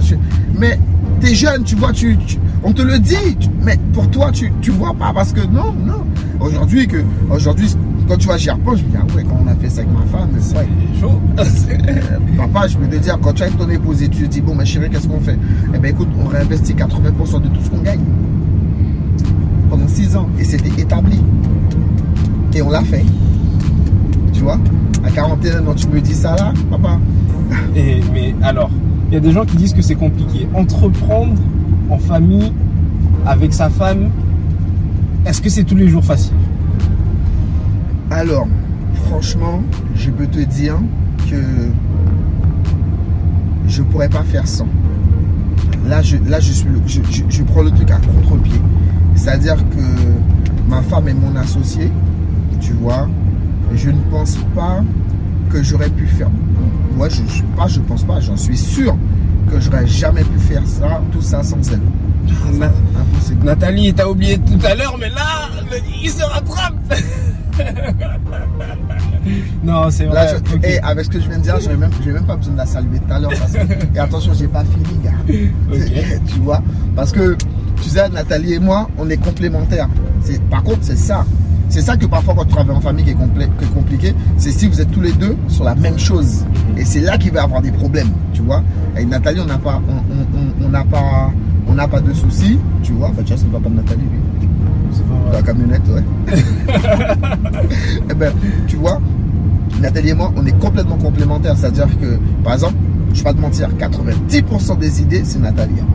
Mais 0.59 0.79
t'es 1.20 1.35
jeune, 1.35 1.64
tu 1.64 1.75
vois, 1.75 1.92
tu, 1.92 2.16
tu- 2.27 2.38
on 2.62 2.72
te 2.72 2.83
le 2.83 2.98
dit, 3.01 3.37
mais 3.61 3.77
pour 3.92 4.09
toi, 4.11 4.31
tu, 4.33 4.53
tu 4.62 4.70
vois 4.70 4.94
pas, 4.94 5.12
parce 5.12 5.33
que 5.33 5.40
non, 5.40 5.72
non. 5.85 6.05
Aujourd'hui, 6.40 6.87
que, 6.87 7.03
aujourd'hui, 7.31 7.75
quand 8.09 8.17
tu 8.17 8.27
vois, 8.27 8.37
j'y 8.37 8.51
repense, 8.51 8.79
je 8.79 8.85
me 8.85 8.91
dis, 8.91 8.97
ah 8.99 9.17
ouais, 9.17 9.25
quand 9.25 9.38
on 9.45 9.47
a 9.47 9.55
fait 9.55 9.69
ça 9.69 9.83
avec 9.83 9.93
ma 9.93 10.05
femme, 10.07 10.31
c'est 10.38 10.55
vrai. 10.55 10.69
Chaud. 11.01 11.21
Euh, 11.38 11.45
Papa, 12.37 12.67
je 12.69 12.77
peux 12.77 12.87
te 12.87 12.97
dire, 12.97 13.19
quand 13.21 13.33
tu 13.33 13.43
es 13.43 13.47
avec 13.47 13.59
ton 13.59 13.69
épouse 13.69 14.03
et 14.03 14.09
tu 14.09 14.25
te 14.25 14.29
dis, 14.29 14.41
bon, 14.41 14.55
ma 14.55 14.65
chérie, 14.65 14.91
qu'est-ce 14.91 15.09
qu'on 15.09 15.21
fait? 15.21 15.38
Eh 15.75 15.79
bien, 15.79 15.91
écoute, 15.91 16.09
on 16.19 16.29
réinvestit 16.29 16.75
80% 16.75 17.43
de 17.43 17.49
tout 17.49 17.62
ce 17.62 17.71
qu'on 17.71 17.83
gagne. 17.83 18.01
Pendant 19.71 19.88
6 19.88 20.17
ans. 20.17 20.29
Et 20.38 20.45
c'était 20.45 20.81
établi. 20.81 21.21
Et 22.55 22.62
on 22.62 22.71
l'a 22.71 22.83
fait. 22.83 23.05
Tu 24.33 24.43
vois? 24.43 24.59
À 25.05 25.11
41 25.11 25.67
ans, 25.67 25.75
tu 25.75 25.88
me 25.88 26.01
dis 26.01 26.15
ça 26.15 26.37
là, 26.37 26.53
papa 26.71 26.99
Et, 27.77 28.01
mais 28.12 28.35
alors, 28.43 28.71
il 29.11 29.15
y 29.15 29.17
a 29.17 29.21
des 29.21 29.33
gens 29.33 29.45
qui 29.45 29.57
disent 29.57 29.75
que 29.75 29.83
c'est 29.83 29.95
compliqué. 29.95 30.49
Entreprendre 30.55 31.35
en 31.91 31.99
famille 31.99 32.53
avec 33.27 33.53
sa 33.53 33.69
femme, 33.69 34.11
est-ce 35.27 35.41
que 35.41 35.49
c'est 35.49 35.65
tous 35.65 35.77
les 35.77 35.88
jours 35.88 36.05
facile? 36.05 36.35
Alors, 38.12 38.46
franchement, 39.07 39.62
je 39.96 40.11
peux 40.11 40.27
te 40.27 40.38
dire 40.40 40.77
que 41.31 41.37
je 43.68 43.83
pourrais 43.83 44.09
pas 44.09 44.22
faire 44.22 44.46
sans. 44.46 44.68
Là, 45.87 46.03
je, 46.03 46.16
là, 46.29 46.38
je, 46.40 46.53
suis, 46.53 46.66
le- 46.68 46.81
je, 46.87 47.01
je- 47.11 47.22
je 47.29 47.42
prends 47.42 47.62
le 47.62 47.70
truc 47.70 47.90
à 47.90 47.96
contre-pied. 47.96 48.61
C'est-à-dire 49.14 49.57
que 49.57 50.68
ma 50.70 50.83
femme 50.83 51.09
est 51.09 51.14
mon 51.14 51.35
associée, 51.37 51.90
tu 52.61 52.72
vois. 52.75 53.09
Je 53.75 53.90
ne 53.90 54.01
pense 54.11 54.37
pas 54.55 54.83
que 55.51 55.62
j'aurais 55.62 55.88
pu 55.88 56.07
faire. 56.07 56.29
Moi, 56.96 57.09
je 57.09 57.22
suis 57.25 57.42
pas, 57.57 57.66
je 57.68 57.81
pense 57.81 58.05
pas, 58.05 58.20
j'en 58.20 58.37
suis 58.37 58.57
sûr 58.59 58.94
que 59.51 59.59
j'aurais 59.59 59.87
jamais 59.87 60.25
pu 60.25 60.38
faire 60.38 60.62
ça, 60.66 61.01
tout 61.11 61.22
ça 61.22 61.42
sans 61.42 61.57
elle. 61.70 61.81
Na- 62.59 62.66
Impossible. 63.01 63.44
Nathalie, 63.44 63.92
t'as 63.94 64.07
oublié 64.07 64.38
tout 64.38 64.59
à 64.64 64.75
l'heure, 64.75 64.96
mais 65.01 65.09
là, 65.09 65.48
il 66.03 66.11
se 66.11 66.22
rattrape. 66.22 66.75
non, 69.65 69.91
c'est 69.91 70.05
vrai. 70.05 70.27
Là, 70.27 70.35
je- 70.62 70.69
et 70.69 70.79
avec 70.81 71.05
ce 71.05 71.11
que 71.11 71.21
je 71.21 71.29
viens 71.29 71.38
de 71.38 71.43
dire, 71.43 71.59
je 71.61 71.69
n'ai 71.69 71.77
même, 71.77 71.91
pas 72.27 72.37
besoin 72.37 72.53
de 72.55 72.59
la 72.59 72.67
saluer 72.67 72.99
tout 72.99 73.12
à 73.12 73.19
l'heure. 73.21 73.31
Et 73.95 73.99
attention, 73.99 74.33
j'ai 74.35 74.49
pas 74.49 74.65
fini, 74.65 74.99
gars. 75.05 75.11
Tu 76.27 76.38
vois 76.41 76.62
Parce 76.97 77.12
que, 77.12 77.37
tu 77.83 77.88
sais, 77.88 78.09
Nathalie 78.09 78.55
et 78.55 78.59
moi, 78.59 78.88
on 78.99 79.09
est 79.11 79.17
complémentaires. 79.17 79.88
Par 80.51 80.62
contre, 80.62 80.79
c'est 80.83 80.97
ça. 80.99 81.25
C'est 81.69 81.81
ça 81.81 81.97
que 81.97 82.05
parfois, 82.07 82.35
quand 82.37 82.45
tu 82.45 82.51
travailles 82.53 82.77
en 82.77 82.81
famille, 82.81 83.05
qui 83.05 83.11
est, 83.12 83.15
complé- 83.15 83.49
qui 83.59 83.65
est 83.65 83.75
compliqué, 83.75 84.15
c'est 84.37 84.53
si 84.53 84.69
vous 84.69 84.81
êtes 84.81 84.91
tous 84.91 85.01
les 85.01 85.12
deux 85.12 85.37
sur 85.49 85.65
la 85.65 85.75
même 85.75 85.99
chose. 85.99 86.45
Et 86.77 86.85
c'est 86.85 87.01
là 87.01 87.17
qu'il 87.17 87.33
va 87.33 87.41
y 87.41 87.45
avoir 87.45 87.62
des 87.62 87.71
problèmes, 87.73 88.11
tu 88.35 88.43
vois. 88.43 88.62
Avec 88.95 89.09
Nathalie, 89.09 89.41
on 89.41 89.47
n'a 89.47 89.57
pas, 89.59 89.81
on, 89.88 89.93
on- 89.93 90.38
on- 90.38 90.67
on 90.67 90.69
n'a 90.69 90.85
pas, 90.85 91.31
on 91.67 91.75
n'a 91.75 91.88
pas 91.88 92.01
de 92.01 92.12
soucis, 92.12 92.59
tu 92.83 92.93
vois. 92.93 93.09
Bah, 93.17 93.23
tiens, 93.25 93.37
c'est 93.38 93.47
le 93.47 93.53
papa 93.53 93.71
de 93.71 93.75
Nathalie, 93.77 94.03
lui. 94.03 94.21
La 95.33 95.42
camionnette, 95.42 95.83
ouais. 95.88 96.03
Eh 98.11 98.14
ben, 98.14 98.33
tu 98.66 98.77
vois, 98.77 99.01
Nathalie 99.81 100.11
et 100.11 100.14
moi, 100.14 100.33
on 100.37 100.45
est 100.47 100.59
complètement 100.59 100.97
complémentaires. 100.97 101.57
C'est-à-dire 101.57 101.88
que, 101.99 102.18
par 102.45 102.53
exemple, 102.55 102.75
je 103.12 103.18
vais 103.18 103.25
pas 103.25 103.33
te 103.35 103.40
mentir, 103.40 103.68
90% 103.79 104.79
des 104.79 105.03
idées, 105.03 105.23
c'est 105.25 105.38
Nathalie. 105.40 105.81
hein. 105.81 105.87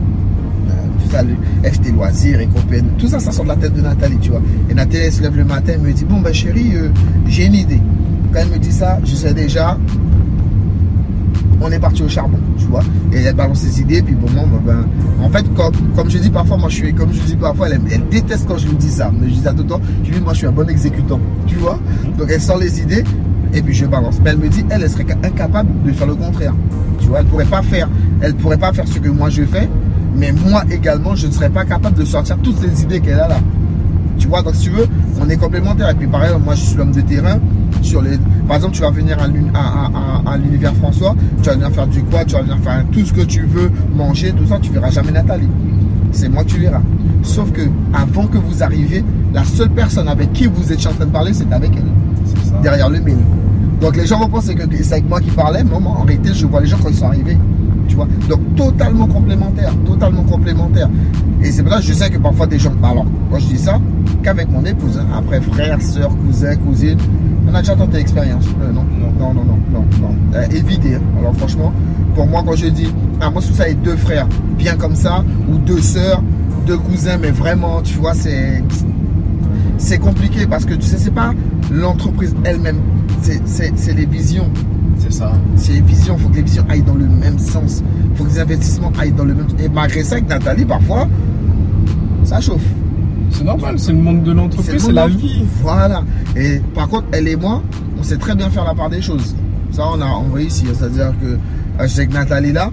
Euh, 0.70 0.72
tout 1.04 1.10
ça, 1.10 1.22
le 1.22 1.34
FT 1.70 1.92
Loisirs 1.92 2.40
et 2.40 2.46
compagnie, 2.46 2.88
tout 2.98 3.08
ça, 3.08 3.18
ça 3.20 3.30
sort 3.32 3.44
de 3.44 3.50
la 3.50 3.56
tête 3.56 3.74
de 3.74 3.80
Nathalie, 3.80 4.18
tu 4.20 4.30
vois. 4.30 4.42
Et 4.70 4.74
Nathalie, 4.74 5.04
elle 5.04 5.12
se 5.12 5.22
lève 5.22 5.36
le 5.36 5.44
matin, 5.44 5.72
elle 5.74 5.80
me 5.80 5.92
dit, 5.92 6.04
bon, 6.04 6.20
ben 6.20 6.32
chérie, 6.34 6.72
euh, 6.74 6.88
j'ai 7.26 7.46
une 7.46 7.54
idée. 7.54 7.80
Quand 8.32 8.40
elle 8.40 8.48
me 8.48 8.58
dit 8.58 8.72
ça, 8.72 8.98
je 9.04 9.14
sais 9.14 9.32
déjà, 9.34 9.78
on 11.60 11.70
est 11.70 11.78
parti 11.78 12.02
au 12.02 12.08
charbon, 12.08 12.38
tu 12.56 12.66
vois. 12.66 12.82
Et 13.12 13.22
elle 13.22 13.34
balance 13.34 13.58
ses 13.58 13.80
idées, 13.80 14.02
puis 14.02 14.14
bon, 14.14 14.28
moi, 14.30 14.44
ben, 14.64 14.86
en 15.22 15.28
fait, 15.28 15.44
comme, 15.54 15.74
comme 15.96 16.10
je 16.10 16.18
dis 16.18 16.30
parfois, 16.30 16.56
moi 16.56 16.68
je 16.68 16.76
suis, 16.76 16.94
comme 16.94 17.12
je 17.12 17.20
dis 17.20 17.36
parfois, 17.36 17.68
elle, 17.68 17.80
elle 17.90 18.08
déteste 18.08 18.46
quand 18.46 18.58
je 18.58 18.68
lui 18.68 18.76
dis 18.76 18.90
ça. 18.90 19.10
Mais 19.18 19.28
je 19.28 19.34
dis 19.34 19.48
à 19.48 19.52
tout 19.52 19.62
le 19.62 19.68
temps, 19.68 19.80
je 20.04 20.10
lui 20.10 20.18
dis, 20.18 20.22
moi 20.22 20.32
je 20.32 20.38
suis 20.38 20.46
un 20.46 20.52
bon 20.52 20.68
exécutant, 20.68 21.20
tu 21.46 21.56
vois. 21.56 21.78
Donc 22.16 22.28
elle 22.30 22.40
sort 22.40 22.58
les 22.58 22.80
idées, 22.80 23.04
et 23.52 23.62
puis 23.62 23.74
je 23.74 23.86
balance. 23.86 24.18
Mais 24.22 24.30
elle 24.30 24.38
me 24.38 24.48
dit, 24.48 24.64
elle, 24.70 24.82
elle 24.82 24.90
serait 24.90 25.06
incapable 25.22 25.70
de 25.84 25.92
faire 25.92 26.06
le 26.06 26.14
contraire. 26.14 26.54
Tu 27.00 27.08
vois, 27.08 27.20
elle 27.20 27.26
pourrait 27.26 27.44
pas 27.44 27.62
faire, 27.62 27.88
elle 28.20 28.34
pourrait 28.34 28.58
pas 28.58 28.72
faire 28.72 28.86
ce 28.86 28.98
que 28.98 29.08
moi 29.08 29.30
je 29.30 29.42
fais, 29.42 29.68
mais 30.16 30.32
moi 30.32 30.64
également, 30.70 31.14
je 31.14 31.26
ne 31.26 31.32
serais 31.32 31.50
pas 31.50 31.64
capable 31.64 31.96
de 31.96 32.04
sortir 32.04 32.36
toutes 32.42 32.60
les 32.62 32.82
idées 32.82 33.00
qu'elle 33.00 33.20
a 33.20 33.28
là. 33.28 33.38
Tu 34.18 34.26
vois, 34.26 34.42
donc 34.42 34.56
si 34.56 34.64
tu 34.64 34.70
veux, 34.70 34.86
on 35.20 35.28
est 35.28 35.36
complémentaires. 35.36 35.90
Et 35.90 35.94
puis 35.94 36.08
pareil, 36.08 36.32
moi 36.44 36.54
je 36.54 36.60
suis 36.60 36.76
l'homme 36.76 36.92
de 36.92 37.00
terrain. 37.00 37.38
Sur 37.82 38.02
les... 38.02 38.18
Par 38.46 38.56
exemple, 38.56 38.74
tu 38.74 38.82
vas 38.82 38.90
venir 38.90 39.18
à 39.20 39.26
l'uni- 39.26 39.50
à- 39.54 39.58
à- 39.58 40.30
à- 40.30 40.32
à 40.32 40.36
l'univers 40.36 40.74
François, 40.74 41.14
tu 41.42 41.48
vas 41.48 41.54
venir 41.54 41.70
faire 41.70 41.86
du 41.86 42.02
quoi, 42.02 42.24
tu 42.24 42.34
vas 42.34 42.42
venir 42.42 42.58
faire 42.58 42.84
tout 42.92 43.04
ce 43.04 43.12
que 43.12 43.22
tu 43.22 43.42
veux, 43.42 43.70
manger, 43.94 44.32
tout 44.32 44.46
ça, 44.46 44.58
tu 44.60 44.70
verras 44.72 44.90
jamais 44.90 45.12
Nathalie. 45.12 45.48
C'est 46.12 46.28
moi 46.28 46.42
tu 46.44 46.58
verras. 46.58 46.80
Sauf 47.22 47.52
que 47.52 47.62
avant 47.92 48.26
que 48.26 48.38
vous 48.38 48.62
arriviez, 48.62 49.04
la 49.34 49.44
seule 49.44 49.70
personne 49.70 50.08
avec 50.08 50.32
qui 50.32 50.46
vous 50.46 50.72
étiez 50.72 50.88
en 50.88 50.94
train 50.94 51.04
de 51.06 51.10
parler, 51.10 51.32
c'est 51.32 51.52
avec 51.52 51.70
elle, 51.76 51.82
ça. 52.44 52.58
derrière 52.62 52.88
le 52.88 53.00
mail. 53.00 53.18
Donc 53.80 53.96
les 53.96 54.06
gens 54.06 54.18
vont 54.18 54.28
penser 54.28 54.54
que 54.54 54.62
c'est 54.82 54.94
avec 54.94 55.08
moi 55.08 55.20
qui 55.20 55.30
parlais, 55.30 55.62
mais 55.62 55.78
moi 55.78 55.92
en 55.98 56.02
réalité 56.04 56.30
je 56.32 56.46
vois 56.46 56.60
les 56.60 56.66
gens 56.66 56.78
quand 56.82 56.88
ils 56.88 56.94
sont 56.96 57.06
arrivés. 57.06 57.36
Tu 57.86 57.94
vois? 57.96 58.08
Donc 58.28 58.40
totalement 58.56 59.06
complémentaire, 59.06 59.72
totalement 59.86 60.22
complémentaire. 60.24 60.88
Et 61.42 61.52
c'est 61.52 61.62
pour 61.62 61.72
ça 61.72 61.78
que 61.78 61.84
je 61.84 61.92
sais 61.92 62.10
que 62.10 62.18
parfois 62.18 62.46
des 62.46 62.58
gens. 62.58 62.72
Alors, 62.82 63.06
quand 63.30 63.38
je 63.38 63.46
dis 63.46 63.58
ça, 63.58 63.78
qu'avec 64.22 64.50
mon 64.50 64.64
épouse, 64.64 64.98
hein. 64.98 65.06
après 65.16 65.40
frère, 65.40 65.80
soeur, 65.80 66.10
cousin, 66.26 66.56
cousine, 66.56 66.98
on 67.48 67.54
a 67.54 67.60
déjà 67.60 67.74
tenté 67.74 67.98
l'expérience. 67.98 68.44
Euh, 68.62 68.72
non, 68.72 68.84
non, 69.00 69.12
non, 69.18 69.34
non, 69.34 69.58
non, 69.72 69.84
non. 70.00 70.14
Euh, 70.34 70.44
hein. 70.44 71.00
Alors 71.18 71.34
franchement, 71.36 71.72
pour 72.14 72.26
moi 72.26 72.42
quand 72.46 72.56
je 72.56 72.66
dis, 72.66 72.88
ah 73.20 73.30
moi 73.30 73.40
je 73.40 73.46
trouve 73.46 73.58
ça 73.58 73.64
avec 73.64 73.80
deux 73.82 73.96
frères, 73.96 74.26
bien 74.56 74.76
comme 74.76 74.94
ça, 74.94 75.24
ou 75.50 75.58
deux 75.58 75.80
sœurs, 75.80 76.22
deux 76.66 76.78
cousins, 76.78 77.18
mais 77.20 77.30
vraiment, 77.30 77.80
tu 77.82 77.96
vois, 77.98 78.14
c'est 78.14 78.62
c'est 79.78 79.98
compliqué 79.98 80.46
parce 80.46 80.64
que 80.64 80.74
tu 80.74 80.82
sais, 80.82 80.98
c'est 80.98 81.12
pas 81.14 81.32
l'entreprise 81.72 82.34
elle-même, 82.44 82.80
c'est- 83.22 83.94
les 83.94 84.06
visions. 84.06 84.48
C'est 84.98 85.12
ça. 85.12 85.32
C'est 85.54 85.72
les 85.74 85.80
visions, 85.80 86.16
il 86.18 86.22
faut 86.22 86.28
que 86.28 86.36
les 86.36 86.42
visions 86.42 86.64
aillent 86.68 86.82
dans 86.82 86.94
le 86.94 87.06
même 87.06 87.38
sens. 87.38 87.82
Il 88.10 88.16
faut 88.16 88.24
que 88.24 88.30
les 88.30 88.40
investissements 88.40 88.92
aillent 89.00 89.12
dans 89.12 89.24
le 89.24 89.34
même 89.34 89.46
Et 89.64 89.68
malgré 89.68 90.02
ça, 90.02 90.16
avec 90.16 90.28
Nathalie, 90.28 90.64
parfois, 90.64 91.06
ça 92.24 92.40
chauffe. 92.40 92.64
C'est 93.30 93.44
normal, 93.44 93.78
c'est 93.78 93.92
le 93.92 93.98
monde 93.98 94.22
de 94.22 94.32
l'entreprise, 94.32 94.72
le 94.72 94.78
c'est 94.78 94.92
la 94.92 95.06
vie. 95.08 95.44
Voilà. 95.62 96.02
Et 96.36 96.60
par 96.74 96.88
contre, 96.88 97.06
elle 97.12 97.28
et 97.28 97.36
moi, 97.36 97.62
on 97.98 98.02
sait 98.02 98.16
très 98.16 98.34
bien 98.34 98.50
faire 98.50 98.64
la 98.64 98.74
part 98.74 98.90
des 98.90 99.02
choses. 99.02 99.34
Ça, 99.70 99.84
on 99.92 100.00
a 100.00 100.34
réussi. 100.34 100.66
C'est-à-dire 100.72 101.12
que 101.20 101.38
je 101.80 101.86
sais 101.86 102.06
que 102.06 102.14
Nathalie, 102.14 102.52
là, 102.52 102.70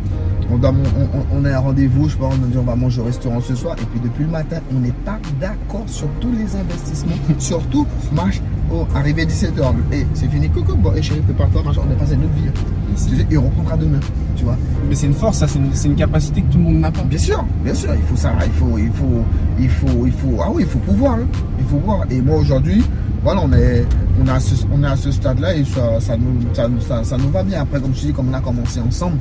on, 0.51 0.57
doit, 0.57 0.71
mon- 0.71 0.83
on, 0.97 1.37
on- 1.37 1.41
on 1.41 1.45
a 1.45 1.55
un 1.55 1.59
rendez-vous, 1.59 2.09
je 2.09 2.17
pas, 2.17 2.25
on 2.25 2.31
a 2.43 2.47
dit 2.47 2.57
on 2.57 2.63
va 2.63 2.75
manger 2.75 3.01
au 3.01 3.05
restaurant 3.05 3.41
ce 3.41 3.55
soir. 3.55 3.75
Et 3.81 3.85
puis 3.85 3.99
depuis 3.99 4.23
le 4.23 4.31
matin, 4.31 4.57
on 4.75 4.79
n'est 4.79 4.91
pas 4.91 5.19
d'accord 5.39 5.83
sur 5.87 6.07
tous 6.19 6.31
les 6.31 6.55
investissements. 6.55 7.15
Surtout, 7.39 7.85
marche, 8.11 8.41
oh, 8.71 8.85
arrivé 8.95 9.25
17h. 9.25 9.73
Et 9.91 10.05
c'est 10.13 10.27
fini. 10.29 10.49
Coucou, 10.49 10.75
bon, 10.75 10.93
et 10.93 11.01
chérie, 11.01 11.21
prépare-toi, 11.21 11.63
on 11.65 11.91
est 11.91 11.95
passé 11.97 12.15
notre 12.15 12.33
vie. 12.33 12.49
Tu 12.95 13.17
sais, 13.17 13.27
Et 13.29 13.37
on 13.37 13.43
reprendra 13.43 13.75
demain. 13.77 13.99
Tu 14.37 14.43
vois 14.43 14.57
Mais 14.87 14.95
c'est 14.95 15.07
une 15.07 15.13
force, 15.13 15.39
ça, 15.39 15.47
c'est 15.47 15.87
une, 15.87 15.95
capacité 15.95 16.41
que 16.41 16.51
tout 16.51 16.57
le 16.57 16.63
monde 16.65 16.79
n'a 16.79 16.91
pas. 16.91 17.03
Bien 17.03 17.17
sûr, 17.19 17.43
bien 17.63 17.73
sûr, 17.73 17.89
il 17.95 18.01
faut 18.03 18.15
ça, 18.15 18.33
il 18.45 18.51
faut, 18.51 18.77
il 18.77 18.91
faut, 18.91 19.23
il 19.59 19.69
faut, 19.69 20.05
il 20.05 20.11
faut, 20.11 20.37
ah 20.41 20.49
oui, 20.53 20.63
il 20.63 20.67
faut 20.69 20.79
pouvoir, 20.79 21.15
hein. 21.15 21.27
il 21.59 21.65
faut 21.65 21.77
voir. 21.77 22.03
Et 22.09 22.21
moi 22.21 22.37
aujourd'hui, 22.37 22.83
voilà, 23.25 23.41
on 23.43 23.51
est, 23.53 23.83
on 24.21 24.27
est 24.27 24.31
à 24.31 24.39
ce, 24.39 24.53
on 24.71 24.83
est 24.83 24.87
à 24.87 24.95
ce 24.95 25.09
stade-là 25.09 25.55
et 25.55 25.65
ça, 25.65 25.99
ça 25.99 26.15
nous, 26.15 26.39
ça, 26.53 26.69
ça, 26.87 27.03
ça 27.03 27.17
nous 27.17 27.29
va 27.31 27.41
bien. 27.41 27.61
Après, 27.61 27.81
comme 27.81 27.93
je 27.95 28.01
dis, 28.01 28.13
comme 28.13 28.29
on 28.29 28.33
a 28.35 28.39
commencé 28.39 28.79
ensemble, 28.79 29.17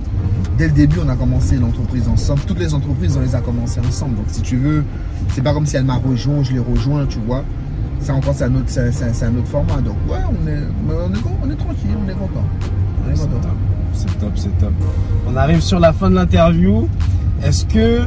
dès 0.58 0.66
le 0.66 0.72
début, 0.74 0.98
on 1.02 1.08
a 1.08 1.16
commencé 1.16 1.56
l'entreprise 1.56 2.06
ensemble. 2.06 2.40
Toutes 2.46 2.58
les 2.58 2.74
entreprises, 2.74 3.16
on 3.16 3.22
les 3.22 3.34
a 3.34 3.40
commencées 3.40 3.80
ensemble. 3.80 4.16
Donc, 4.16 4.26
si 4.28 4.42
tu 4.42 4.58
veux, 4.58 4.84
c'est 5.30 5.40
pas 5.40 5.54
comme 5.54 5.64
si 5.64 5.76
elle 5.76 5.86
m'a 5.86 5.96
rejoint, 5.96 6.42
je 6.42 6.52
l'ai 6.52 6.58
rejoint, 6.58 7.06
tu 7.06 7.18
vois. 7.26 7.44
Ça 8.00 8.12
encore, 8.14 8.34
c'est 8.34 8.44
un 8.44 8.54
autre, 8.54 8.66
c'est, 8.68 9.24
un 9.24 9.36
autre 9.38 9.46
format. 9.46 9.80
Donc, 9.80 9.96
ouais, 10.06 10.18
on 10.28 10.46
est, 10.48 10.58
on 10.86 11.14
est, 11.14 11.18
on 11.42 11.50
est 11.50 11.56
tranquille, 11.56 11.96
on 12.04 12.06
est 12.06 12.12
content. 12.12 12.44
On 13.06 13.10
est 13.10 13.16
C'est 13.16 13.22
content. 13.22 13.40
top, 13.40 13.50
c'est 13.94 14.18
top, 14.18 14.32
c'est 14.34 14.58
top. 14.58 14.72
On 15.26 15.34
arrive 15.34 15.62
sur 15.62 15.80
la 15.80 15.94
fin 15.94 16.10
de 16.10 16.16
l'interview. 16.16 16.90
Est-ce 17.42 17.64
que 17.64 18.02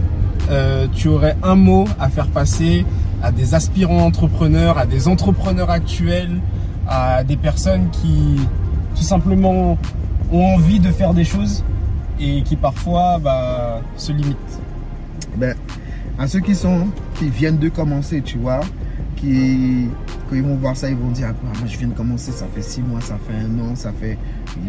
euh, 0.51 0.85
tu 0.93 1.07
aurais 1.07 1.35
un 1.41 1.55
mot 1.55 1.85
à 1.99 2.09
faire 2.09 2.27
passer 2.27 2.85
à 3.21 3.31
des 3.31 3.55
aspirants 3.55 4.05
entrepreneurs, 4.05 4.77
à 4.77 4.85
des 4.85 5.07
entrepreneurs 5.07 5.69
actuels, 5.69 6.39
à 6.87 7.23
des 7.23 7.37
personnes 7.37 7.89
qui 7.91 8.37
tout 8.95 9.03
simplement 9.03 9.77
ont 10.31 10.55
envie 10.55 10.79
de 10.79 10.91
faire 10.91 11.13
des 11.13 11.23
choses 11.23 11.63
et 12.19 12.41
qui 12.43 12.55
parfois 12.55 13.19
bah, 13.19 13.81
se 13.95 14.11
limitent 14.11 14.59
ben, 15.37 15.55
à 16.17 16.27
ceux 16.27 16.39
qui 16.39 16.55
sont 16.55 16.87
qui 17.15 17.29
viennent 17.29 17.59
de 17.59 17.69
commencer, 17.69 18.21
tu 18.21 18.37
vois, 18.37 18.61
qui, 19.17 19.87
quand 20.29 20.35
ils 20.35 20.43
vont 20.43 20.55
voir 20.55 20.75
ça, 20.75 20.89
ils 20.89 20.95
vont 20.95 21.11
dire 21.11 21.29
ah, 21.31 21.57
moi 21.59 21.67
je 21.67 21.77
viens 21.77 21.87
de 21.87 21.93
commencer, 21.93 22.31
ça 22.31 22.45
fait 22.53 22.61
six 22.61 22.81
mois, 22.81 23.01
ça 23.01 23.17
fait 23.27 23.35
un 23.35 23.59
an, 23.59 23.75
ça 23.75 23.91
fait. 23.91 24.17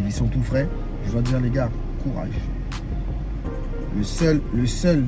Ils 0.05 0.11
sont 0.11 0.25
tout 0.25 0.41
frais. 0.43 0.67
Je 1.05 1.11
dois 1.11 1.21
dire 1.21 1.39
les 1.39 1.49
gars, 1.49 1.69
courage. 2.03 2.29
Le 3.97 4.03
seul, 4.03 4.41
le 4.53 4.67
seul 4.67 5.05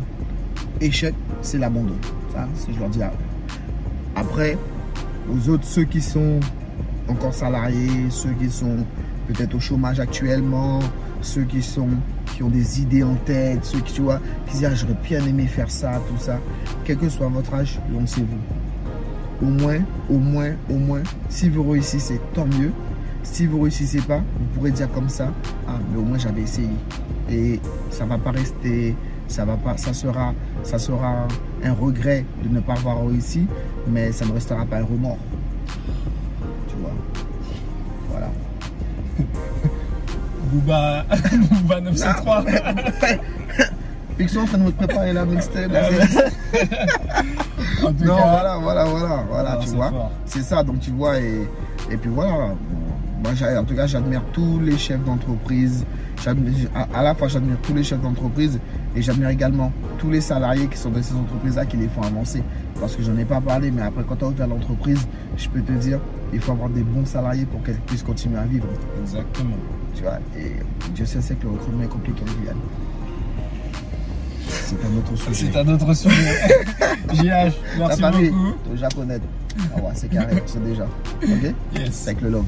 échec, 0.80 1.14
c'est 1.42 1.58
l'abandon. 1.58 1.96
Ça, 2.34 2.48
je 2.74 2.80
leur 2.80 2.90
dis. 2.90 3.00
Après, 4.22 4.56
aux 5.34 5.50
autres, 5.50 5.64
ceux 5.64 5.84
qui 5.84 6.00
sont 6.00 6.40
encore 7.08 7.34
salariés, 7.34 8.06
ceux 8.12 8.30
qui 8.34 8.52
sont 8.52 8.86
peut-être 9.28 9.56
au 9.56 9.60
chômage 9.60 10.00
actuellement, 10.00 10.78
ceux 11.24 11.42
qui 11.42 11.64
sont 11.64 11.90
qui 12.28 12.44
ont 12.44 12.50
des 12.50 12.82
idées 12.82 13.02
en 13.02 13.16
tête, 13.16 13.66
ceux 13.66 13.80
qui 13.80 13.94
tu 13.94 14.02
vois, 14.04 14.20
qui 14.46 14.58
disent 14.58 14.66
ah, 14.66 14.76
j'aurais 14.76 14.96
bien 15.04 15.26
aimé 15.26 15.48
faire 15.48 15.72
ça, 15.72 16.00
tout 16.08 16.24
ça. 16.24 16.38
Quel 16.86 16.98
que 16.98 17.10
soit 17.10 17.30
votre 17.30 17.52
âge, 17.56 17.80
lancez-vous. 17.92 18.38
Au 19.42 19.50
moins, 19.50 19.80
au 20.08 20.20
moins, 20.20 20.52
au 20.70 20.76
moins, 20.76 21.02
si 21.28 21.50
vous 21.50 21.68
réussissez, 21.68 22.22
tant 22.36 22.46
mieux. 22.46 22.72
Si 23.24 23.48
vous 23.48 23.60
réussissez 23.62 24.02
pas, 24.02 24.20
vous 24.20 24.46
pourrez 24.54 24.70
dire 24.70 24.92
comme 24.92 25.10
ça, 25.10 25.32
ah 25.68 25.80
mais 25.92 25.98
au 26.00 26.04
moins 26.04 26.20
j'avais 26.20 26.42
essayé. 26.42 26.70
Et 27.28 27.60
ça 27.90 28.06
va 28.06 28.20
pas 28.20 28.32
rester, 28.32 28.96
ça 29.28 29.46
va 29.46 29.56
pas, 29.56 29.78
ça 29.78 29.94
sera, 29.94 30.34
ça 30.64 30.78
sera 30.78 31.28
un 31.64 31.74
regret 31.74 32.26
de 32.44 32.50
ne 32.50 32.60
pas 32.60 32.74
avoir 32.74 33.06
réussi, 33.08 33.48
mais 33.88 34.12
ça 34.12 34.26
ne 34.26 34.34
restera 34.34 34.66
pas 34.66 34.78
un 34.78 34.84
remords. 34.86 35.18
Tu 36.68 36.76
vois. 36.78 36.92
Voilà. 38.10 38.30
Booba, 40.52 41.06
Booba 41.52 41.82
903. 41.82 42.46
Pixon 44.18 44.42
en 44.42 44.46
train 44.46 44.58
de 44.58 44.64
me 44.64 44.72
préparer 44.72 45.14
la 45.14 45.26
mixtape. 45.26 45.72
non, 47.84 48.16
voilà, 48.16 48.58
voilà, 48.58 48.86
voilà, 48.86 49.26
voilà, 49.30 49.60
tu 49.64 49.70
vois. 49.70 50.12
C'est 50.26 50.44
ça, 50.44 50.64
donc 50.64 50.80
tu 50.80 50.92
vois, 50.92 51.18
et, 51.20 51.48
et 51.90 51.98
puis 51.98 52.10
voilà. 52.10 52.54
Moi, 53.22 53.34
en 53.58 53.64
tout 53.64 53.76
cas, 53.76 53.86
j'admire 53.86 54.24
tous 54.34 54.60
les 54.60 54.78
chefs 54.78 55.04
d'entreprise. 55.04 55.86
À 56.94 57.04
la 57.04 57.14
fois, 57.14 57.28
j'admire 57.28 57.58
tous 57.62 57.74
les 57.74 57.84
chefs 57.84 58.02
d'entreprise 58.02 58.60
et 58.96 59.02
j'admire 59.02 59.30
également 59.30 59.72
tous 60.00 60.10
les 60.10 60.22
salariés 60.22 60.68
qui 60.68 60.78
sont 60.78 60.90
dans 60.90 61.04
ces 61.04 61.14
entreprises-là 61.14 61.66
qui 61.66 61.78
les 61.78 61.88
font 61.88 62.02
avancer. 62.02 62.42
Parce 62.80 62.96
que 62.96 63.04
j'en 63.04 63.16
ai 63.18 63.26
pas 63.26 63.40
parlé, 63.40 63.70
mais 63.70 63.84
après, 63.84 64.04
quand 64.08 64.16
tu 64.16 64.26
as 64.26 64.28
ouvert 64.28 64.48
l'entreprise, 64.48 65.08
je 65.38 65.48
peux 65.50 65.62
te 65.62 65.72
dire, 65.74 66.00
il 66.34 66.40
faut 66.40 66.54
avoir 66.54 66.70
des 66.70 66.82
bons 66.82 67.06
salariés 67.06 67.46
pour 67.46 67.62
qu'elles 67.64 67.80
puissent 67.82 68.04
continuer 68.04 68.40
à 68.40 68.46
vivre. 68.46 68.68
Exactement. 69.02 69.58
Tu 69.94 70.02
vois, 70.02 70.20
et 70.38 70.54
Dieu 70.96 71.06
sait, 71.06 71.20
que 71.36 71.44
le 71.44 71.52
recrutement 71.52 71.84
est 71.84 71.88
compliqué 71.88 72.22
en 72.24 72.40
Guyane. 72.42 72.58
C'est 74.48 74.76
un 74.84 74.98
autre 74.98 75.16
sujet. 75.16 75.52
C'est 75.52 75.60
un 75.60 75.68
autre 75.68 75.94
sujet. 75.94 76.40
JH, 77.14 77.54
merci 77.78 78.02
beaucoup. 78.02 78.56
Le 78.72 78.78
japonais. 78.78 79.20
Ah 79.76 79.80
ouais, 79.82 79.92
c'est 79.94 80.10
carré, 80.10 80.42
c'est 80.46 80.64
déjà. 80.64 80.86
Ok 81.24 81.54
Yes. 81.76 82.08
Avec 82.08 82.22
le 82.22 82.30
love. 82.30 82.46